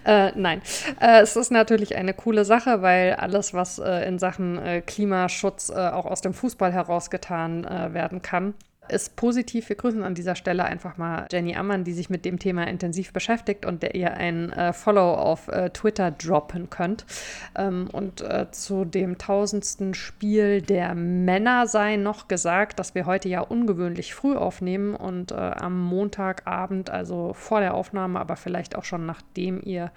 Äh, 0.05 0.33
nein, 0.35 0.63
äh, 1.01 1.21
es 1.21 1.37
ist 1.37 1.53
natürlich 1.53 1.95
eine 1.95 2.13
coole 2.13 2.45
Sache, 2.45 2.83
weil 2.83 3.15
alles, 3.15 3.55
was 3.55 3.79
äh, 3.79 4.09
in 4.09 4.19
Sachen 4.19 4.59
äh, 4.59 4.81
Klimaschutz 4.81 5.71
auch 5.71 6.07
aus 6.07 6.23
dem 6.23 6.35
Fußball 6.35 6.73
herausgetan 6.73 7.65
werden 7.93 8.21
kann, 8.23 8.32
kann 8.33 8.55
ist 8.89 9.15
positiv. 9.17 9.69
Wir 9.69 9.77
grüßen 9.77 10.03
an 10.03 10.15
dieser 10.15 10.35
Stelle 10.35 10.65
einfach 10.65 10.97
mal 10.97 11.27
Jenny 11.31 11.55
Ammann, 11.55 11.85
die 11.85 11.93
sich 11.93 12.11
mit 12.11 12.25
dem 12.25 12.39
Thema 12.39 12.67
intensiv 12.67 13.13
beschäftigt 13.13 13.65
und 13.65 13.83
der 13.83 13.95
ihr 13.95 14.15
ein 14.15 14.53
äh, 14.53 14.73
Follow 14.73 15.15
auf 15.15 15.49
äh, 15.49 15.71
Twitter 15.71 16.11
droppen 16.11 16.69
könnt. 16.69 17.07
Ähm, 17.55 17.89
und 17.93 18.23
äh, 18.23 18.51
zu 18.51 18.85
dem 18.85 19.19
tausendsten 19.19 19.95
Spiel 19.95 20.63
der 20.63 20.95
Männer 20.95 21.67
sei 21.69 21.97
noch 21.97 22.27
gesagt, 22.27 22.81
dass 22.81 22.95
wir 22.95 23.07
heute 23.07 23.29
ja 23.29 23.41
ungewöhnlich 23.41 24.15
früh 24.15 24.35
aufnehmen 24.37 24.97
und 24.97 25.31
äh, 25.31 25.37
am 25.37 25.81
Montagabend, 25.81 26.91
also 26.91 27.35
vor 27.35 27.61
der 27.61 27.75
Aufnahme, 27.75 28.19
aber 28.19 28.37
vielleicht 28.37 28.75
auch 28.75 28.85
schon 28.85 29.07
nachdem 29.07 29.63
ihr 29.63 29.93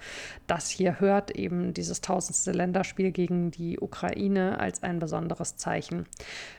das 0.46 0.70
hier 0.70 1.00
hört, 1.00 1.32
eben 1.32 1.74
dieses 1.74 2.02
tausendste 2.02 2.52
Länderspiel 2.52 3.10
gegen 3.10 3.50
die 3.50 3.80
Ukraine 3.80 4.60
als 4.60 4.84
ein 4.84 5.00
besonderes 5.00 5.56
Zeichen 5.56 6.06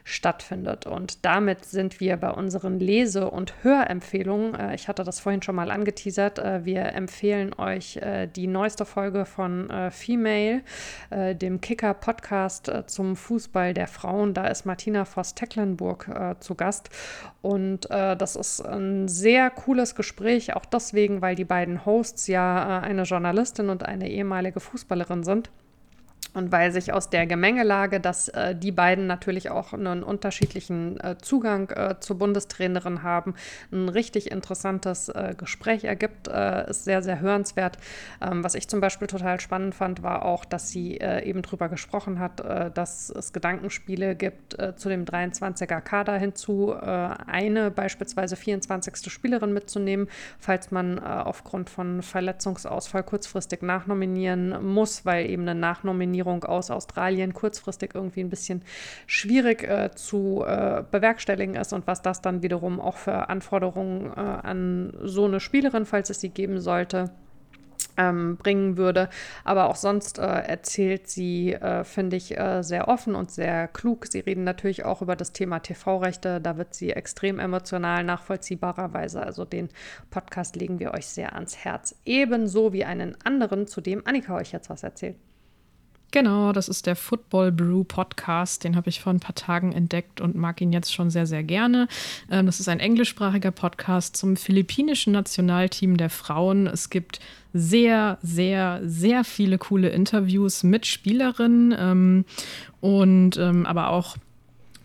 stattfindet. 0.03 0.85
Und 0.85 1.25
damit 1.25 1.63
sind 1.65 1.99
wir 2.01 2.16
bei 2.17 2.31
unseren 2.31 2.79
Lese- 2.79 3.29
und 3.29 3.53
Hörempfehlungen. 3.63 4.55
Äh, 4.55 4.75
ich 4.75 4.87
hatte 4.87 5.03
das 5.03 5.19
vorhin 5.19 5.41
schon 5.41 5.55
mal 5.55 5.71
angeteasert. 5.71 6.39
Äh, 6.39 6.65
wir 6.65 6.93
empfehlen 6.93 7.53
euch 7.57 7.97
äh, 7.97 8.27
die 8.27 8.47
neueste 8.47 8.85
Folge 8.85 9.25
von 9.25 9.69
äh, 9.69 9.91
Female, 9.91 10.61
äh, 11.09 11.35
dem 11.35 11.61
Kicker-Podcast 11.61 12.71
zum 12.87 13.15
Fußball 13.15 13.73
der 13.73 13.87
Frauen. 13.87 14.33
Da 14.33 14.47
ist 14.47 14.65
Martina 14.65 15.05
Voss-Tecklenburg 15.05 16.37
zu 16.39 16.55
Gast. 16.55 16.89
Und 17.41 17.89
das 17.89 18.35
ist 18.35 18.61
ein 18.61 19.07
sehr 19.07 19.49
cooles 19.49 19.95
Gespräch, 19.95 20.55
auch 20.55 20.65
deswegen, 20.65 21.21
weil 21.21 21.35
die 21.35 21.45
beiden 21.45 21.85
Hosts 21.85 22.27
ja 22.27 22.79
eine 22.81 23.03
Journalistin 23.03 23.69
und 23.69 23.83
eine 23.83 24.09
ehemalige 24.09 24.59
Fußballerin 24.59 25.23
sind. 25.23 25.49
Und 26.33 26.51
weil 26.51 26.71
sich 26.71 26.93
aus 26.93 27.09
der 27.09 27.25
Gemengelage, 27.25 27.99
dass 27.99 28.27
äh, 28.29 28.55
die 28.55 28.71
beiden 28.71 29.07
natürlich 29.07 29.49
auch 29.49 29.73
einen 29.73 30.03
unterschiedlichen 30.03 30.99
äh, 30.99 31.17
Zugang 31.17 31.69
äh, 31.71 31.95
zur 31.99 32.19
Bundestrainerin 32.19 33.01
haben, 33.01 33.33
ein 33.71 33.89
richtig 33.89 34.29
interessantes 34.31 35.09
äh, 35.09 35.33
Gespräch 35.37 35.83
ergibt, 35.83 36.27
äh, 36.27 36.69
ist 36.69 36.83
sehr, 36.83 37.01
sehr 37.01 37.21
hörenswert. 37.21 37.77
Ähm, 38.21 38.43
was 38.43 38.55
ich 38.55 38.67
zum 38.67 38.81
Beispiel 38.81 39.07
total 39.07 39.39
spannend 39.39 39.73
fand, 39.73 40.03
war 40.03 40.25
auch, 40.25 40.45
dass 40.45 40.69
sie 40.69 40.99
äh, 40.99 41.27
eben 41.27 41.41
darüber 41.41 41.69
gesprochen 41.69 42.19
hat, 42.19 42.43
dass 42.73 43.09
es 43.09 43.33
Gedankenspiele 43.33 44.15
gibt 44.15 44.57
zu 44.77 44.89
dem 44.89 45.05
23er 45.05 45.81
Kader 45.81 46.17
hinzu, 46.17 46.73
eine 46.73 47.71
beispielsweise 47.71 48.35
24. 48.35 49.11
Spielerin 49.11 49.53
mitzunehmen, 49.53 50.07
falls 50.39 50.71
man 50.71 50.99
aufgrund 50.99 51.69
von 51.69 52.01
Verletzungsausfall 52.01 53.03
kurzfristig 53.03 53.61
nachnominieren 53.61 54.63
muss, 54.65 55.05
weil 55.05 55.29
eben 55.29 55.43
eine 55.43 55.59
Nachnominierung 55.59 56.16
Lieferung 56.17 56.43
aus 56.43 56.71
Australien 56.71 57.33
kurzfristig 57.33 57.91
irgendwie 57.93 58.21
ein 58.21 58.29
bisschen 58.29 58.63
schwierig 59.05 59.63
äh, 59.63 59.91
zu 59.95 60.43
äh, 60.45 60.83
bewerkstelligen 60.89 61.55
ist 61.55 61.73
und 61.73 61.87
was 61.87 62.01
das 62.01 62.21
dann 62.21 62.41
wiederum 62.41 62.79
auch 62.79 62.97
für 62.97 63.29
Anforderungen 63.29 64.11
äh, 64.11 64.19
an 64.19 64.93
so 65.03 65.25
eine 65.25 65.39
Spielerin, 65.39 65.85
falls 65.85 66.09
es 66.09 66.19
sie 66.19 66.29
geben 66.29 66.59
sollte, 66.59 67.11
ähm, 67.97 68.37
bringen 68.37 68.77
würde. 68.77 69.09
Aber 69.43 69.69
auch 69.69 69.75
sonst 69.75 70.19
äh, 70.19 70.21
erzählt 70.21 71.07
sie, 71.09 71.53
äh, 71.53 71.83
finde 71.83 72.15
ich, 72.15 72.37
äh, 72.37 72.61
sehr 72.63 72.87
offen 72.87 73.15
und 73.15 73.31
sehr 73.31 73.67
klug. 73.67 74.05
Sie 74.07 74.19
reden 74.19 74.43
natürlich 74.43 74.85
auch 74.85 75.01
über 75.01 75.15
das 75.15 75.33
Thema 75.33 75.59
TV-Rechte. 75.59 76.39
Da 76.39 76.57
wird 76.57 76.73
sie 76.73 76.91
extrem 76.91 77.39
emotional, 77.39 78.03
nachvollziehbarerweise. 78.03 79.21
Also 79.21 79.45
den 79.45 79.69
Podcast 80.09 80.55
legen 80.55 80.79
wir 80.79 80.93
euch 80.93 81.07
sehr 81.07 81.33
ans 81.33 81.57
Herz. 81.57 81.95
Ebenso 82.05 82.73
wie 82.73 82.85
einen 82.85 83.17
anderen, 83.23 83.67
zu 83.67 83.81
dem 83.81 84.05
Annika 84.05 84.35
euch 84.35 84.51
jetzt 84.51 84.69
was 84.69 84.83
erzählt. 84.83 85.17
Genau, 86.11 86.53
das 86.53 86.69
ist 86.69 86.85
der 86.85 86.95
Football 86.95 87.51
Brew 87.51 87.83
Podcast. 87.83 88.63
Den 88.63 88.77
habe 88.77 88.89
ich 88.89 89.01
vor 89.01 89.13
ein 89.13 89.19
paar 89.19 89.35
Tagen 89.35 89.73
entdeckt 89.73 90.21
und 90.21 90.35
mag 90.35 90.61
ihn 90.61 90.71
jetzt 90.71 90.93
schon 90.93 91.09
sehr, 91.09 91.27
sehr 91.27 91.43
gerne. 91.43 91.87
Ähm, 92.31 92.45
das 92.45 92.61
ist 92.61 92.69
ein 92.69 92.79
englischsprachiger 92.79 93.51
Podcast 93.51 94.15
zum 94.15 94.37
philippinischen 94.37 95.11
Nationalteam 95.11 95.97
der 95.97 96.09
Frauen. 96.09 96.67
Es 96.67 96.89
gibt 96.89 97.19
sehr, 97.53 98.19
sehr, 98.21 98.79
sehr 98.83 99.25
viele 99.25 99.57
coole 99.57 99.89
Interviews 99.89 100.63
mit 100.63 100.85
Spielerinnen 100.85 101.75
ähm, 101.77 102.25
und 102.79 103.35
ähm, 103.37 103.65
aber 103.65 103.89
auch 103.89 104.15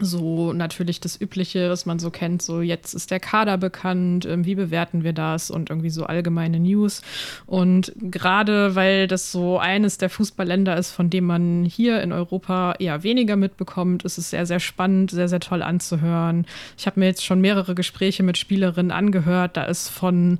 so 0.05 0.53
natürlich 0.53 1.01
das 1.01 1.21
Übliche, 1.21 1.71
was 1.71 1.87
man 1.87 1.99
so 1.99 2.11
kennt, 2.11 2.43
so 2.43 2.61
jetzt 2.61 2.95
ist 2.95 3.11
der 3.11 3.21
Kader 3.21 3.59
bekannt, 3.59 4.27
ähm, 4.27 4.45
wie 4.45 4.55
bewerten 4.55 5.05
wir 5.05 5.13
das 5.13 5.51
und 5.51 5.71
irgendwie 5.71 5.91
so 5.91 6.05
allgemeine 6.05 6.61
News. 6.61 7.03
Und 7.47 7.93
gerade 7.97 8.75
weil 8.75 9.07
das 9.07 9.33
so 9.33 9.59
eines 9.59 9.99
der 9.99 10.11
Fußballländer 10.11 10.77
ist, 10.77 10.91
von 10.91 11.11
dem 11.11 11.25
man 11.25 11.65
hier 11.65 12.03
in 12.03 12.13
Europa 12.13 12.75
eher 12.79 13.03
weniger 13.03 13.37
mitbekommt, 13.37 14.05
ist 14.05 14.19
es 14.19 14.31
sehr, 14.31 14.47
sehr 14.47 14.61
spannend, 14.61 15.11
sehr, 15.11 15.29
sehr 15.29 15.41
toll 15.41 15.63
anzuhören. 15.63 16.47
Ich 16.77 16.87
habe 16.87 17.01
mir 17.01 17.07
jetzt 17.07 17.25
schon 17.25 17.41
mehrere 17.41 17.75
Gespräche 17.75 18.23
mit 18.23 18.39
Spielerinnen 18.39 18.93
angehört. 18.93 19.57
Da 19.57 19.65
ist 19.65 19.89
von 19.89 20.39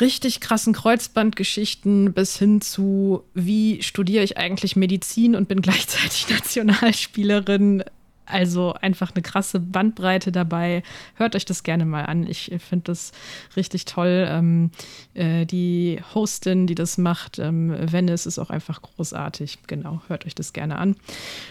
richtig 0.00 0.40
krassen 0.40 0.72
Kreuzbandgeschichten 0.72 2.12
bis 2.12 2.38
hin 2.38 2.60
zu, 2.60 3.24
wie 3.34 3.82
studiere 3.82 4.24
ich 4.24 4.36
eigentlich 4.36 4.76
Medizin 4.76 5.34
und 5.34 5.48
bin 5.48 5.62
gleichzeitig 5.62 6.28
Nationalspielerin, 6.30 7.84
also 8.26 8.74
einfach 8.74 9.12
eine 9.14 9.22
krasse 9.22 9.60
Bandbreite 9.60 10.32
dabei. 10.32 10.82
Hört 11.14 11.36
euch 11.36 11.44
das 11.44 11.62
gerne 11.62 11.84
mal 11.84 12.04
an. 12.04 12.26
Ich 12.26 12.52
finde 12.58 12.84
das 12.84 13.12
richtig 13.56 13.84
toll. 13.84 14.26
Ähm, 14.28 14.70
äh, 15.14 15.46
die 15.46 16.00
Hostin, 16.14 16.66
die 16.66 16.74
das 16.74 16.98
macht, 16.98 17.38
ähm, 17.38 17.74
Venice, 17.90 18.26
ist 18.26 18.38
auch 18.38 18.50
einfach 18.50 18.82
großartig. 18.82 19.58
Genau, 19.66 20.02
hört 20.08 20.26
euch 20.26 20.34
das 20.34 20.52
gerne 20.52 20.78
an. 20.78 20.96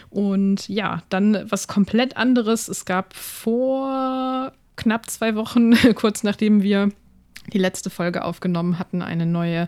Und 0.09 0.67
ja, 0.67 1.03
dann 1.09 1.45
was 1.49 1.67
komplett 1.67 2.17
anderes. 2.17 2.67
Es 2.67 2.86
gab 2.86 3.13
vor 3.15 4.51
knapp 4.76 5.09
zwei 5.09 5.36
Wochen, 5.36 5.73
kurz 5.95 6.23
nachdem 6.23 6.61
wir 6.61 6.91
die 7.54 7.58
letzte 7.58 7.89
Folge 7.89 8.24
aufgenommen 8.24 8.80
hatten, 8.80 9.02
eine 9.02 9.26
neue 9.26 9.68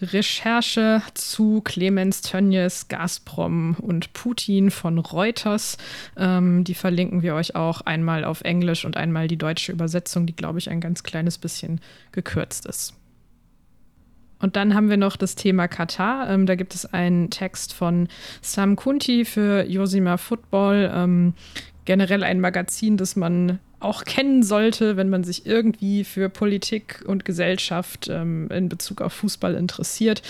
Recherche 0.00 1.02
zu 1.14 1.60
Clemens 1.62 2.22
Tönnies, 2.22 2.88
Gazprom 2.88 3.76
und 3.80 4.12
Putin 4.12 4.70
von 4.70 4.98
Reuters. 4.98 5.76
Ähm, 6.16 6.64
die 6.64 6.74
verlinken 6.74 7.22
wir 7.22 7.34
euch 7.34 7.54
auch 7.54 7.80
einmal 7.80 8.24
auf 8.24 8.42
Englisch 8.42 8.84
und 8.84 8.96
einmal 8.96 9.28
die 9.28 9.38
deutsche 9.38 9.72
Übersetzung, 9.72 10.26
die, 10.26 10.36
glaube 10.36 10.58
ich, 10.58 10.70
ein 10.70 10.80
ganz 10.80 11.02
kleines 11.02 11.38
bisschen 11.38 11.80
gekürzt 12.12 12.66
ist. 12.66 12.94
Und 14.38 14.56
dann 14.56 14.74
haben 14.74 14.90
wir 14.90 14.98
noch 14.98 15.16
das 15.16 15.34
Thema 15.34 15.66
Katar. 15.66 16.28
Ähm, 16.28 16.46
da 16.46 16.54
gibt 16.54 16.74
es 16.74 16.86
einen 16.86 17.30
Text 17.30 17.72
von 17.72 18.08
Sam 18.42 18.76
Kunti 18.76 19.24
für 19.24 19.64
Josima 19.64 20.18
Football. 20.18 20.90
Ähm, 20.94 21.34
generell 21.84 22.22
ein 22.22 22.40
Magazin, 22.40 22.96
das 22.98 23.16
man 23.16 23.60
auch 23.80 24.04
kennen 24.04 24.42
sollte, 24.42 24.96
wenn 24.96 25.10
man 25.10 25.24
sich 25.24 25.46
irgendwie 25.46 26.04
für 26.04 26.28
Politik 26.28 27.04
und 27.06 27.24
Gesellschaft 27.24 28.08
ähm, 28.08 28.48
in 28.50 28.68
Bezug 28.68 29.02
auf 29.02 29.12
Fußball 29.12 29.54
interessiert. 29.54 30.22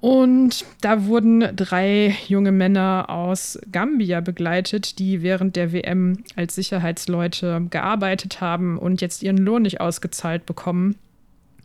Und 0.00 0.64
da 0.80 1.06
wurden 1.06 1.54
drei 1.54 2.16
junge 2.26 2.50
Männer 2.50 3.06
aus 3.08 3.56
Gambia 3.70 4.20
begleitet, 4.20 4.98
die 4.98 5.22
während 5.22 5.54
der 5.54 5.72
WM 5.72 6.24
als 6.34 6.56
Sicherheitsleute 6.56 7.68
gearbeitet 7.70 8.40
haben 8.40 8.78
und 8.78 9.00
jetzt 9.00 9.22
ihren 9.22 9.36
Lohn 9.36 9.62
nicht 9.62 9.80
ausgezahlt 9.80 10.44
bekommen. 10.44 10.96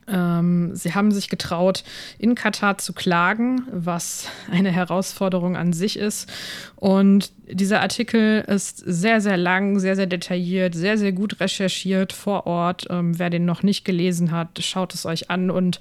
Ähm, 0.07 0.75
sie 0.75 0.93
haben 0.93 1.11
sich 1.11 1.29
getraut, 1.29 1.83
in 2.17 2.35
Katar 2.35 2.77
zu 2.77 2.93
klagen, 2.93 3.67
was 3.71 4.27
eine 4.49 4.71
Herausforderung 4.71 5.57
an 5.57 5.73
sich 5.73 5.99
ist. 5.99 6.29
Und 6.75 7.31
dieser 7.47 7.81
Artikel 7.81 8.43
ist 8.47 8.77
sehr, 8.77 9.21
sehr 9.21 9.37
lang, 9.37 9.79
sehr, 9.79 9.95
sehr 9.95 10.05
detailliert, 10.05 10.75
sehr, 10.75 10.97
sehr 10.97 11.11
gut 11.11 11.39
recherchiert 11.39 12.13
vor 12.13 12.47
Ort. 12.47 12.87
Ähm, 12.89 13.19
wer 13.19 13.29
den 13.29 13.45
noch 13.45 13.63
nicht 13.63 13.83
gelesen 13.83 14.31
hat, 14.31 14.59
schaut 14.61 14.93
es 14.93 15.05
euch 15.05 15.29
an. 15.29 15.51
Und 15.51 15.79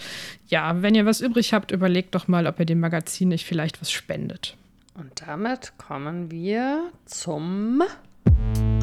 ja, 0.49 0.83
wenn 0.83 0.95
ihr 0.95 1.07
was 1.07 1.21
übrig 1.21 1.53
habt, 1.53 1.71
überlegt 1.71 2.15
doch 2.15 2.29
mal, 2.29 2.47
ob 2.47 2.59
ihr 2.59 2.67
dem 2.67 2.81
Magazin 2.81 3.29
nicht 3.29 3.47
vielleicht 3.47 3.81
was 3.81 3.93
spendet. 3.93 4.57
Und 4.95 5.23
damit 5.27 5.75
kommen 5.77 6.31
wir 6.31 6.91
zum. 7.05 7.83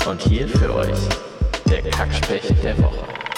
Und 0.08 0.22
hier 0.22 0.48
für 0.48 0.74
euch 0.74 1.00
der 1.70 1.82
Kackspecht 1.90 2.64
der 2.64 2.78
Woche. 2.78 3.33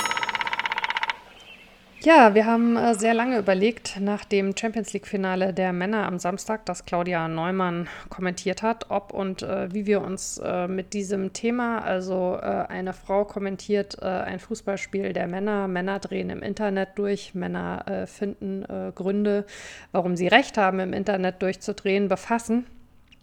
Ja, 2.06 2.36
wir 2.36 2.46
haben 2.46 2.78
äh, 2.78 2.94
sehr 2.94 3.16
lange 3.16 3.40
überlegt 3.40 4.00
nach 4.00 4.26
dem 4.26 4.56
Champions 4.56 4.94
League-Finale 4.94 5.56
der 5.56 5.74
Männer 5.74 6.06
am 6.06 6.20
Samstag, 6.20 6.64
das 6.68 6.86
Claudia 6.86 7.28
Neumann 7.28 7.90
kommentiert 8.10 8.62
hat, 8.62 8.92
ob 8.92 9.12
und 9.12 9.42
äh, 9.42 9.74
wie 9.74 9.88
wir 9.88 10.02
uns 10.04 10.38
äh, 10.38 10.68
mit 10.68 10.94
diesem 10.94 11.34
Thema, 11.34 11.80
also 11.80 12.38
äh, 12.40 12.46
eine 12.46 12.94
Frau 12.94 13.26
kommentiert 13.26 13.98
äh, 14.04 14.06
ein 14.06 14.38
Fußballspiel 14.38 15.14
der 15.14 15.26
Männer, 15.26 15.68
Männer 15.68 15.98
drehen 15.98 16.30
im 16.30 16.44
Internet 16.44 16.90
durch, 17.00 17.34
Männer 17.34 17.88
äh, 17.88 18.06
finden 18.06 18.64
Gründe, 18.94 19.48
warum 19.92 20.16
sie 20.16 20.28
Recht 20.28 20.60
haben, 20.60 20.80
im 20.80 20.94
Internet 20.94 21.42
durchzudrehen, 21.42 22.08
befassen 22.08 22.68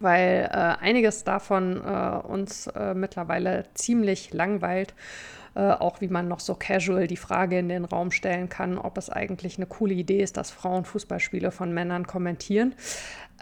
weil 0.01 0.49
einiges 0.80 1.22
davon 1.22 1.80
uns 1.80 2.68
mittlerweile 2.93 3.66
ziemlich 3.74 4.33
langweilt 4.33 4.95
äh, 5.55 5.61
auch 5.61 6.00
wie 6.00 6.09
man 6.09 6.28
noch 6.28 6.40
so 6.40 6.55
casual 6.55 7.07
die 7.07 7.16
Frage 7.16 7.59
in 7.59 7.68
den 7.68 7.84
Raum 7.84 8.11
stellen 8.11 8.48
kann, 8.48 8.78
ob 8.78 8.98
es 8.98 9.11
eigentlich 9.11 9.59
eine 9.59 9.66
coole 9.66 9.94
Idee 9.94 10.22
ist, 10.22 10.36
dass 10.36 10.50
Frauen 10.50 10.84
Fußballspiele 10.84 11.50
von 11.50 11.72
Männern 11.72 12.07
kommentieren. 12.07 12.74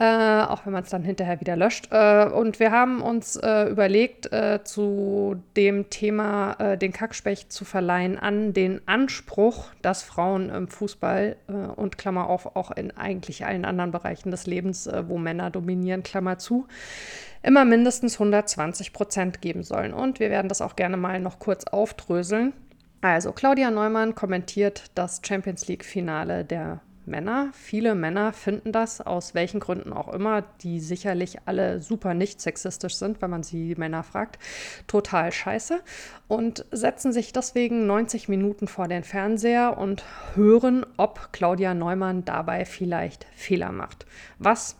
Äh, 0.01 0.45
auch 0.45 0.65
wenn 0.65 0.73
man 0.73 0.85
es 0.85 0.89
dann 0.89 1.03
hinterher 1.03 1.41
wieder 1.41 1.57
löscht. 1.57 1.89
Äh, 1.91 2.25
und 2.25 2.59
wir 2.59 2.71
haben 2.71 3.03
uns 3.03 3.37
äh, 3.37 3.65
überlegt, 3.65 4.33
äh, 4.33 4.61
zu 4.65 5.43
dem 5.57 5.91
Thema 5.91 6.55
äh, 6.59 6.79
den 6.79 6.95
Kackspecht 6.95 7.53
zu 7.53 7.67
verleihen 7.67 8.19
an 8.19 8.55
den 8.55 8.81
Anspruch, 8.87 9.67
dass 9.83 10.03
Frauen 10.03 10.49
im 10.49 10.69
Fußball 10.69 11.37
und 11.77 11.99
Klammer 11.99 12.31
auf 12.31 12.57
auch 12.57 12.71
in 12.71 12.97
eigentlich 12.97 13.45
allen 13.45 13.67
anderen 13.67 13.91
Bereichen 13.91 14.31
des 14.31 14.47
Lebens, 14.47 14.89
wo 15.09 15.19
Männer 15.19 15.51
dominieren, 15.51 16.03
Klammer 16.03 16.39
zu, 16.39 16.67
immer 17.43 17.65
mindestens 17.65 18.15
120 18.15 18.93
Prozent 18.93 19.41
geben 19.41 19.63
sollen. 19.63 19.93
Und 19.93 20.21
wir 20.21 20.31
werden 20.31 20.49
das 20.49 20.61
auch 20.61 20.77
gerne 20.77 20.97
mal 20.97 21.21
noch 21.21 21.39
kurz 21.39 21.65
aufdröseln. 21.65 22.53
Also 23.01 23.33
Claudia 23.33 23.71
Neumann 23.71 24.15
kommentiert 24.15 24.91
das 24.95 25.23
Champions 25.25 25.67
League-Finale 25.69 26.45
der 26.45 26.81
Männer. 27.07 27.49
Viele 27.53 27.95
Männer 27.95 28.33
finden 28.33 28.73
das, 28.73 29.01
aus 29.01 29.35
welchen 29.35 29.59
Gründen 29.59 29.93
auch 29.93 30.13
immer, 30.13 30.43
die 30.63 30.81
sicherlich 30.81 31.39
alle 31.47 31.81
super 31.81 32.15
nicht 32.15 32.41
sexistisch 32.41 32.97
sind, 32.97 33.23
wenn 33.23 33.31
man 33.31 33.43
sie 33.43 33.75
Männer 33.77 34.03
fragt, 34.03 34.39
total 34.87 35.33
scheiße 35.33 35.81
und 36.29 36.65
setzen 36.71 37.13
sich 37.13 37.33
deswegen 37.33 37.87
90 37.87 38.29
Minuten 38.29 38.69
vor 38.69 38.87
den 38.87 39.03
Fernseher 39.03 39.79
und 39.79 40.05
hören, 40.35 40.87
ob 40.99 41.33
Claudia 41.33 41.75
Neumann 41.75 42.25
dabei 42.25 42.65
vielleicht 42.65 43.27
Fehler 43.35 43.73
macht. 43.73 44.07
Was 44.39 44.77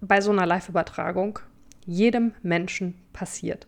bei 0.00 0.20
so 0.20 0.30
einer 0.30 0.46
Live-Übertragung 0.46 1.38
jedem 1.86 2.34
Menschen 2.42 2.94
passiert. 3.12 3.66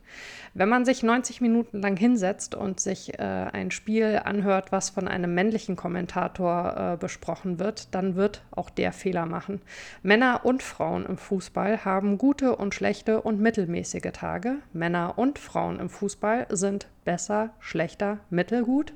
Wenn 0.54 0.68
man 0.68 0.84
sich 0.84 1.02
90 1.02 1.40
Minuten 1.40 1.80
lang 1.80 1.96
hinsetzt 1.96 2.54
und 2.54 2.80
sich 2.80 3.18
äh, 3.18 3.22
ein 3.22 3.70
Spiel 3.70 4.20
anhört, 4.24 4.72
was 4.72 4.90
von 4.90 5.08
einem 5.08 5.34
männlichen 5.34 5.76
Kommentator 5.76 6.76
äh, 6.76 6.96
besprochen 6.96 7.58
wird, 7.58 7.94
dann 7.94 8.16
wird 8.16 8.42
auch 8.50 8.68
der 8.70 8.92
Fehler 8.92 9.24
machen. 9.24 9.62
Männer 10.02 10.44
und 10.44 10.62
Frauen 10.62 11.06
im 11.06 11.16
Fußball 11.16 11.84
haben 11.84 12.18
gute 12.18 12.56
und 12.56 12.74
schlechte 12.74 13.22
und 13.22 13.40
mittelmäßige 13.40 14.12
Tage. 14.12 14.56
Männer 14.72 15.16
und 15.16 15.38
Frauen 15.38 15.78
im 15.78 15.88
Fußball 15.88 16.46
sind 16.50 16.88
besser, 17.04 17.54
schlechter, 17.60 18.18
mittelgut. 18.28 18.92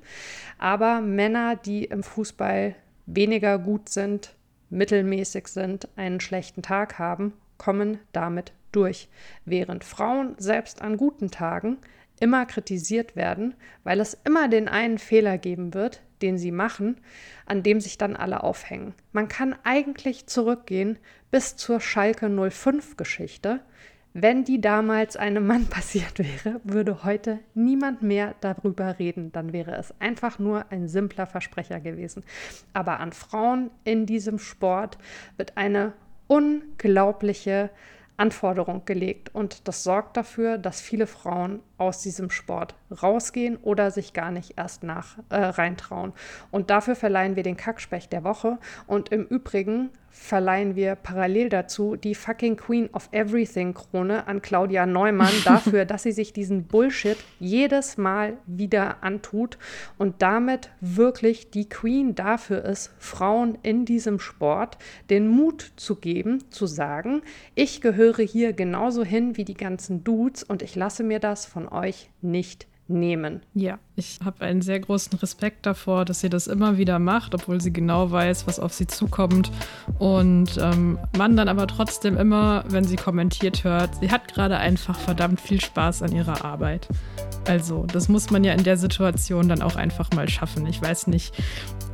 Aber 0.59 1.01
Männer, 1.01 1.57
die 1.57 1.85
im 1.85 2.03
Fußball 2.03 2.75
weniger 3.07 3.59
gut 3.59 3.89
sind, 3.89 4.35
mittelmäßig 4.68 5.49
sind, 5.49 5.89
einen 5.97 6.20
schlechten 6.20 6.62
Tag 6.62 6.99
haben, 6.99 7.35
kommen 7.57 7.99
damit 8.12 8.53
durch, 8.73 9.09
während 9.45 9.85
Frauen 9.85 10.35
selbst 10.39 10.83
an 10.83 10.97
guten 10.97 11.31
Tagen 11.31 11.79
immer 12.20 12.47
kritisiert 12.47 13.16
werden, 13.16 13.55
weil 13.83 14.01
es 14.01 14.16
immer 14.25 14.49
den 14.49 14.68
einen 14.68 14.99
Fehler 14.99 15.39
geben 15.39 15.75
wird, 15.75 16.03
den 16.23 16.39
sie 16.39 16.53
machen, 16.53 17.01
an 17.47 17.62
dem 17.62 17.81
sich 17.81 17.99
dann 17.99 18.14
alle 18.14 18.45
aufhängen. 18.45 18.95
Man 19.12 19.29
kann 19.29 19.57
eigentlich 19.64 20.27
zurückgehen 20.27 20.99
bis 21.33 21.57
zur 21.57 21.81
Schalke 21.81 22.31
05 22.31 22.97
Geschichte. 22.97 23.61
Wenn 24.14 24.45
die 24.45 24.61
damals 24.61 25.16
einem 25.16 25.47
Mann 25.47 25.66
passiert 25.70 26.18
wäre, 26.18 26.61
würde 26.62 27.03
heute 27.03 27.41
niemand 27.55 28.03
mehr 28.03 28.37
darüber 28.41 28.99
reden. 29.01 29.33
Dann 29.33 29.53
wäre 29.53 29.75
es 29.75 29.93
einfach 30.01 30.39
nur 30.39 30.70
ein 30.70 30.87
simpler 30.87 31.27
Versprecher 31.27 31.81
gewesen. 31.81 32.23
Aber 32.73 33.01
an 33.01 33.12
Frauen 33.12 33.70
in 33.85 34.07
diesem 34.07 34.39
Sport 34.39 34.99
wird 35.37 35.57
eine 35.57 35.93
unglaubliche 36.29 37.70
Anforderung 38.16 38.84
gelegt 38.84 39.34
und 39.34 39.66
das 39.68 39.82
sorgt 39.82 40.16
dafür, 40.16 40.58
dass 40.58 40.80
viele 40.80 41.06
Frauen 41.06 41.60
aus 41.78 42.02
diesem 42.02 42.30
Sport 42.30 42.74
rausgehen 43.02 43.56
oder 43.56 43.90
sich 43.90 44.12
gar 44.12 44.30
nicht 44.30 44.54
erst 44.56 44.82
nach 44.82 45.18
äh, 45.30 45.36
reintrauen. 45.36 46.12
Und 46.50 46.70
dafür 46.70 46.94
verleihen 46.94 47.36
wir 47.36 47.42
den 47.42 47.56
Kackspecht 47.56 48.12
der 48.12 48.22
Woche. 48.22 48.58
Und 48.86 49.10
im 49.10 49.24
Übrigen 49.24 49.90
verleihen 50.12 50.76
wir 50.76 50.94
parallel 50.94 51.48
dazu 51.48 51.96
die 51.96 52.14
fucking 52.14 52.56
Queen 52.56 52.88
of 52.92 53.08
Everything 53.12 53.74
Krone 53.74 54.26
an 54.26 54.42
Claudia 54.42 54.86
Neumann 54.86 55.32
dafür, 55.44 55.84
dass 55.84 56.04
sie 56.04 56.12
sich 56.12 56.32
diesen 56.32 56.64
Bullshit 56.64 57.16
jedes 57.40 57.96
Mal 57.96 58.36
wieder 58.46 59.02
antut 59.02 59.58
und 59.98 60.20
damit 60.20 60.70
wirklich 60.80 61.50
die 61.50 61.68
Queen 61.68 62.14
dafür 62.14 62.64
ist, 62.64 62.92
Frauen 62.98 63.58
in 63.62 63.84
diesem 63.86 64.20
Sport 64.20 64.76
den 65.08 65.26
Mut 65.26 65.72
zu 65.76 65.96
geben, 65.96 66.44
zu 66.50 66.66
sagen, 66.66 67.22
ich 67.54 67.80
gehöre 67.80 68.22
hier 68.22 68.52
genauso 68.52 69.04
hin 69.04 69.36
wie 69.36 69.44
die 69.44 69.54
ganzen 69.54 70.04
Dudes 70.04 70.42
und 70.42 70.62
ich 70.62 70.76
lasse 70.76 71.02
mir 71.02 71.18
das 71.18 71.46
von 71.46 71.68
euch 71.68 72.10
nicht 72.20 72.66
nehmen. 72.88 73.42
Ja, 73.54 73.78
ich 73.95 74.20
habe 74.24 74.45
einen 74.45 74.62
sehr 74.62 74.80
großen 74.80 75.18
Respekt 75.18 75.66
davor, 75.66 76.07
dass 76.07 76.20
sie 76.20 76.30
das 76.30 76.47
immer 76.47 76.78
wieder 76.78 76.99
macht, 76.99 77.34
obwohl 77.34 77.61
sie 77.61 77.72
genau 77.72 78.11
weiß, 78.11 78.47
was 78.47 78.59
auf 78.59 78.72
sie 78.72 78.86
zukommt. 78.86 79.51
Und 79.99 80.57
ähm, 80.59 80.99
man 81.16 81.36
dann 81.36 81.49
aber 81.49 81.66
trotzdem 81.66 82.16
immer, 82.16 82.64
wenn 82.68 82.84
sie 82.84 82.97
kommentiert 82.97 83.64
hört, 83.64 83.90
sie 84.01 84.11
hat 84.11 84.32
gerade 84.32 84.57
einfach 84.57 84.99
verdammt 84.99 85.40
viel 85.40 85.61
Spaß 85.61 86.03
an 86.03 86.12
ihrer 86.12 86.43
Arbeit. 86.45 86.88
Also, 87.47 87.86
das 87.86 88.09
muss 88.09 88.30
man 88.30 88.45
ja 88.45 88.53
in 88.53 88.62
der 88.62 88.76
Situation 88.76 89.49
dann 89.49 89.62
auch 89.62 89.76
einfach 89.76 90.11
mal 90.12 90.28
schaffen. 90.28 90.66
Ich 90.66 90.80
weiß 90.80 91.09
nicht, 91.09 91.34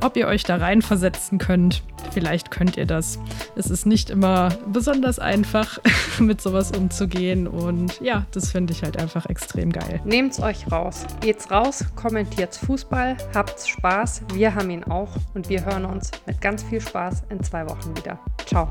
ob 0.01 0.15
ihr 0.15 0.27
euch 0.27 0.43
da 0.43 0.57
reinversetzen 0.57 1.37
könnt. 1.37 1.81
Vielleicht 2.11 2.51
könnt 2.51 2.77
ihr 2.77 2.85
das. 2.85 3.19
Es 3.55 3.69
ist 3.69 3.85
nicht 3.85 4.09
immer 4.09 4.49
besonders 4.71 5.19
einfach, 5.19 5.79
mit 6.19 6.39
sowas 6.41 6.71
umzugehen. 6.71 7.47
Und 7.47 7.99
ja, 7.99 8.25
das 8.31 8.51
finde 8.51 8.73
ich 8.73 8.83
halt 8.83 8.97
einfach 8.97 9.25
extrem 9.25 9.71
geil. 9.71 9.99
Nehmt's 10.05 10.39
euch 10.39 10.71
raus. 10.71 11.05
Geht's 11.21 11.49
raus, 11.51 11.83
kommentiert 11.95 12.55
Fußball, 12.55 13.17
habt's 13.33 13.67
Spaß, 13.67 14.23
wir 14.33 14.53
haben 14.55 14.69
ihn 14.69 14.83
auch 14.85 15.15
und 15.33 15.49
wir 15.49 15.65
hören 15.65 15.85
uns 15.85 16.11
mit 16.25 16.41
ganz 16.41 16.63
viel 16.63 16.81
Spaß 16.81 17.23
in 17.29 17.43
zwei 17.43 17.67
Wochen 17.69 17.95
wieder. 17.95 18.19
Ciao. 18.45 18.69